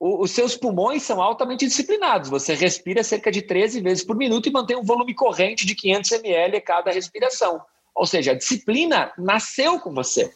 O, 0.00 0.22
os 0.22 0.30
seus 0.30 0.56
pulmões 0.56 1.02
são 1.02 1.20
altamente 1.20 1.66
disciplinados. 1.66 2.30
Você 2.30 2.54
respira 2.54 3.04
cerca 3.04 3.30
de 3.30 3.42
13 3.42 3.80
vezes 3.82 4.04
por 4.04 4.16
minuto 4.16 4.48
e 4.48 4.52
mantém 4.52 4.76
um 4.76 4.82
volume 4.82 5.14
corrente 5.14 5.66
de 5.66 5.74
500 5.74 6.12
ml 6.12 6.56
a 6.56 6.60
cada 6.62 6.90
respiração. 6.90 7.60
Ou 7.94 8.06
seja, 8.06 8.32
a 8.32 8.36
disciplina 8.36 9.12
nasceu 9.18 9.78
com 9.80 9.92
você. 9.94 10.32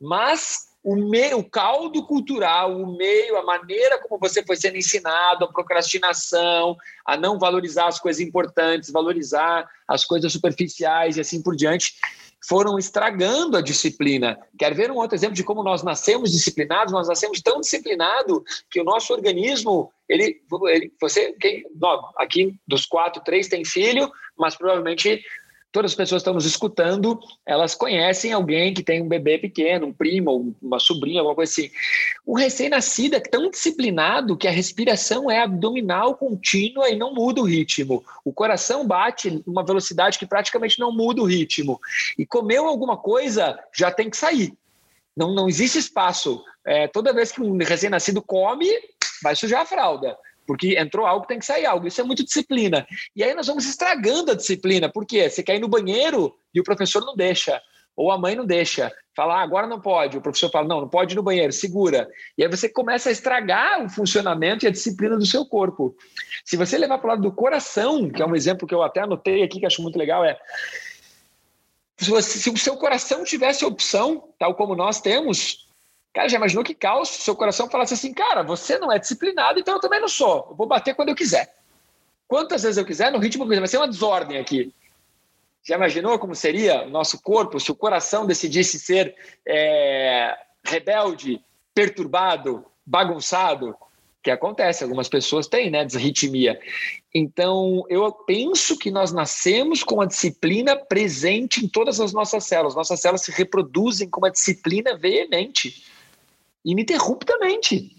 Mas 0.00 0.66
o, 0.86 0.94
meio, 0.94 1.38
o 1.38 1.50
caldo 1.50 2.06
cultural, 2.06 2.80
o 2.80 2.96
meio, 2.96 3.36
a 3.36 3.42
maneira 3.42 3.98
como 3.98 4.20
você 4.20 4.44
foi 4.44 4.54
sendo 4.56 4.76
ensinado, 4.76 5.44
a 5.44 5.52
procrastinação, 5.52 6.76
a 7.04 7.16
não 7.16 7.40
valorizar 7.40 7.88
as 7.88 7.98
coisas 7.98 8.20
importantes, 8.20 8.92
valorizar 8.92 9.68
as 9.88 10.04
coisas 10.04 10.32
superficiais 10.32 11.16
e 11.16 11.20
assim 11.20 11.42
por 11.42 11.56
diante, 11.56 11.94
foram 12.48 12.78
estragando 12.78 13.56
a 13.56 13.60
disciplina. 13.60 14.38
Quer 14.56 14.74
ver 14.74 14.92
um 14.92 14.96
outro 14.96 15.16
exemplo 15.16 15.34
de 15.34 15.42
como 15.42 15.64
nós 15.64 15.82
nascemos 15.82 16.30
disciplinados? 16.30 16.92
Nós 16.92 17.08
nascemos 17.08 17.40
tão 17.40 17.60
disciplinado 17.60 18.44
que 18.70 18.80
o 18.80 18.84
nosso 18.84 19.12
organismo, 19.12 19.92
ele, 20.08 20.40
ele 20.68 20.92
você, 21.00 21.32
quem, 21.40 21.64
aqui 22.16 22.54
dos 22.66 22.86
quatro, 22.86 23.20
três 23.24 23.48
tem 23.48 23.64
filho, 23.64 24.08
mas 24.38 24.54
provavelmente 24.54 25.20
todas 25.72 25.90
as 25.92 25.96
pessoas 25.96 26.20
que 26.20 26.22
estão 26.22 26.34
nos 26.34 26.46
escutando, 26.46 27.18
elas 27.44 27.74
conhecem 27.74 28.32
alguém 28.32 28.72
que 28.72 28.82
tem 28.82 29.02
um 29.02 29.08
bebê 29.08 29.38
pequeno, 29.38 29.86
um 29.86 29.92
primo, 29.92 30.54
uma 30.62 30.78
sobrinha, 30.78 31.20
alguma 31.20 31.34
coisa 31.34 31.52
assim. 31.52 31.70
O 32.24 32.36
recém-nascido 32.36 33.16
é 33.16 33.20
tão 33.20 33.50
disciplinado 33.50 34.36
que 34.36 34.48
a 34.48 34.50
respiração 34.50 35.30
é 35.30 35.42
abdominal 35.42 36.14
contínua 36.14 36.88
e 36.88 36.96
não 36.96 37.12
muda 37.12 37.40
o 37.40 37.44
ritmo. 37.44 38.04
O 38.24 38.32
coração 38.32 38.86
bate 38.86 39.42
uma 39.46 39.64
velocidade 39.64 40.18
que 40.18 40.26
praticamente 40.26 40.78
não 40.78 40.92
muda 40.92 41.20
o 41.20 41.26
ritmo. 41.26 41.80
E 42.18 42.24
comeu 42.24 42.66
alguma 42.66 42.96
coisa, 42.96 43.58
já 43.74 43.90
tem 43.90 44.08
que 44.08 44.16
sair. 44.16 44.54
Não, 45.16 45.34
não 45.34 45.48
existe 45.48 45.78
espaço. 45.78 46.42
É, 46.64 46.88
toda 46.88 47.12
vez 47.12 47.32
que 47.32 47.40
um 47.40 47.56
recém-nascido 47.56 48.22
come, 48.22 48.66
vai 49.22 49.34
sujar 49.36 49.62
a 49.62 49.66
fralda 49.66 50.16
porque 50.46 50.78
entrou 50.78 51.06
algo, 51.06 51.26
tem 51.26 51.38
que 51.38 51.46
sair 51.46 51.66
algo. 51.66 51.86
Isso 51.86 52.00
é 52.00 52.04
muito 52.04 52.24
disciplina. 52.24 52.86
E 53.14 53.22
aí 53.22 53.34
nós 53.34 53.46
vamos 53.46 53.66
estragando 53.66 54.32
a 54.32 54.34
disciplina, 54.34 54.88
porque 54.88 55.28
você 55.28 55.42
quer 55.42 55.56
ir 55.56 55.60
no 55.60 55.68
banheiro 55.68 56.34
e 56.54 56.60
o 56.60 56.64
professor 56.64 57.04
não 57.04 57.16
deixa, 57.16 57.60
ou 57.96 58.10
a 58.10 58.18
mãe 58.18 58.34
não 58.36 58.46
deixa. 58.46 58.92
Fala, 59.14 59.36
ah, 59.36 59.42
agora 59.42 59.66
não 59.66 59.80
pode. 59.80 60.18
O 60.18 60.20
professor 60.20 60.50
fala, 60.50 60.68
não, 60.68 60.82
não 60.82 60.88
pode 60.88 61.14
ir 61.14 61.16
no 61.16 61.22
banheiro, 61.22 61.52
segura. 61.52 62.06
E 62.36 62.44
aí 62.44 62.50
você 62.50 62.68
começa 62.68 63.08
a 63.08 63.12
estragar 63.12 63.84
o 63.84 63.88
funcionamento 63.88 64.64
e 64.64 64.68
a 64.68 64.70
disciplina 64.70 65.16
do 65.16 65.24
seu 65.24 65.44
corpo. 65.46 65.96
Se 66.44 66.56
você 66.56 66.76
levar 66.76 66.98
para 66.98 67.06
o 67.06 67.10
lado 67.10 67.22
do 67.22 67.32
coração, 67.32 68.10
que 68.10 68.22
é 68.22 68.26
um 68.26 68.36
exemplo 68.36 68.68
que 68.68 68.74
eu 68.74 68.82
até 68.82 69.00
anotei 69.00 69.42
aqui, 69.42 69.58
que 69.58 69.66
acho 69.66 69.82
muito 69.82 69.98
legal, 69.98 70.24
é 70.24 70.38
se, 71.96 72.10
você, 72.10 72.38
se 72.38 72.50
o 72.50 72.56
seu 72.58 72.76
coração 72.76 73.24
tivesse 73.24 73.64
opção, 73.64 74.28
tal 74.38 74.54
como 74.54 74.76
nós 74.76 75.00
temos, 75.00 75.66
Cara, 76.16 76.30
já 76.30 76.38
imaginou 76.38 76.64
que 76.64 76.74
caos 76.74 77.10
se 77.10 77.20
seu 77.20 77.36
coração 77.36 77.68
falasse 77.68 77.92
assim, 77.92 78.14
cara, 78.14 78.42
você 78.42 78.78
não 78.78 78.90
é 78.90 78.98
disciplinado, 78.98 79.60
então 79.60 79.74
eu 79.74 79.80
também 79.80 80.00
não 80.00 80.08
sou. 80.08 80.46
Eu 80.48 80.56
vou 80.56 80.66
bater 80.66 80.94
quando 80.94 81.10
eu 81.10 81.14
quiser. 81.14 81.54
Quantas 82.26 82.62
vezes 82.62 82.78
eu 82.78 82.86
quiser, 82.86 83.12
no 83.12 83.18
ritmo 83.18 83.44
que 83.44 83.48
eu 83.48 83.50
quiser. 83.50 83.60
Vai 83.60 83.68
ser 83.68 83.76
uma 83.76 83.86
desordem 83.86 84.38
aqui. 84.38 84.72
Já 85.62 85.74
imaginou 85.74 86.18
como 86.18 86.34
seria 86.34 86.86
o 86.86 86.88
nosso 86.88 87.20
corpo 87.20 87.60
se 87.60 87.70
o 87.70 87.74
coração 87.74 88.24
decidisse 88.24 88.78
ser 88.78 89.14
é, 89.46 90.34
rebelde, 90.64 91.38
perturbado, 91.74 92.64
bagunçado? 92.86 93.76
Que 94.22 94.30
acontece, 94.30 94.84
algumas 94.84 95.10
pessoas 95.10 95.46
têm, 95.46 95.70
né, 95.70 95.84
desritmia. 95.84 96.58
Então, 97.14 97.84
eu 97.90 98.10
penso 98.10 98.78
que 98.78 98.90
nós 98.90 99.12
nascemos 99.12 99.82
com 99.82 100.00
a 100.00 100.06
disciplina 100.06 100.76
presente 100.76 101.62
em 101.62 101.68
todas 101.68 102.00
as 102.00 102.14
nossas 102.14 102.44
células. 102.44 102.74
Nossas 102.74 103.00
células 103.00 103.20
se 103.20 103.32
reproduzem 103.32 104.08
com 104.08 104.18
uma 104.18 104.30
disciplina 104.30 104.96
veemente 104.96 105.94
ininterruptamente. 106.66 107.96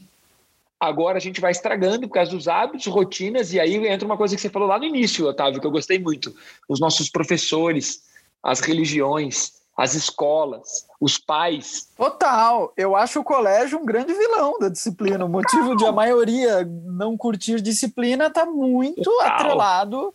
Agora 0.80 1.18
a 1.18 1.22
gente 1.22 1.41
vai 1.41 1.51
estragando 1.51 2.07
por 2.07 2.13
causa 2.13 2.32
dos 2.32 2.47
hábitos, 2.47 2.86
rotinas, 2.86 3.51
e 3.51 3.59
aí 3.59 3.76
entra 3.88 4.05
uma 4.05 4.18
coisa 4.18 4.36
que 4.36 4.41
você 4.41 4.49
falou 4.49 4.68
lá 4.68 4.78
no 4.78 4.86
início, 4.86 5.26
Otávio, 5.26 5.59
que 5.59 5.65
eu 5.65 5.72
gostei 5.72 5.97
muito. 5.97 6.36
Os 6.70 6.80
nossos 6.80 7.09
professores, 7.09 8.03
as 8.43 8.59
religiões, 8.59 9.53
as 9.76 9.95
escolas, 9.95 10.86
os 10.99 11.18
pais. 11.18 11.88
Total. 11.95 12.74
Eu 12.78 12.95
acho 12.95 13.20
o 13.20 13.24
colégio 13.24 13.80
um 13.80 13.86
grande 13.86 14.13
vilão 14.13 14.59
da 14.59 14.70
disciplina. 14.70 15.26
O 15.26 15.30
motivo 15.30 15.76
de 15.76 15.86
a 15.86 15.91
maioria 15.91 16.63
não 16.65 17.18
curtir 17.18 17.61
disciplina 17.61 18.28
está 18.28 18.45
muito 18.45 19.03
Total. 19.03 19.28
atrelado 19.28 20.13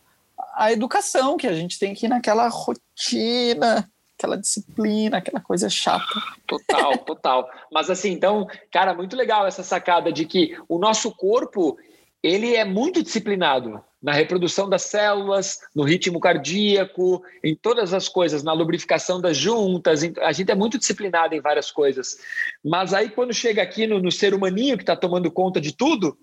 à 0.55 0.71
educação, 0.71 1.37
que 1.37 1.47
a 1.47 1.55
gente 1.55 1.79
tem 1.79 1.95
que 1.95 2.07
ir 2.07 2.09
naquela 2.09 2.49
rotina 2.49 3.89
aquela 4.23 4.37
disciplina, 4.37 5.19
aquela 5.19 5.41
coisa 5.41 5.69
chata. 5.69 6.05
Total, 6.47 6.97
total. 6.99 7.51
Mas 7.73 7.91
assim, 7.91 8.13
então, 8.13 8.47
cara, 8.71 8.95
muito 8.95 9.17
legal 9.17 9.47
essa 9.47 9.65
sacada 9.65 10.13
de 10.13 10.25
que 10.25 10.57
o 10.69 10.79
nosso 10.79 11.11
corpo, 11.11 11.77
ele 12.23 12.55
é 12.55 12.65
muito 12.65 13.03
disciplinado 13.03 13.83
na 14.01 14.13
reprodução 14.13 14.69
das 14.69 14.83
células, 14.83 15.61
no 15.75 15.85
ritmo 15.85 16.19
cardíaco, 16.19 17.23
em 17.43 17.55
todas 17.55 17.93
as 17.93 18.09
coisas, 18.09 18.43
na 18.43 18.53
lubrificação 18.53 19.21
das 19.21 19.37
juntas. 19.37 20.03
A 20.21 20.33
gente 20.33 20.51
é 20.51 20.55
muito 20.55 20.79
disciplinado 20.79 21.35
em 21.35 21.41
várias 21.41 21.71
coisas. 21.71 22.19
Mas 22.65 22.95
aí, 22.95 23.11
quando 23.11 23.35
chega 23.35 23.63
aqui 23.63 23.87
no, 23.87 24.01
no 24.01 24.11
ser 24.11 24.35
humaninho 24.35 24.77
que 24.77 24.83
está 24.83 24.97
tomando 24.97 25.31
conta 25.31 25.61
de 25.61 25.73
tudo, 25.73 26.17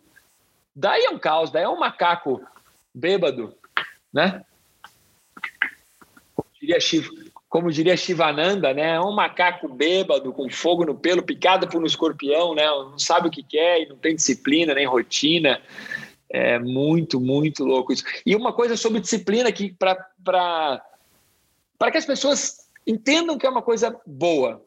daí 0.75 1.03
é 1.03 1.09
um 1.09 1.19
caos, 1.19 1.51
daí 1.51 1.63
é 1.63 1.69
um 1.69 1.79
macaco 1.79 2.41
bêbado, 2.93 3.53
né? 4.11 4.43
diria 6.59 6.79
Chivo 6.79 7.28
como 7.49 7.71
diria 7.71 7.97
Shivananda, 7.97 8.73
né? 8.73 8.91
É 8.91 9.01
um 9.01 9.11
macaco 9.11 9.67
bêbado 9.67 10.31
com 10.31 10.47
fogo 10.49 10.85
no 10.85 10.93
pelo, 10.93 11.23
picado 11.23 11.67
por 11.67 11.81
um 11.81 11.85
escorpião, 11.85 12.53
né? 12.53 12.65
Não 12.65 12.99
sabe 12.99 13.27
o 13.27 13.31
que 13.31 13.41
quer 13.41 13.81
e 13.81 13.89
não 13.89 13.97
tem 13.97 14.15
disciplina 14.15 14.75
nem 14.75 14.85
rotina. 14.85 15.59
É 16.29 16.59
muito, 16.59 17.19
muito 17.19 17.65
louco 17.65 17.91
isso. 17.91 18.03
E 18.23 18.35
uma 18.35 18.53
coisa 18.53 18.77
sobre 18.77 19.01
disciplina 19.01 19.51
que 19.51 19.73
para 19.73 20.83
que 21.91 21.97
as 21.97 22.05
pessoas 22.05 22.69
entendam 22.85 23.35
que 23.35 23.47
é 23.47 23.49
uma 23.49 23.63
coisa 23.63 23.99
boa. 24.05 24.63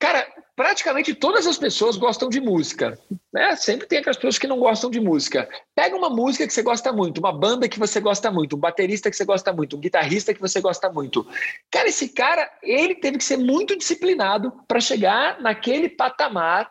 Cara, 0.00 0.26
praticamente 0.54 1.14
todas 1.14 1.46
as 1.46 1.56
pessoas 1.56 1.96
gostam 1.96 2.28
de 2.28 2.40
música. 2.40 2.98
Né? 3.32 3.56
Sempre 3.56 3.86
tem 3.86 3.98
aquelas 3.98 4.16
pessoas 4.16 4.38
que 4.38 4.46
não 4.46 4.58
gostam 4.58 4.90
de 4.90 5.00
música. 5.00 5.48
Pega 5.74 5.96
uma 5.96 6.10
música 6.10 6.46
que 6.46 6.52
você 6.52 6.62
gosta 6.62 6.92
muito, 6.92 7.18
uma 7.18 7.32
banda 7.32 7.68
que 7.68 7.78
você 7.78 8.00
gosta 8.00 8.30
muito, 8.30 8.56
um 8.56 8.60
baterista 8.60 9.10
que 9.10 9.16
você 9.16 9.24
gosta 9.24 9.52
muito, 9.52 9.76
um 9.76 9.80
guitarrista 9.80 10.34
que 10.34 10.40
você 10.40 10.60
gosta 10.60 10.90
muito. 10.90 11.26
Cara, 11.70 11.88
esse 11.88 12.08
cara, 12.10 12.50
ele 12.62 12.94
teve 12.94 13.18
que 13.18 13.24
ser 13.24 13.38
muito 13.38 13.76
disciplinado 13.76 14.52
para 14.68 14.80
chegar 14.80 15.40
naquele 15.40 15.88
patamar 15.88 16.70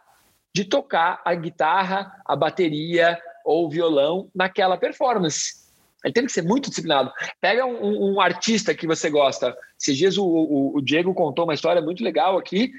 de 0.53 0.65
tocar 0.65 1.21
a 1.25 1.33
guitarra, 1.33 2.21
a 2.25 2.35
bateria 2.35 3.17
ou 3.43 3.65
o 3.65 3.69
violão 3.69 4.29
naquela 4.35 4.77
performance. 4.77 5.61
Ele 6.03 6.13
teve 6.13 6.27
que 6.27 6.33
ser 6.33 6.41
muito 6.41 6.69
disciplinado. 6.69 7.11
Pega 7.39 7.65
um, 7.65 8.13
um 8.13 8.21
artista 8.21 8.73
que 8.73 8.87
você 8.87 9.09
gosta. 9.09 9.55
Esses 9.79 9.97
dias 9.97 10.17
o, 10.17 10.25
o, 10.25 10.77
o 10.77 10.81
Diego 10.81 11.13
contou 11.13 11.45
uma 11.45 11.53
história 11.53 11.81
muito 11.81 12.03
legal 12.03 12.37
aqui 12.37 12.73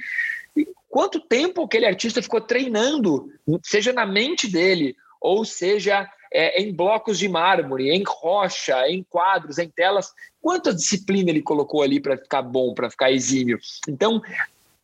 Quanto 0.92 1.18
tempo 1.20 1.64
aquele 1.64 1.86
artista 1.86 2.20
ficou 2.20 2.38
treinando, 2.38 3.32
seja 3.64 3.94
na 3.94 4.04
mente 4.04 4.46
dele, 4.46 4.94
ou 5.18 5.42
seja 5.42 6.06
é, 6.30 6.60
em 6.60 6.70
blocos 6.70 7.18
de 7.18 7.30
mármore, 7.30 7.88
em 7.88 8.02
rocha, 8.06 8.86
em 8.86 9.02
quadros, 9.02 9.56
em 9.56 9.70
telas, 9.70 10.12
quanta 10.38 10.74
disciplina 10.74 11.30
ele 11.30 11.40
colocou 11.40 11.80
ali 11.80 11.98
para 11.98 12.18
ficar 12.18 12.42
bom, 12.42 12.74
para 12.74 12.90
ficar 12.90 13.10
exímio. 13.10 13.58
Então, 13.88 14.20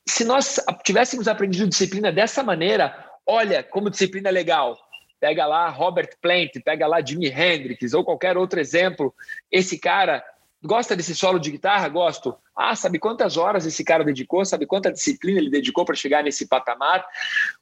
se 0.09 0.25
nós 0.25 0.59
tivéssemos 0.83 1.29
aprendido 1.29 1.69
disciplina 1.69 2.11
dessa 2.11 2.43
maneira, 2.43 3.07
olha 3.27 3.63
como 3.63 3.91
disciplina 3.91 4.31
é 4.31 4.33
legal. 4.33 4.79
Pega 5.21 5.45
lá 5.45 5.69
Robert 5.69 6.17
Plant, 6.23 6.53
pega 6.65 6.87
lá 6.87 7.05
Jimi 7.05 7.29
Hendrix 7.29 7.93
ou 7.93 8.03
qualquer 8.03 8.39
outro 8.39 8.59
exemplo. 8.59 9.15
Esse 9.53 9.79
cara 9.79 10.25
Gosta 10.63 10.97
desse 10.97 11.15
solo 11.15 11.39
de 11.39 11.53
guitarra? 11.53 11.89
Gosto. 11.89 12.37
Ah, 12.55 12.75
sabe 12.75 12.99
quantas 12.99 13.37
horas 13.37 13.65
esse 13.65 13.85
cara 13.85 14.05
dedicou? 14.05 14.45
Sabe 14.45 14.67
quanta 14.67 14.93
disciplina 14.93 15.39
ele 15.39 15.51
dedicou 15.51 15.85
para 15.85 15.95
chegar 15.95 16.25
nesse 16.25 16.49
patamar? 16.49 17.07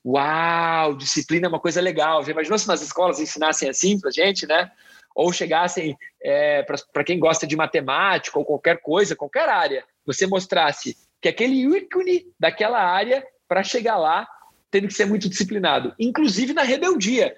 Uau, 0.05 0.97
disciplina 0.97 1.47
é 1.47 1.49
uma 1.49 1.61
coisa 1.61 1.81
legal. 1.81 2.25
Já 2.25 2.33
imaginou 2.33 2.59
se 2.59 2.67
nas 2.67 2.81
escolas 2.81 3.21
ensinassem 3.21 3.69
assim 3.69 4.01
para 4.01 4.11
gente, 4.11 4.47
né? 4.47 4.71
Ou 5.15 5.33
chegassem 5.33 5.97
é, 6.23 6.63
para 6.93 7.05
quem 7.05 7.19
gosta 7.19 7.47
de 7.47 7.57
matemática 7.57 8.39
ou 8.39 8.45
qualquer 8.45 8.81
coisa, 8.81 9.15
qualquer 9.15 9.49
área, 9.49 9.85
você 10.05 10.27
mostrasse 10.27 10.97
que 11.21 11.29
aquele 11.29 11.77
ícone 11.77 12.27
daquela 12.39 12.81
área, 12.81 13.27
para 13.49 13.63
chegar 13.63 13.97
lá, 13.97 14.27
teve 14.71 14.89
que 14.89 14.95
ser 14.95 15.07
muito 15.07 15.29
disciplinado, 15.29 15.95
inclusive 15.99 16.53
na 16.53 16.63
rebeldia. 16.63 17.37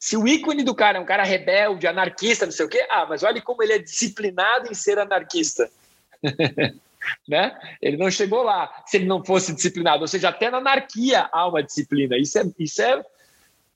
Se 0.00 0.16
o 0.16 0.26
ícone 0.26 0.64
do 0.64 0.74
cara 0.74 0.96
é 0.96 1.00
um 1.00 1.04
cara 1.04 1.22
rebelde, 1.22 1.86
anarquista, 1.86 2.46
não 2.46 2.52
sei 2.52 2.64
o 2.64 2.68
quê, 2.70 2.86
ah, 2.90 3.04
mas 3.06 3.22
olha 3.22 3.42
como 3.42 3.62
ele 3.62 3.74
é 3.74 3.78
disciplinado 3.78 4.66
em 4.70 4.74
ser 4.74 4.98
anarquista. 4.98 5.70
né? 7.28 7.52
Ele 7.82 7.98
não 7.98 8.10
chegou 8.10 8.42
lá 8.42 8.70
se 8.86 8.96
ele 8.96 9.04
não 9.04 9.22
fosse 9.22 9.54
disciplinado. 9.54 10.00
Ou 10.00 10.08
seja, 10.08 10.30
até 10.30 10.50
na 10.50 10.56
anarquia 10.56 11.28
há 11.30 11.46
uma 11.46 11.62
disciplina. 11.62 12.16
Isso 12.16 12.38
é, 12.38 12.44
isso 12.58 12.80
é, 12.80 13.02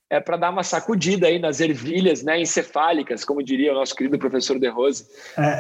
é 0.09 0.19
para 0.19 0.39
dar 0.39 0.51
uma 0.51 0.63
sacudida 0.63 1.27
aí 1.27 1.39
nas 1.39 1.61
ervilhas 1.61 2.23
né, 2.23 2.41
encefálicas, 2.41 3.23
como 3.23 3.43
diria 3.43 3.73
o 3.73 3.75
nosso 3.75 3.95
querido 3.95 4.19
professor 4.19 4.59
De 4.59 4.69
Rose. 4.69 5.07
É, 5.37 5.59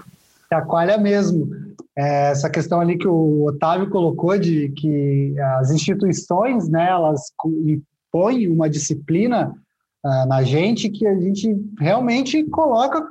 chacoalha 0.48 0.96
mesmo. 0.96 1.46
É, 1.94 2.30
essa 2.30 2.48
questão 2.48 2.80
ali 2.80 2.96
que 2.96 3.06
o 3.06 3.44
Otávio 3.44 3.90
colocou 3.90 4.38
de 4.38 4.70
que 4.70 5.34
as 5.58 5.70
instituições, 5.70 6.70
né, 6.70 6.88
elas 6.88 7.20
impõem 7.44 8.48
uma 8.48 8.70
disciplina 8.70 9.54
uh, 10.06 10.26
na 10.28 10.42
gente 10.42 10.88
que 10.88 11.06
a 11.06 11.14
gente 11.14 11.54
realmente 11.78 12.44
coloca, 12.44 13.04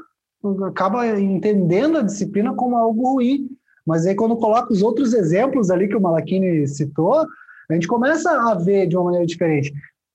acaba 0.67 1.19
entendendo 1.19 1.97
a 1.97 2.03
disciplina 2.03 2.53
como 2.53 2.77
algo 2.77 3.13
ruim. 3.13 3.49
Mas 3.85 4.05
aí, 4.05 4.15
quando 4.15 4.37
coloca 4.37 4.73
os 4.73 4.81
outros 4.81 5.13
exemplos 5.13 5.69
ali 5.69 5.87
que 5.87 5.95
o 5.95 6.01
Malachini 6.01 6.67
citou, 6.67 7.25
a 7.69 7.73
gente 7.73 7.87
começa 7.87 8.31
a 8.31 8.55
ver 8.55 8.87
de 8.87 8.95
uma 8.95 9.05
maneira 9.05 9.25
diferente. 9.25 9.73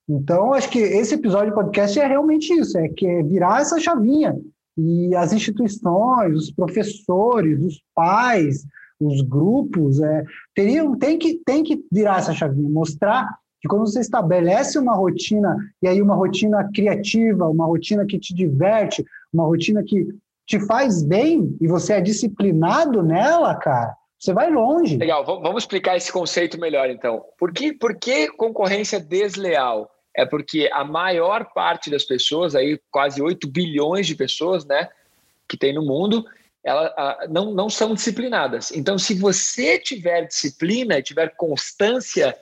Então, 0.08 0.52
acho 0.52 0.68
que 0.70 0.78
esse 0.78 1.14
episódio 1.14 1.50
do 1.50 1.54
podcast 1.54 1.98
é 1.98 2.06
realmente 2.06 2.52
isso, 2.52 2.76
é 2.76 2.88
que 2.88 3.06
é 3.06 3.22
virar 3.22 3.60
essa 3.60 3.78
chavinha 3.78 4.36
E 4.76 5.14
as 5.14 5.32
instituições, 5.32 6.36
os 6.36 6.50
professores, 6.50 7.62
os 7.62 7.80
pais, 7.94 8.64
os 9.00 9.22
grupos, 9.22 10.00
é, 10.00 10.24
teriam, 10.54 10.96
tem, 10.98 11.16
que, 11.16 11.40
tem 11.44 11.62
que 11.62 11.84
virar 11.92 12.18
essa 12.18 12.32
chavinha, 12.32 12.68
mostrar 12.68 13.28
que 13.60 13.68
quando 13.68 13.86
você 13.86 14.00
estabelece 14.00 14.78
uma 14.78 14.94
rotina, 14.94 15.56
e 15.82 15.88
aí 15.88 16.00
uma 16.00 16.14
rotina 16.14 16.68
criativa, 16.74 17.48
uma 17.48 17.66
rotina 17.66 18.06
que 18.06 18.18
te 18.18 18.34
diverte, 18.34 19.04
uma 19.32 19.44
rotina 19.44 19.82
que 19.82 20.08
te 20.46 20.58
faz 20.60 21.02
bem 21.02 21.56
e 21.60 21.68
você 21.68 21.94
é 21.94 22.00
disciplinado 22.00 23.02
nela, 23.02 23.54
cara, 23.54 23.94
você 24.18 24.32
vai 24.32 24.50
longe. 24.50 24.96
Legal, 24.96 25.24
vamos 25.24 25.62
explicar 25.62 25.96
esse 25.96 26.10
conceito 26.10 26.58
melhor 26.58 26.90
então. 26.90 27.24
Por 27.38 27.52
que, 27.52 27.72
por 27.72 27.96
que 27.96 28.28
concorrência 28.28 28.98
desleal? 28.98 29.90
É 30.16 30.26
porque 30.26 30.68
a 30.72 30.84
maior 30.84 31.52
parte 31.54 31.90
das 31.90 32.04
pessoas, 32.04 32.54
aí 32.54 32.80
quase 32.90 33.22
8 33.22 33.48
bilhões 33.48 34.06
de 34.06 34.14
pessoas, 34.14 34.64
né, 34.64 34.88
que 35.48 35.56
tem 35.56 35.72
no 35.72 35.84
mundo, 35.84 36.24
ela, 36.64 37.26
não, 37.30 37.52
não 37.54 37.70
são 37.70 37.94
disciplinadas. 37.94 38.70
Então, 38.72 38.98
se 38.98 39.14
você 39.14 39.78
tiver 39.78 40.26
disciplina 40.26 40.98
e 40.98 41.02
tiver 41.02 41.34
constância, 41.36 42.36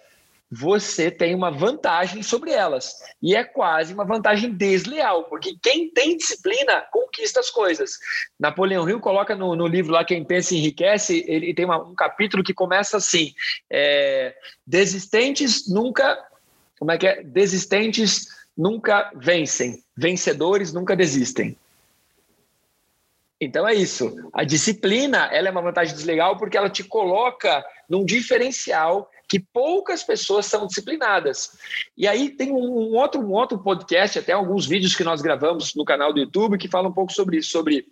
você 0.51 1.11
tem 1.11 1.35
uma 1.35 1.51
vantagem 1.51 2.23
sobre 2.23 2.53
elas. 2.53 2.95
E 3.23 3.37
é 3.37 3.45
quase 3.45 3.93
uma 3.93 4.05
vantagem 4.05 4.51
desleal, 4.51 5.25
porque 5.25 5.57
quem 5.63 5.91
tem 5.91 6.17
disciplina 6.17 6.81
conquista 6.91 7.41
as 7.41 7.51
coisas. 7.51 7.99
Napoleão 8.39 8.89
Hill 8.89 9.01
coloca 9.01 9.35
no, 9.35 9.55
no 9.55 9.67
livro 9.67 9.93
lá 9.93 10.05
Quem 10.05 10.25
Pensa 10.25 10.55
Enriquece, 10.55 11.25
ele 11.29 11.53
tem 11.53 11.65
uma, 11.65 11.83
um 11.83 11.95
capítulo 11.95 12.43
que 12.43 12.55
começa 12.55 12.97
assim: 12.97 13.35
é, 13.71 14.35
desistentes 14.67 15.69
nunca. 15.69 16.19
Como 16.79 16.93
é 16.93 16.99
que 16.99 17.07
é? 17.07 17.23
Desistentes 17.23 18.29
nunca 18.57 19.11
vencem, 19.15 19.83
vencedores 19.97 20.73
nunca 20.73 20.97
desistem. 20.97 21.57
Então 23.41 23.69
é 23.69 23.75
isso. 23.75 24.17
A 24.33 24.43
disciplina 24.43 25.29
ela 25.33 25.49
é 25.49 25.51
uma 25.51 25.63
vantagem 25.63 25.95
desleal 25.95 26.37
porque 26.37 26.57
ela 26.57 26.69
te 26.69 26.83
coloca 26.83 27.65
num 27.89 28.05
diferencial 28.05 29.09
que 29.29 29.39
poucas 29.39 30.03
pessoas 30.03 30.47
são 30.47 30.67
disciplinadas. 30.67 31.59
E 31.97 32.09
aí 32.09 32.31
tem 32.31 32.51
um 32.51 32.95
outro, 32.95 33.21
um 33.21 33.33
outro 33.33 33.59
podcast, 33.59 34.19
até 34.19 34.33
alguns 34.33 34.67
vídeos 34.67 34.97
que 34.97 35.05
nós 35.05 35.21
gravamos 35.21 35.75
no 35.75 35.85
canal 35.85 36.13
do 36.13 36.21
YouTube 36.21 36.57
que 36.57 36.69
falam 36.69 36.91
um 36.91 36.95
pouco 36.95 37.13
sobre 37.13 37.37
isso, 37.37 37.51
sobre 37.51 37.87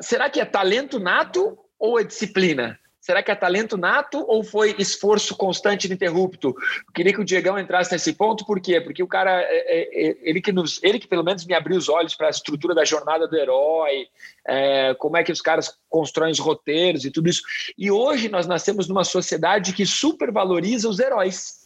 será 0.00 0.30
que 0.30 0.40
é 0.40 0.44
talento 0.44 0.98
nato 0.98 1.58
ou 1.78 2.00
é 2.00 2.04
disciplina? 2.04 2.78
Será 3.10 3.24
que 3.24 3.30
é 3.32 3.34
talento 3.34 3.76
nato 3.76 4.24
ou 4.28 4.44
foi 4.44 4.72
esforço 4.78 5.34
constante 5.34 5.88
ininterrupto? 5.88 6.50
Eu 6.50 6.92
queria 6.94 7.12
que 7.12 7.20
o 7.20 7.24
Diegão 7.24 7.58
entrasse 7.58 7.90
nesse 7.90 8.12
ponto, 8.12 8.46
por 8.46 8.60
quê? 8.60 8.80
Porque 8.80 9.02
o 9.02 9.08
cara, 9.08 9.42
é, 9.42 9.46
é, 9.48 10.10
é, 10.10 10.16
ele 10.22 10.40
que, 10.40 10.52
nos, 10.52 10.80
ele 10.80 10.96
que 10.96 11.08
pelo 11.08 11.24
menos 11.24 11.44
me 11.44 11.52
abriu 11.52 11.76
os 11.76 11.88
olhos 11.88 12.14
para 12.14 12.28
a 12.28 12.30
estrutura 12.30 12.72
da 12.72 12.84
jornada 12.84 13.26
do 13.26 13.36
herói, 13.36 14.06
é, 14.46 14.94
como 14.94 15.16
é 15.16 15.24
que 15.24 15.32
os 15.32 15.40
caras 15.40 15.76
constroem 15.88 16.30
os 16.30 16.38
roteiros 16.38 17.04
e 17.04 17.10
tudo 17.10 17.28
isso. 17.28 17.42
E 17.76 17.90
hoje 17.90 18.28
nós 18.28 18.46
nascemos 18.46 18.86
numa 18.86 19.02
sociedade 19.02 19.72
que 19.72 19.84
supervaloriza 19.84 20.88
os 20.88 21.00
heróis. 21.00 21.59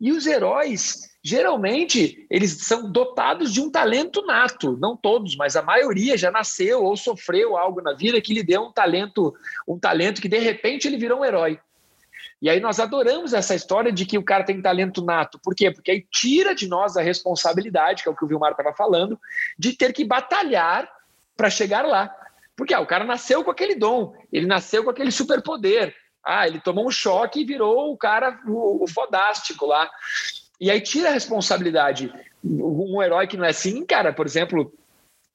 E 0.00 0.12
os 0.12 0.26
heróis 0.26 1.16
geralmente 1.26 2.24
eles 2.30 2.52
são 2.66 2.88
dotados 2.88 3.52
de 3.52 3.60
um 3.60 3.68
talento 3.68 4.24
nato, 4.24 4.76
não 4.76 4.96
todos, 4.96 5.34
mas 5.34 5.56
a 5.56 5.62
maioria 5.62 6.16
já 6.16 6.30
nasceu 6.30 6.84
ou 6.84 6.96
sofreu 6.96 7.56
algo 7.56 7.82
na 7.82 7.94
vida 7.94 8.20
que 8.20 8.32
lhe 8.32 8.44
deu 8.44 8.62
um 8.62 8.72
talento, 8.72 9.34
um 9.66 9.76
talento 9.76 10.22
que 10.22 10.28
de 10.28 10.38
repente 10.38 10.86
ele 10.86 10.96
virou 10.96 11.20
um 11.20 11.24
herói. 11.24 11.58
E 12.40 12.48
aí 12.48 12.60
nós 12.60 12.78
adoramos 12.78 13.32
essa 13.32 13.56
história 13.56 13.90
de 13.90 14.06
que 14.06 14.16
o 14.16 14.22
cara 14.22 14.44
tem 14.44 14.62
talento 14.62 15.02
nato. 15.02 15.40
Por 15.42 15.52
quê? 15.52 15.70
Porque 15.72 15.90
aí 15.90 16.06
tira 16.12 16.54
de 16.54 16.68
nós 16.68 16.96
a 16.96 17.02
responsabilidade, 17.02 18.04
que 18.04 18.08
é 18.08 18.12
o 18.12 18.14
que 18.14 18.24
o 18.24 18.28
Vilmar 18.28 18.52
estava 18.52 18.72
falando, 18.72 19.18
de 19.58 19.72
ter 19.72 19.92
que 19.92 20.04
batalhar 20.04 20.88
para 21.36 21.50
chegar 21.50 21.84
lá. 21.84 22.14
Porque 22.54 22.72
ah, 22.72 22.80
o 22.80 22.86
cara 22.86 23.04
nasceu 23.04 23.42
com 23.42 23.50
aquele 23.50 23.74
dom, 23.74 24.14
ele 24.32 24.46
nasceu 24.46 24.84
com 24.84 24.90
aquele 24.90 25.10
superpoder. 25.10 25.92
Ah, 26.26 26.46
ele 26.46 26.60
tomou 26.60 26.86
um 26.86 26.90
choque 26.90 27.40
e 27.40 27.44
virou 27.44 27.92
o 27.92 27.96
cara, 27.96 28.40
o, 28.46 28.82
o 28.82 28.88
fodástico 28.88 29.64
lá. 29.64 29.88
E 30.60 30.70
aí 30.70 30.80
tira 30.80 31.10
a 31.10 31.12
responsabilidade. 31.12 32.12
Um 32.44 33.00
herói 33.02 33.26
que 33.26 33.36
não 33.36 33.44
é 33.44 33.50
assim, 33.50 33.84
cara, 33.84 34.12
por 34.12 34.26
exemplo, 34.26 34.72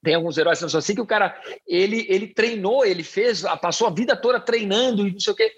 tem 0.02 0.14
alguns 0.14 0.36
heróis 0.36 0.58
que 0.58 0.64
não 0.64 0.68
são 0.68 0.78
assim, 0.78 0.94
que 0.94 1.00
o 1.00 1.06
cara, 1.06 1.40
ele, 1.66 2.04
ele 2.08 2.26
treinou, 2.26 2.84
ele 2.84 3.02
fez, 3.02 3.42
passou 3.60 3.86
a 3.86 3.90
vida 3.90 4.16
toda 4.16 4.40
treinando 4.40 5.06
e 5.06 5.12
não 5.12 5.20
sei 5.20 5.32
o 5.32 5.36
quê. 5.36 5.52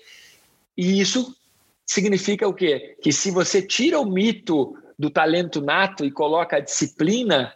E 0.76 1.00
isso 1.00 1.34
significa 1.86 2.46
o 2.46 2.54
quê? 2.54 2.96
Que 3.02 3.12
se 3.12 3.30
você 3.30 3.60
tira 3.60 3.98
o 3.98 4.06
mito 4.06 4.76
do 4.98 5.10
talento 5.10 5.60
nato 5.60 6.04
e 6.04 6.10
coloca 6.10 6.56
a 6.56 6.60
disciplina, 6.60 7.54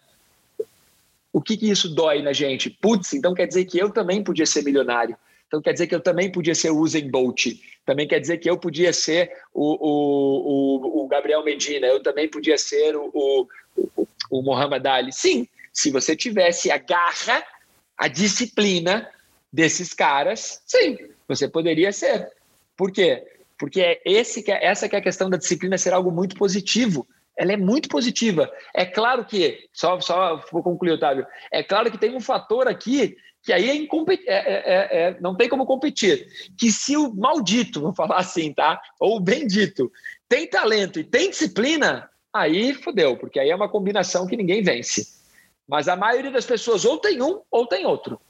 o 1.32 1.40
que, 1.40 1.56
que 1.56 1.70
isso 1.70 1.94
dói 1.94 2.22
na 2.22 2.32
gente? 2.32 2.70
Putz, 2.70 3.12
então 3.12 3.34
quer 3.34 3.46
dizer 3.46 3.64
que 3.66 3.78
eu 3.78 3.90
também 3.90 4.24
podia 4.24 4.46
ser 4.46 4.64
milionário. 4.64 5.16
Então 5.48 5.62
quer 5.62 5.72
dizer 5.72 5.86
que 5.86 5.94
eu 5.94 6.00
também 6.00 6.30
podia 6.30 6.54
ser 6.54 6.70
o 6.70 6.78
Usain 6.78 7.10
Bolt. 7.10 7.46
Também 7.84 8.06
quer 8.06 8.20
dizer 8.20 8.36
que 8.36 8.48
eu 8.48 8.58
podia 8.58 8.92
ser 8.92 9.32
o, 9.52 9.64
o, 9.80 11.04
o, 11.04 11.08
Gabriel 11.08 11.42
Medina. 11.42 11.86
Eu 11.86 12.02
também 12.02 12.28
podia 12.28 12.58
ser 12.58 12.94
o, 12.94 13.48
o, 13.74 14.06
o 14.30 14.42
Muhammad 14.42 14.86
Ali. 14.86 15.10
Sim, 15.10 15.48
se 15.72 15.90
você 15.90 16.14
tivesse 16.14 16.70
a 16.70 16.76
garra, 16.76 17.42
a 17.96 18.08
disciplina 18.08 19.10
desses 19.50 19.94
caras, 19.94 20.62
sim, 20.66 20.98
você 21.26 21.48
poderia 21.48 21.90
ser. 21.92 22.30
Por 22.76 22.92
quê? 22.92 23.26
Porque 23.58 23.80
é 23.80 24.00
esse 24.04 24.42
que 24.42 24.52
é, 24.52 24.66
essa 24.66 24.86
que 24.86 24.94
é 24.94 24.98
a 24.98 25.02
questão 25.02 25.30
da 25.30 25.38
disciplina 25.38 25.78
ser 25.78 25.94
algo 25.94 26.12
muito 26.12 26.36
positivo. 26.36 27.08
Ela 27.36 27.52
é 27.52 27.56
muito 27.56 27.88
positiva. 27.88 28.52
É 28.74 28.84
claro 28.84 29.24
que, 29.24 29.68
só, 29.72 29.98
só 30.00 30.44
vou 30.52 30.62
concluir, 30.62 30.92
Otávio, 30.92 31.26
é 31.50 31.62
claro 31.62 31.90
que 31.90 31.96
tem 31.96 32.14
um 32.14 32.20
fator 32.20 32.68
aqui 32.68 33.16
que 33.48 33.52
aí 33.54 33.70
é, 33.70 34.34
é, 34.34 34.36
é, 34.36 35.08
é, 35.08 35.16
não 35.22 35.34
tem 35.34 35.48
como 35.48 35.64
competir. 35.64 36.28
Que 36.54 36.70
se 36.70 36.98
o 36.98 37.14
maldito, 37.14 37.80
vou 37.80 37.94
falar 37.94 38.18
assim, 38.18 38.52
tá? 38.52 38.78
Ou 39.00 39.16
o 39.16 39.20
bendito, 39.20 39.90
tem 40.28 40.46
talento 40.46 41.00
e 41.00 41.04
tem 41.04 41.30
disciplina, 41.30 42.10
aí 42.30 42.74
fodeu, 42.74 43.16
porque 43.16 43.40
aí 43.40 43.48
é 43.48 43.56
uma 43.56 43.70
combinação 43.70 44.26
que 44.26 44.36
ninguém 44.36 44.62
vence. 44.62 45.08
Mas 45.66 45.88
a 45.88 45.96
maioria 45.96 46.30
das 46.30 46.44
pessoas 46.44 46.84
ou 46.84 46.98
tem 46.98 47.22
um 47.22 47.40
ou 47.50 47.66
tem 47.66 47.86
outro. 47.86 48.20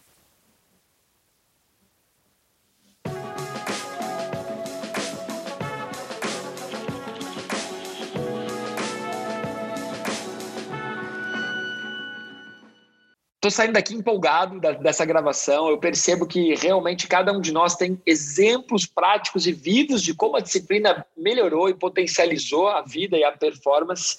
Estou 13.48 13.64
saindo 13.64 13.72
daqui 13.72 13.94
empolgado 13.94 14.60
da, 14.60 14.72
dessa 14.72 15.06
gravação. 15.06 15.70
Eu 15.70 15.78
percebo 15.78 16.26
que 16.26 16.54
realmente 16.54 17.08
cada 17.08 17.32
um 17.32 17.40
de 17.40 17.50
nós 17.50 17.76
tem 17.76 17.98
exemplos 18.04 18.84
práticos 18.84 19.46
e 19.46 19.52
vivos 19.52 20.02
de 20.02 20.12
como 20.12 20.36
a 20.36 20.40
disciplina 20.40 21.06
melhorou 21.16 21.70
e 21.70 21.74
potencializou 21.74 22.68
a 22.68 22.82
vida 22.82 23.16
e 23.16 23.24
a 23.24 23.32
performance. 23.32 24.18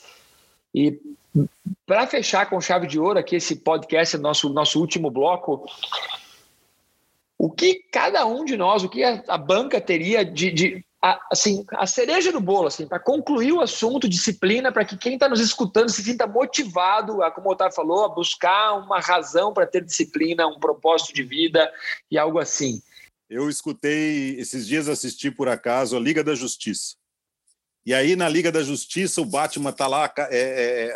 E 0.74 1.00
para 1.86 2.08
fechar 2.08 2.50
com 2.50 2.60
chave 2.60 2.88
de 2.88 3.00
ouro 3.00 3.20
aqui 3.20 3.36
esse 3.36 3.58
podcast, 3.58 4.18
nosso 4.18 4.50
nosso 4.50 4.80
último 4.80 5.12
bloco, 5.12 5.64
o 7.38 7.52
que 7.52 7.84
cada 7.92 8.26
um 8.26 8.44
de 8.44 8.58
nós, 8.58 8.84
o 8.84 8.90
que 8.90 9.04
a, 9.04 9.24
a 9.28 9.38
banca 9.38 9.80
teria 9.80 10.26
de, 10.26 10.52
de 10.52 10.86
a, 11.02 11.20
assim, 11.32 11.66
a 11.72 11.86
cereja 11.86 12.32
do 12.32 12.42
bolo, 12.42 12.68
assim, 12.68 12.86
para 12.86 13.00
concluir 13.00 13.54
o 13.54 13.62
assunto, 13.62 14.10
disciplina, 14.10 14.72
para 14.72 14.84
que 14.84 14.98
quem 14.98 15.14
está 15.14 15.30
nos 15.30 15.40
escutando 15.40 15.90
se 15.90 16.04
sinta 16.04 16.28
motivado, 16.28 17.24
a, 17.24 17.32
como 17.32 17.48
o 17.48 17.52
Otávio 17.54 17.76
falou, 17.76 18.04
a 18.04 18.10
buscar 18.10 18.74
uma 18.74 19.00
razão 19.00 19.54
para 19.54 19.66
ter 19.66 19.84
disciplina, 19.84 20.48
um 20.48 20.60
propósito 20.60 21.14
de 21.14 21.24
vida 21.24 21.72
e 22.12 22.18
algo 22.18 22.38
assim. 22.38 22.82
Eu 23.30 23.50
escutei, 23.50 24.36
esses 24.40 24.68
dias 24.68 24.90
assisti 24.90 25.32
por 25.32 25.48
acaso 25.48 25.96
a 25.96 26.00
Liga 26.00 26.24
da 26.24 26.36
Justiça. 26.36 26.96
E 27.86 27.94
aí, 27.94 28.16
na 28.16 28.28
Liga 28.28 28.52
da 28.52 28.62
Justiça, 28.62 29.22
o 29.22 29.26
Batman 29.26 29.70
está 29.70 29.88
lá 29.88 30.12
é, 30.18 30.28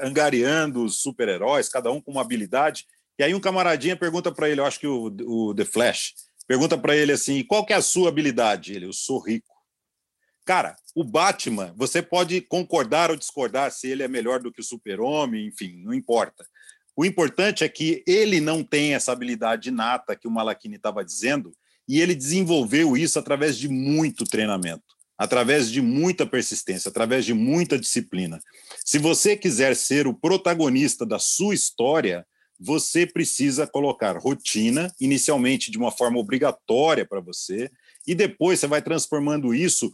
é, 0.01 0.05
angariando 0.05 0.83
os 0.83 0.97
super-heróis, 0.97 1.69
cada 1.69 1.91
um 1.91 2.01
com 2.01 2.11
uma 2.11 2.21
habilidade. 2.21 2.85
E 3.17 3.23
aí, 3.23 3.33
um 3.33 3.39
camaradinha 3.39 3.95
pergunta 3.95 4.31
para 4.31 4.49
ele, 4.49 4.59
eu 4.59 4.65
acho 4.65 4.79
que 4.79 4.87
o, 4.87 5.05
o 5.25 5.55
The 5.55 5.63
Flash, 5.63 6.13
pergunta 6.45 6.77
para 6.77 6.95
ele 6.95 7.13
assim: 7.13 7.43
qual 7.43 7.65
que 7.65 7.71
é 7.71 7.77
a 7.77 7.81
sua 7.81 8.09
habilidade? 8.09 8.73
Ele, 8.73 8.85
eu 8.85 8.93
sou 8.93 9.19
rico. 9.19 9.52
Cara, 10.45 10.75
o 10.93 11.03
Batman, 11.03 11.73
você 11.77 12.01
pode 12.01 12.41
concordar 12.41 13.09
ou 13.09 13.15
discordar 13.15 13.71
se 13.71 13.87
ele 13.87 14.03
é 14.03 14.07
melhor 14.07 14.41
do 14.41 14.51
que 14.51 14.59
o 14.59 14.63
Super-Homem, 14.63 15.47
enfim, 15.47 15.81
não 15.83 15.93
importa. 15.93 16.45
O 16.95 17.05
importante 17.05 17.63
é 17.63 17.69
que 17.69 18.03
ele 18.05 18.39
não 18.39 18.63
tem 18.63 18.93
essa 18.93 19.11
habilidade 19.11 19.69
inata 19.69 20.15
que 20.15 20.27
o 20.27 20.31
Malakini 20.31 20.75
estava 20.75 21.03
dizendo, 21.03 21.55
e 21.87 21.99
ele 21.99 22.13
desenvolveu 22.13 22.95
isso 22.95 23.17
através 23.17 23.57
de 23.57 23.67
muito 23.67 24.25
treinamento, 24.25 24.83
através 25.17 25.71
de 25.71 25.81
muita 25.81 26.25
persistência, 26.25 26.89
através 26.89 27.25
de 27.25 27.33
muita 27.33 27.79
disciplina. 27.79 28.39
Se 28.85 28.97
você 28.97 29.35
quiser 29.35 29.75
ser 29.75 30.07
o 30.07 30.13
protagonista 30.13 31.05
da 31.05 31.19
sua 31.19 31.53
história, 31.53 32.25
você 32.59 33.05
precisa 33.05 33.65
colocar 33.65 34.17
rotina, 34.17 34.93
inicialmente 34.99 35.71
de 35.71 35.77
uma 35.77 35.91
forma 35.91 36.19
obrigatória 36.19 37.05
para 37.05 37.19
você, 37.19 37.71
e 38.05 38.13
depois 38.13 38.59
você 38.59 38.67
vai 38.67 38.81
transformando 38.81 39.53
isso 39.53 39.91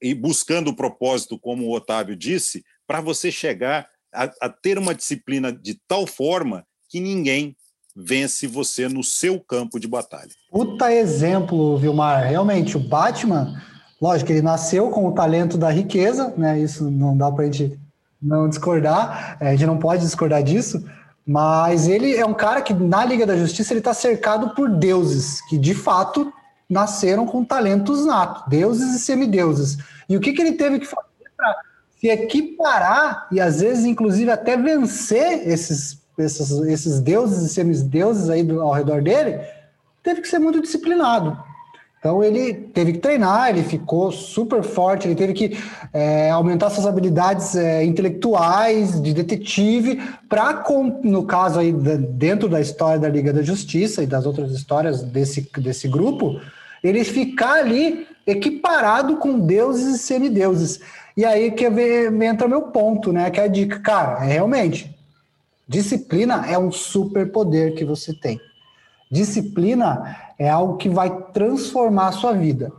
e 0.00 0.14
buscando 0.14 0.68
o 0.68 0.76
propósito, 0.76 1.38
como 1.38 1.66
o 1.66 1.74
Otávio 1.74 2.16
disse, 2.16 2.64
para 2.86 3.00
você 3.00 3.30
chegar 3.30 3.86
a, 4.12 4.24
a, 4.42 4.48
ter 4.48 4.78
uma 4.78 4.94
disciplina 4.94 5.52
de 5.52 5.80
tal 5.88 6.06
forma 6.06 6.64
que 6.88 7.00
ninguém 7.00 7.56
vence 7.94 8.46
você 8.46 8.88
no 8.88 9.02
seu 9.02 9.40
campo 9.40 9.78
de 9.78 9.88
batalha. 9.88 10.30
Puta 10.50 10.92
exemplo, 10.92 11.76
Vilmar. 11.78 12.26
Realmente, 12.26 12.76
o 12.76 12.80
Batman, 12.80 13.62
lógico, 14.00 14.32
ele 14.32 14.42
nasceu 14.42 14.90
com 14.90 15.06
o 15.06 15.12
talento 15.12 15.56
da 15.56 15.70
riqueza, 15.70 16.32
né? 16.36 16.58
Isso 16.58 16.90
não 16.90 17.16
dá 17.16 17.30
para 17.30 17.44
a 17.44 17.50
gente 17.50 17.78
não 18.20 18.48
discordar, 18.48 19.36
é, 19.40 19.48
a 19.48 19.50
gente 19.52 19.66
não 19.66 19.78
pode 19.78 20.02
discordar 20.02 20.42
disso, 20.42 20.84
mas 21.26 21.88
ele 21.88 22.14
é 22.14 22.24
um 22.24 22.34
cara 22.34 22.62
que 22.62 22.72
na 22.72 23.04
Liga 23.04 23.26
da 23.26 23.36
Justiça 23.36 23.72
ele 23.72 23.80
está 23.80 23.92
cercado 23.92 24.54
por 24.54 24.68
deuses 24.68 25.40
que 25.48 25.58
de 25.58 25.74
fato 25.74 26.32
nasceram 26.72 27.26
com 27.26 27.44
talentos 27.44 28.04
natos, 28.04 28.44
deuses 28.48 28.96
e 28.96 28.98
semideuses. 28.98 29.78
E 30.08 30.16
o 30.16 30.20
que, 30.20 30.32
que 30.32 30.42
ele 30.42 30.52
teve 30.52 30.80
que 30.80 30.86
fazer 30.86 31.30
para 31.36 31.54
se 32.00 32.08
equiparar 32.08 33.28
e 33.30 33.40
às 33.40 33.60
vezes 33.60 33.84
inclusive 33.84 34.30
até 34.30 34.56
vencer 34.56 35.46
esses 35.48 36.02
esses, 36.18 36.50
esses 36.50 37.00
deuses 37.00 37.42
e 37.42 37.48
semideuses 37.48 38.28
aí 38.28 38.42
do, 38.42 38.60
ao 38.60 38.72
redor 38.72 39.02
dele, 39.02 39.40
teve 40.02 40.20
que 40.20 40.28
ser 40.28 40.38
muito 40.38 40.60
disciplinado. 40.60 41.36
Então 41.98 42.22
ele 42.22 42.52
teve 42.52 42.94
que 42.94 42.98
treinar, 42.98 43.50
ele 43.50 43.62
ficou 43.62 44.10
super 44.10 44.64
forte, 44.64 45.06
ele 45.06 45.14
teve 45.14 45.32
que 45.32 45.56
é, 45.92 46.30
aumentar 46.30 46.68
suas 46.68 46.84
habilidades 46.84 47.54
é, 47.54 47.84
intelectuais 47.84 49.00
de 49.00 49.14
detetive 49.14 50.02
para, 50.28 50.64
no 51.04 51.24
caso 51.24 51.60
aí 51.60 51.72
dentro 51.72 52.48
da 52.48 52.60
história 52.60 52.98
da 52.98 53.08
Liga 53.08 53.32
da 53.32 53.40
Justiça 53.42 54.02
e 54.02 54.06
das 54.06 54.26
outras 54.26 54.50
histórias 54.50 55.00
desse, 55.00 55.48
desse 55.58 55.86
grupo, 55.86 56.40
ele 56.82 57.04
ficar 57.04 57.54
ali 57.54 58.06
equiparado 58.26 59.16
com 59.16 59.38
deuses 59.38 59.96
e 59.96 59.98
semideuses. 59.98 60.80
E 61.16 61.24
aí 61.24 61.50
que 61.50 61.64
entra 61.64 62.48
meu 62.48 62.62
ponto, 62.62 63.12
né? 63.12 63.30
Que 63.30 63.40
é 63.40 63.44
a 63.44 63.48
dica, 63.48 63.78
cara, 63.80 64.24
é 64.24 64.32
realmente 64.32 64.92
disciplina 65.72 66.44
é 66.46 66.58
um 66.58 66.70
superpoder 66.70 67.74
que 67.74 67.84
você 67.84 68.12
tem. 68.12 68.38
Disciplina 69.10 70.16
é 70.38 70.48
algo 70.48 70.76
que 70.76 70.88
vai 70.88 71.10
transformar 71.32 72.08
a 72.08 72.12
sua 72.12 72.32
vida. 72.32 72.70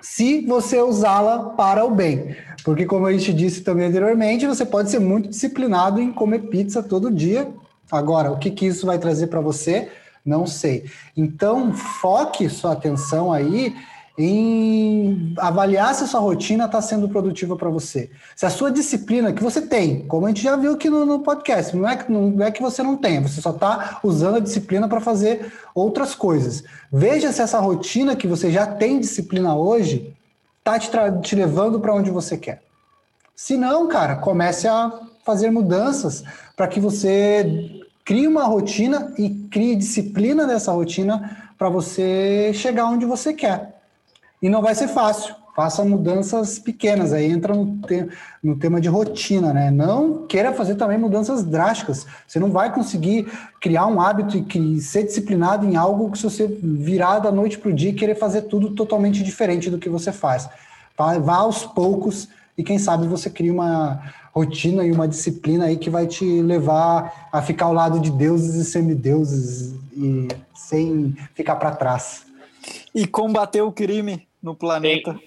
Se 0.00 0.46
você 0.46 0.80
usá-la 0.80 1.50
para 1.50 1.84
o 1.84 1.90
bem. 1.90 2.36
Porque, 2.64 2.84
como 2.84 3.06
a 3.06 3.12
gente 3.12 3.32
disse 3.32 3.62
também 3.62 3.86
anteriormente, 3.86 4.46
você 4.46 4.64
pode 4.64 4.90
ser 4.90 4.98
muito 4.98 5.28
disciplinado 5.28 6.00
em 6.00 6.12
comer 6.12 6.48
pizza 6.48 6.82
todo 6.82 7.10
dia. 7.10 7.48
Agora, 7.90 8.30
o 8.30 8.38
que, 8.38 8.50
que 8.50 8.66
isso 8.66 8.86
vai 8.86 8.98
trazer 8.98 9.28
para 9.28 9.40
você? 9.40 9.88
Não 10.26 10.44
sei. 10.44 10.90
Então, 11.16 11.72
foque 11.72 12.48
sua 12.50 12.72
atenção 12.72 13.32
aí 13.32 13.72
em 14.18 15.34
avaliar 15.38 15.94
se 15.94 16.04
a 16.04 16.06
sua 16.06 16.20
rotina 16.20 16.64
está 16.64 16.80
sendo 16.80 17.08
produtiva 17.08 17.54
para 17.54 17.68
você. 17.68 18.10
Se 18.34 18.46
a 18.46 18.50
sua 18.50 18.70
disciplina 18.70 19.32
que 19.32 19.42
você 19.42 19.60
tem, 19.60 20.06
como 20.06 20.24
a 20.24 20.30
gente 20.30 20.42
já 20.42 20.56
viu 20.56 20.72
aqui 20.72 20.88
no, 20.88 21.04
no 21.04 21.20
podcast, 21.20 21.76
não 21.76 21.86
é, 21.88 21.96
que, 21.96 22.10
não 22.10 22.42
é 22.42 22.50
que 22.50 22.62
você 22.62 22.82
não 22.82 22.96
tem, 22.96 23.22
você 23.22 23.40
só 23.40 23.50
está 23.50 24.00
usando 24.02 24.36
a 24.36 24.40
disciplina 24.40 24.88
para 24.88 25.00
fazer 25.00 25.52
outras 25.74 26.14
coisas. 26.14 26.64
Veja 26.90 27.30
se 27.30 27.42
essa 27.42 27.60
rotina 27.60 28.16
que 28.16 28.26
você 28.26 28.50
já 28.50 28.66
tem 28.66 28.98
disciplina 28.98 29.54
hoje 29.54 30.16
está 30.58 30.78
te, 30.78 30.90
te 31.22 31.36
levando 31.36 31.78
para 31.78 31.94
onde 31.94 32.10
você 32.10 32.38
quer. 32.38 32.62
Se 33.34 33.56
não, 33.58 33.86
cara, 33.86 34.16
comece 34.16 34.66
a 34.66 34.90
fazer 35.24 35.50
mudanças 35.50 36.24
para 36.56 36.66
que 36.66 36.80
você 36.80 37.75
crie 38.06 38.28
uma 38.28 38.44
rotina 38.44 39.12
e 39.18 39.28
crie 39.50 39.74
disciplina 39.74 40.46
dessa 40.46 40.70
rotina 40.70 41.36
para 41.58 41.68
você 41.68 42.52
chegar 42.54 42.86
onde 42.86 43.04
você 43.04 43.34
quer. 43.34 43.74
E 44.40 44.48
não 44.48 44.62
vai 44.62 44.76
ser 44.76 44.86
fácil. 44.86 45.34
Faça 45.56 45.82
mudanças 45.84 46.58
pequenas, 46.58 47.14
aí 47.14 47.24
entra 47.24 47.54
no, 47.54 47.78
te 47.78 48.06
no 48.42 48.56
tema 48.56 48.78
de 48.78 48.88
rotina, 48.88 49.54
né? 49.54 49.70
Não 49.70 50.26
queira 50.26 50.52
fazer 50.52 50.74
também 50.76 50.98
mudanças 50.98 51.42
drásticas. 51.42 52.06
Você 52.28 52.38
não 52.38 52.52
vai 52.52 52.72
conseguir 52.72 53.26
criar 53.60 53.86
um 53.86 54.00
hábito 54.00 54.36
e 54.36 54.80
ser 54.80 55.04
disciplinado 55.04 55.66
em 55.66 55.74
algo 55.74 56.10
que 56.12 56.18
se 56.18 56.24
você 56.24 56.46
virar 56.46 57.18
da 57.20 57.32
noite 57.32 57.58
para 57.58 57.70
o 57.70 57.74
dia 57.74 57.90
e 57.90 57.94
querer 57.94 58.14
fazer 58.14 58.42
tudo 58.42 58.70
totalmente 58.70 59.22
diferente 59.24 59.70
do 59.70 59.78
que 59.78 59.88
você 59.88 60.12
faz. 60.12 60.48
Vá 60.96 61.36
aos 61.36 61.64
poucos 61.64 62.28
e 62.56 62.62
quem 62.62 62.78
sabe 62.78 63.08
você 63.08 63.28
cria 63.30 63.52
uma 63.52 64.00
rotina 64.36 64.84
e 64.84 64.92
uma 64.92 65.08
disciplina 65.08 65.64
aí 65.64 65.78
que 65.78 65.88
vai 65.88 66.06
te 66.06 66.24
levar 66.42 67.30
a 67.32 67.40
ficar 67.40 67.64
ao 67.64 67.72
lado 67.72 67.98
de 67.98 68.10
deuses 68.10 68.54
e 68.54 68.70
semideuses 68.70 69.74
e 69.96 70.28
sem 70.54 71.16
ficar 71.34 71.56
para 71.56 71.74
trás. 71.74 72.26
E 72.94 73.06
combater 73.06 73.62
o 73.62 73.72
crime 73.72 74.28
no 74.42 74.54
planeta. 74.54 75.18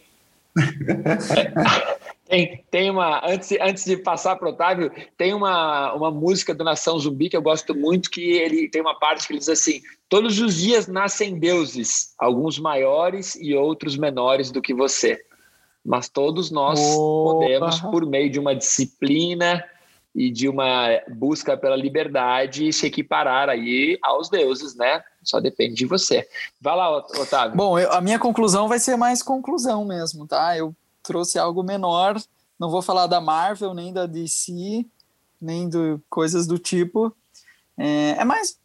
Tem, 2.30 2.64
tem 2.70 2.92
uma. 2.92 3.28
Antes, 3.28 3.58
antes 3.60 3.86
de 3.86 3.98
passar 3.98 4.36
para 4.36 4.48
o 4.48 4.52
Otávio, 4.52 4.92
tem 5.18 5.34
uma, 5.34 5.92
uma 5.96 6.12
música 6.12 6.54
do 6.54 6.64
Nação 6.64 7.00
Zumbi 7.00 7.28
que 7.28 7.36
eu 7.36 7.42
gosto 7.42 7.74
muito, 7.74 8.12
que 8.12 8.22
ele 8.22 8.70
tem 8.70 8.82
uma 8.82 8.94
parte 8.94 9.26
que 9.26 9.34
ele 9.34 9.40
diz 9.40 9.50
assim: 9.50 9.82
todos 10.08 10.40
os 10.40 10.58
dias 10.58 10.88
nascem 10.88 11.40
deuses, 11.40 12.14
alguns 12.20 12.60
maiores 12.60 13.36
e 13.36 13.56
outros 13.56 13.98
menores 13.98 14.52
do 14.52 14.62
que 14.62 14.76
você. 14.76 15.20
Mas 15.86 16.10
todos 16.10 16.52
nós 16.52 16.80
podemos, 16.80 17.80
por 17.80 18.06
meio 18.06 18.30
de 18.30 18.40
uma 18.40 18.56
disciplina 18.56 19.64
e 20.14 20.30
de 20.30 20.50
uma 20.50 20.88
busca 21.08 21.56
pela 21.56 21.76
liberdade, 21.76 22.72
se 22.74 22.86
equiparar 22.86 23.50
aí 23.50 23.98
aos 24.02 24.30
deuses, 24.30 24.76
né? 24.76 25.04
Só 25.24 25.40
depende 25.40 25.76
de 25.76 25.86
você. 25.86 26.28
Vai 26.60 26.76
lá, 26.76 26.98
Otávio. 26.98 27.56
Bom, 27.56 27.78
eu, 27.78 27.92
a 27.92 28.02
minha 28.02 28.20
conclusão 28.20 28.68
vai 28.68 28.80
ser 28.80 28.96
mais 28.98 29.22
conclusão 29.22 29.86
mesmo, 29.86 30.28
tá? 30.28 30.58
Eu 30.58 30.76
trouxe 31.04 31.38
algo 31.38 31.64
menor. 31.64 32.22
Não 32.60 32.70
vou 32.70 32.82
falar 32.82 33.08
da 33.08 33.22
Marvel, 33.22 33.74
nem 33.74 33.94
da 33.94 34.06
DC, 34.06 34.86
nem 35.42 35.70
do 35.70 36.02
coisas 36.10 36.46
do 36.46 36.58
tipo. 36.58 37.16
É, 37.78 38.18
é 38.20 38.26
mais. 38.26 38.58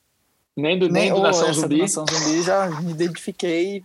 Nem 0.56 0.78
do, 0.78 0.88
nem, 0.88 1.04
nem 1.04 1.14
do 1.14 1.20
Nação 1.20 1.52
Zumbi. 1.52 1.78
Nação 1.78 2.04
Zumbi 2.06 2.42
já 2.42 2.68
me 2.80 2.92
identifiquei. 2.92 3.84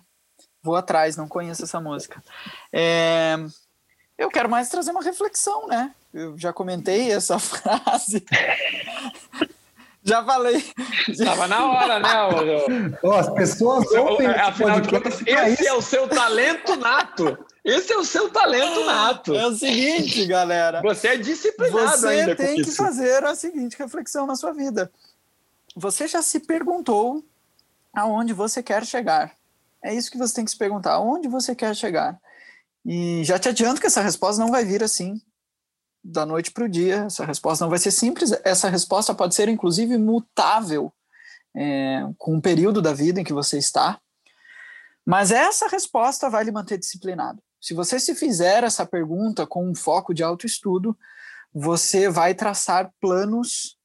Vou 0.62 0.76
atrás, 0.76 1.16
não 1.16 1.28
conheço 1.28 1.64
essa 1.64 1.80
música. 1.80 2.22
É, 2.72 3.38
eu 4.18 4.30
quero 4.30 4.49
mais 4.49 4.70
trazer 4.70 4.91
uma 4.91 5.01
reflexão, 5.01 5.68
né? 5.68 5.93
Eu 6.14 6.38
já 6.38 6.51
comentei 6.51 7.12
essa 7.12 7.38
frase. 7.39 8.26
Já 10.03 10.24
falei. 10.24 10.64
Estava 11.07 11.47
na 11.47 11.66
hora, 11.66 11.99
né? 11.99 12.97
Oh, 13.03 13.12
as 13.12 13.30
pessoas 13.30 13.89
ouvem 13.91 14.28
Afinal 14.28 14.82
de 14.82 14.89
contas, 14.89 15.22
esse 15.26 15.68
é 15.68 15.74
o 15.74 15.82
seu 15.82 16.07
talento 16.07 16.76
nato. 16.76 17.38
Esse 17.64 17.93
é 17.93 17.97
o 17.97 18.03
seu 18.03 18.30
talento 18.30 18.86
nato. 18.86 19.36
É 19.36 19.45
o 19.45 19.55
seguinte, 19.55 20.26
galera. 20.26 20.82
Você 20.82 21.10
é 21.10 21.18
disciplinado 21.18 21.97
Você 21.97 22.07
ainda 22.07 22.36
tem 22.36 22.55
que 22.55 22.72
fazer 22.72 23.24
a 23.24 23.36
seguinte 23.36 23.78
reflexão 23.78 24.26
na 24.26 24.36
sua 24.36 24.51
vida. 24.51 24.91
Você 25.76 26.07
já 26.07 26.22
se 26.22 26.39
perguntou 26.39 27.24
aonde 27.93 28.34
você 28.34 28.64
quer 28.64 28.86
chegar? 28.86 29.39
É 29.84 29.93
isso 29.93 30.11
que 30.11 30.17
você 30.17 30.36
tem 30.36 30.45
que 30.45 30.51
se 30.51 30.57
perguntar. 30.57 30.93
Aonde 30.93 31.27
você 31.27 31.55
quer 31.55 31.75
chegar? 31.75 32.19
E 32.86 33.23
já 33.23 33.38
te 33.38 33.49
adianto 33.49 33.80
que 33.80 33.88
essa 33.88 34.01
resposta 34.01 34.41
não 34.41 34.51
vai 34.51 34.65
vir 34.65 34.84
assim 34.84 35.21
da 36.03 36.25
noite 36.25 36.51
para 36.51 36.65
o 36.65 36.69
dia. 36.69 37.05
Essa 37.05 37.25
resposta 37.25 37.63
não 37.63 37.69
vai 37.69 37.80
ser 37.80 37.91
simples. 37.91 38.32
Essa 38.43 38.69
resposta 38.69 39.13
pode 39.13 39.36
ser, 39.36 39.47
inclusive, 39.47 39.97
mutável 39.97 40.93
é, 41.55 42.01
com 42.17 42.38
o 42.38 42.41
período 42.41 42.82
da 42.82 42.93
vida 42.93 43.21
em 43.21 43.23
que 43.23 43.34
você 43.34 43.57
está. 43.57 43.99
Mas 45.05 45.32
essa 45.32 45.67
resposta 45.67 46.30
vai 46.30 46.43
lhe 46.43 46.51
manter 46.51 46.77
disciplinado. 46.77 47.41
Se 47.61 47.73
você 47.73 47.99
se 47.99 48.15
fizer 48.15 48.63
essa 48.63 48.86
pergunta 48.86 49.45
com 49.45 49.67
um 49.69 49.75
foco 49.75 50.13
de 50.13 50.23
autoestudo, 50.23 50.97
você 51.53 52.09
vai 52.09 52.34
traçar 52.34 52.91
planos 53.01 53.77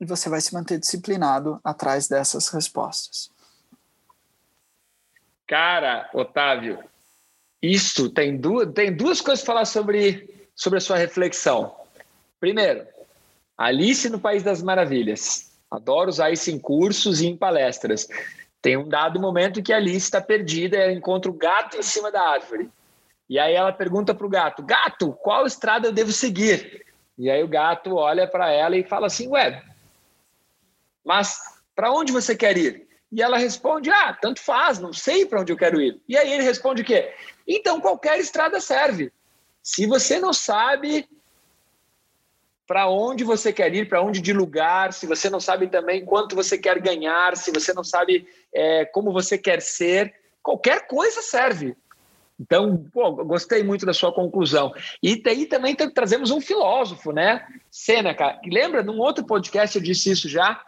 e 0.00 0.06
você 0.06 0.28
vai 0.28 0.40
se 0.40 0.54
manter 0.54 0.78
disciplinado 0.78 1.60
atrás 1.62 2.08
dessas 2.08 2.48
respostas. 2.48 3.30
Cara, 5.50 6.08
Otávio, 6.14 6.78
isso 7.60 8.08
tem 8.08 8.36
duas, 8.36 8.72
tem 8.72 8.94
duas 8.94 9.20
coisas 9.20 9.44
para 9.44 9.54
falar 9.54 9.64
sobre 9.64 10.48
sobre 10.54 10.78
a 10.78 10.80
sua 10.80 10.96
reflexão. 10.96 11.74
Primeiro, 12.38 12.86
Alice 13.58 14.08
no 14.08 14.20
País 14.20 14.44
das 14.44 14.62
Maravilhas. 14.62 15.50
Adoro 15.68 16.08
usar 16.08 16.30
isso 16.30 16.52
em 16.52 16.58
cursos 16.58 17.20
e 17.20 17.26
em 17.26 17.36
palestras. 17.36 18.06
Tem 18.62 18.76
um 18.76 18.88
dado 18.88 19.18
momento 19.18 19.60
que 19.60 19.72
a 19.72 19.78
Alice 19.78 20.04
está 20.04 20.20
perdida 20.20 20.76
e 20.76 20.80
ela 20.82 20.92
encontra 20.92 21.28
o 21.28 21.34
gato 21.34 21.76
em 21.76 21.82
cima 21.82 22.12
da 22.12 22.22
árvore. 22.22 22.70
E 23.28 23.36
aí 23.36 23.52
ela 23.52 23.72
pergunta 23.72 24.14
para 24.14 24.26
o 24.28 24.30
gato: 24.30 24.62
Gato, 24.62 25.12
qual 25.14 25.46
estrada 25.46 25.88
eu 25.88 25.92
devo 25.92 26.12
seguir? 26.12 26.86
E 27.18 27.28
aí 27.28 27.42
o 27.42 27.48
gato 27.48 27.96
olha 27.96 28.24
para 28.28 28.52
ela 28.52 28.76
e 28.76 28.84
fala 28.84 29.08
assim: 29.08 29.26
Ué, 29.26 29.64
mas 31.04 31.40
para 31.74 31.90
onde 31.92 32.12
você 32.12 32.36
quer 32.36 32.56
ir? 32.56 32.89
E 33.12 33.22
ela 33.22 33.38
responde: 33.38 33.90
Ah, 33.90 34.16
tanto 34.20 34.40
faz, 34.40 34.78
não 34.78 34.92
sei 34.92 35.26
para 35.26 35.40
onde 35.40 35.52
eu 35.52 35.56
quero 35.56 35.80
ir. 35.80 36.00
E 36.08 36.16
aí 36.16 36.32
ele 36.32 36.42
responde 36.42 36.82
o 36.82 36.84
quê? 36.84 37.12
Então 37.46 37.80
qualquer 37.80 38.18
estrada 38.18 38.60
serve. 38.60 39.12
Se 39.62 39.86
você 39.86 40.18
não 40.18 40.32
sabe 40.32 41.08
para 42.66 42.88
onde 42.88 43.24
você 43.24 43.52
quer 43.52 43.74
ir, 43.74 43.88
para 43.88 44.00
onde 44.00 44.20
de 44.20 44.32
lugar, 44.32 44.92
se 44.92 45.04
você 45.04 45.28
não 45.28 45.40
sabe 45.40 45.66
também 45.66 46.04
quanto 46.04 46.36
você 46.36 46.56
quer 46.56 46.80
ganhar, 46.80 47.36
se 47.36 47.50
você 47.50 47.74
não 47.74 47.82
sabe 47.82 48.28
é, 48.54 48.84
como 48.84 49.12
você 49.12 49.36
quer 49.36 49.60
ser, 49.60 50.14
qualquer 50.40 50.86
coisa 50.86 51.20
serve. 51.20 51.76
Então, 52.38 52.86
pô, 52.92 53.12
gostei 53.24 53.62
muito 53.62 53.84
da 53.84 53.92
sua 53.92 54.14
conclusão. 54.14 54.72
E 55.02 55.20
daí 55.20 55.46
também 55.46 55.74
trazemos 55.74 56.30
um 56.30 56.40
filósofo, 56.40 57.12
né? 57.12 57.44
Sêneca. 57.70 58.40
Lembra, 58.46 58.82
num 58.82 58.98
outro 58.98 59.26
podcast 59.26 59.76
eu 59.76 59.82
disse 59.82 60.10
isso 60.10 60.28
já? 60.28 60.62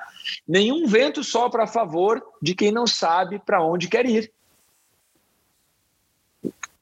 Nenhum 0.46 0.86
vento 0.86 1.22
sopra 1.22 1.64
a 1.64 1.66
favor 1.66 2.22
de 2.40 2.54
quem 2.54 2.72
não 2.72 2.86
sabe 2.86 3.38
para 3.38 3.62
onde 3.62 3.88
quer 3.88 4.06
ir. 4.06 4.32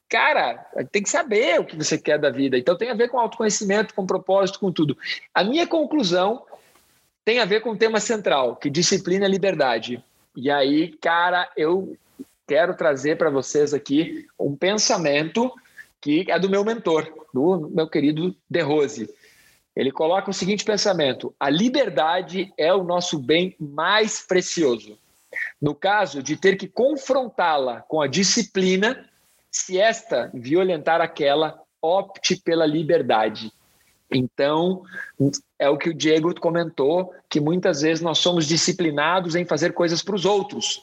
Cara, 0.09 0.67
tem 0.91 1.03
que 1.03 1.09
saber 1.09 1.61
o 1.61 1.65
que 1.65 1.77
você 1.77 1.97
quer 1.97 2.19
da 2.19 2.31
vida. 2.31 2.59
Então 2.59 2.77
tem 2.77 2.91
a 2.91 2.95
ver 2.95 3.09
com 3.09 3.19
autoconhecimento, 3.19 3.95
com 3.95 4.05
propósito, 4.05 4.59
com 4.59 4.73
tudo. 4.73 4.99
A 5.33 5.45
minha 5.45 5.67
conclusão 5.67 6.45
tem 7.25 7.39
a 7.39 7.45
ver 7.45 7.61
com 7.61 7.71
o 7.71 7.77
tema 7.77 8.01
central, 8.01 8.57
que 8.57 8.69
disciplina 8.69 9.27
é 9.27 9.29
liberdade. 9.29 10.03
E 10.35 10.51
aí, 10.51 10.89
cara, 11.01 11.49
eu 11.57 11.97
quero 12.45 12.75
trazer 12.75 13.17
para 13.17 13.31
vocês 13.31 13.73
aqui 13.73 14.27
um 14.37 14.57
pensamento 14.57 15.53
que 16.01 16.25
é 16.29 16.39
do 16.41 16.51
meu 16.51 16.65
mentor, 16.65 17.13
do 17.33 17.71
meu 17.73 17.89
querido 17.89 18.35
De 18.49 18.61
Rose. 18.63 19.09
Ele 19.81 19.91
coloca 19.91 20.31
o 20.31 20.35
seguinte 20.35 20.63
pensamento: 20.63 21.35
a 21.41 21.49
liberdade 21.49 22.53
é 22.59 22.71
o 22.75 22.85
nosso 22.85 23.19
bem 23.19 23.57
mais 23.59 24.21
precioso. 24.21 24.99
No 25.59 25.75
caso 25.75 26.23
de 26.23 26.37
ter 26.37 26.57
que 26.57 26.69
confrontá-la 26.69 27.81
com 27.89 28.03
a 28.03 28.07
disciplina, 28.07 29.09
se 29.51 29.81
esta 29.81 30.31
violentar 30.35 31.01
aquela, 31.01 31.63
opte 31.81 32.37
pela 32.37 32.67
liberdade. 32.67 33.51
Então, 34.13 34.83
é 35.59 35.71
o 35.71 35.79
que 35.79 35.89
o 35.89 35.95
Diego 35.95 36.39
comentou, 36.39 37.15
que 37.27 37.41
muitas 37.41 37.81
vezes 37.81 38.03
nós 38.03 38.19
somos 38.19 38.47
disciplinados 38.47 39.35
em 39.35 39.47
fazer 39.47 39.73
coisas 39.73 40.03
para 40.03 40.15
os 40.15 40.27
outros, 40.27 40.83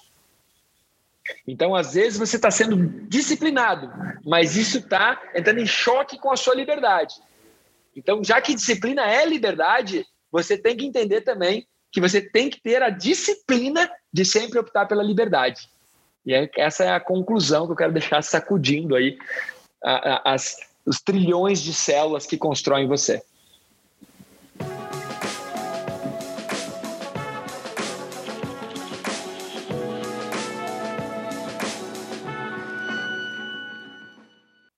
então, 1.45 1.75
às 1.75 1.93
vezes, 1.93 2.17
você 2.17 2.37
está 2.37 2.49
sendo 2.49 2.77
disciplinado, 3.07 3.91
mas 4.25 4.55
isso 4.55 4.77
está 4.77 5.21
entrando 5.35 5.59
em 5.59 5.67
choque 5.67 6.17
com 6.17 6.31
a 6.31 6.37
sua 6.37 6.55
liberdade. 6.55 7.15
Então, 7.97 8.23
já 8.23 8.39
que 8.39 8.53
disciplina 8.53 9.11
é 9.11 9.25
liberdade, 9.25 10.05
você 10.31 10.55
tem 10.55 10.77
que 10.77 10.85
entender 10.85 11.21
também 11.21 11.67
que 11.91 11.99
você 11.99 12.21
tem 12.21 12.47
que 12.47 12.61
ter 12.61 12.83
a 12.83 12.91
disciplina 12.91 13.89
de 14.13 14.23
sempre 14.23 14.59
optar 14.59 14.85
pela 14.85 15.01
liberdade. 15.01 15.67
E 16.23 16.31
essa 16.55 16.83
é 16.83 16.91
a 16.91 16.99
conclusão 16.99 17.65
que 17.65 17.71
eu 17.71 17.75
quero 17.75 17.91
deixar 17.91 18.21
sacudindo 18.21 18.95
aí 18.95 19.17
as, 19.83 20.57
os 20.85 21.01
trilhões 21.01 21.59
de 21.59 21.73
células 21.73 22.27
que 22.27 22.37
constroem 22.37 22.87
você. 22.87 23.23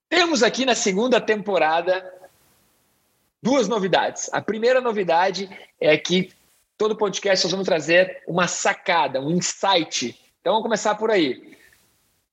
Temos 0.08 0.42
aqui 0.42 0.64
na 0.64 0.74
segunda 0.74 1.20
temporada 1.20 2.19
duas 3.42 3.68
novidades. 3.68 4.28
A 4.32 4.40
primeira 4.40 4.80
novidade 4.80 5.48
é 5.80 5.96
que 5.96 6.32
todo 6.76 6.96
podcast 6.96 7.44
nós 7.44 7.52
vamos 7.52 7.66
trazer 7.66 8.22
uma 8.26 8.46
sacada, 8.46 9.20
um 9.20 9.30
insight. 9.30 10.18
Então 10.40 10.54
vamos 10.54 10.62
começar 10.62 10.94
por 10.94 11.10
aí. 11.10 11.56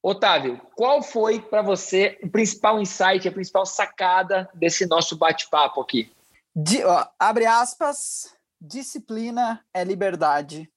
Otávio, 0.01 0.61
qual 0.75 1.01
foi 1.01 1.41
para 1.41 1.61
você 1.61 2.17
o 2.23 2.29
principal 2.29 2.79
insight, 2.79 3.27
a 3.27 3.31
principal 3.31 3.65
sacada 3.65 4.49
desse 4.53 4.85
nosso 4.85 5.17
bate-papo 5.17 5.81
aqui? 5.81 6.09
De, 6.55 6.83
ó, 6.83 7.05
abre 7.19 7.45
aspas, 7.45 8.33
disciplina 8.59 9.63
é 9.73 9.83
liberdade, 9.83 10.69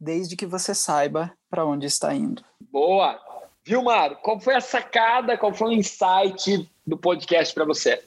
desde 0.00 0.36
que 0.36 0.46
você 0.46 0.74
saiba 0.74 1.32
para 1.50 1.66
onde 1.66 1.86
está 1.86 2.14
indo. 2.14 2.42
Boa! 2.72 3.20
Vilmar, 3.64 4.16
qual 4.22 4.40
foi 4.40 4.54
a 4.54 4.60
sacada, 4.60 5.36
qual 5.36 5.52
foi 5.52 5.68
o 5.68 5.72
insight 5.72 6.66
do 6.86 6.96
podcast 6.96 7.52
para 7.52 7.66
você? 7.66 8.02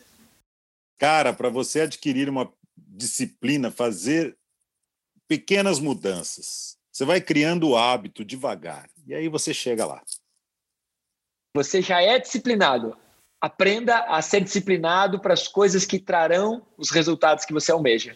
Cara, 1.02 1.34
para 1.34 1.50
você 1.50 1.82
adquirir 1.82 2.30
uma 2.30 2.54
disciplina, 2.78 3.72
fazer 3.72 4.38
pequenas 5.28 5.80
mudanças. 5.80 6.78
Você 6.92 7.04
vai 7.04 7.20
criando 7.20 7.70
o 7.70 7.76
hábito 7.76 8.24
devagar 8.24 8.88
e 9.08 9.16
aí 9.16 9.28
você 9.28 9.52
chega 9.52 9.84
lá. 9.84 10.04
Você 11.56 11.82
já 11.82 12.04
é 12.04 12.20
disciplinado. 12.20 12.96
Aprenda 13.42 13.98
a 14.02 14.22
ser 14.22 14.42
disciplinado 14.42 15.20
para 15.20 15.34
as 15.34 15.48
coisas 15.48 15.88
que 15.88 15.98
trarão 15.98 16.64
os 16.78 16.92
resultados 16.92 17.46
que 17.46 17.54
você 17.54 17.72
almeja. 17.72 18.16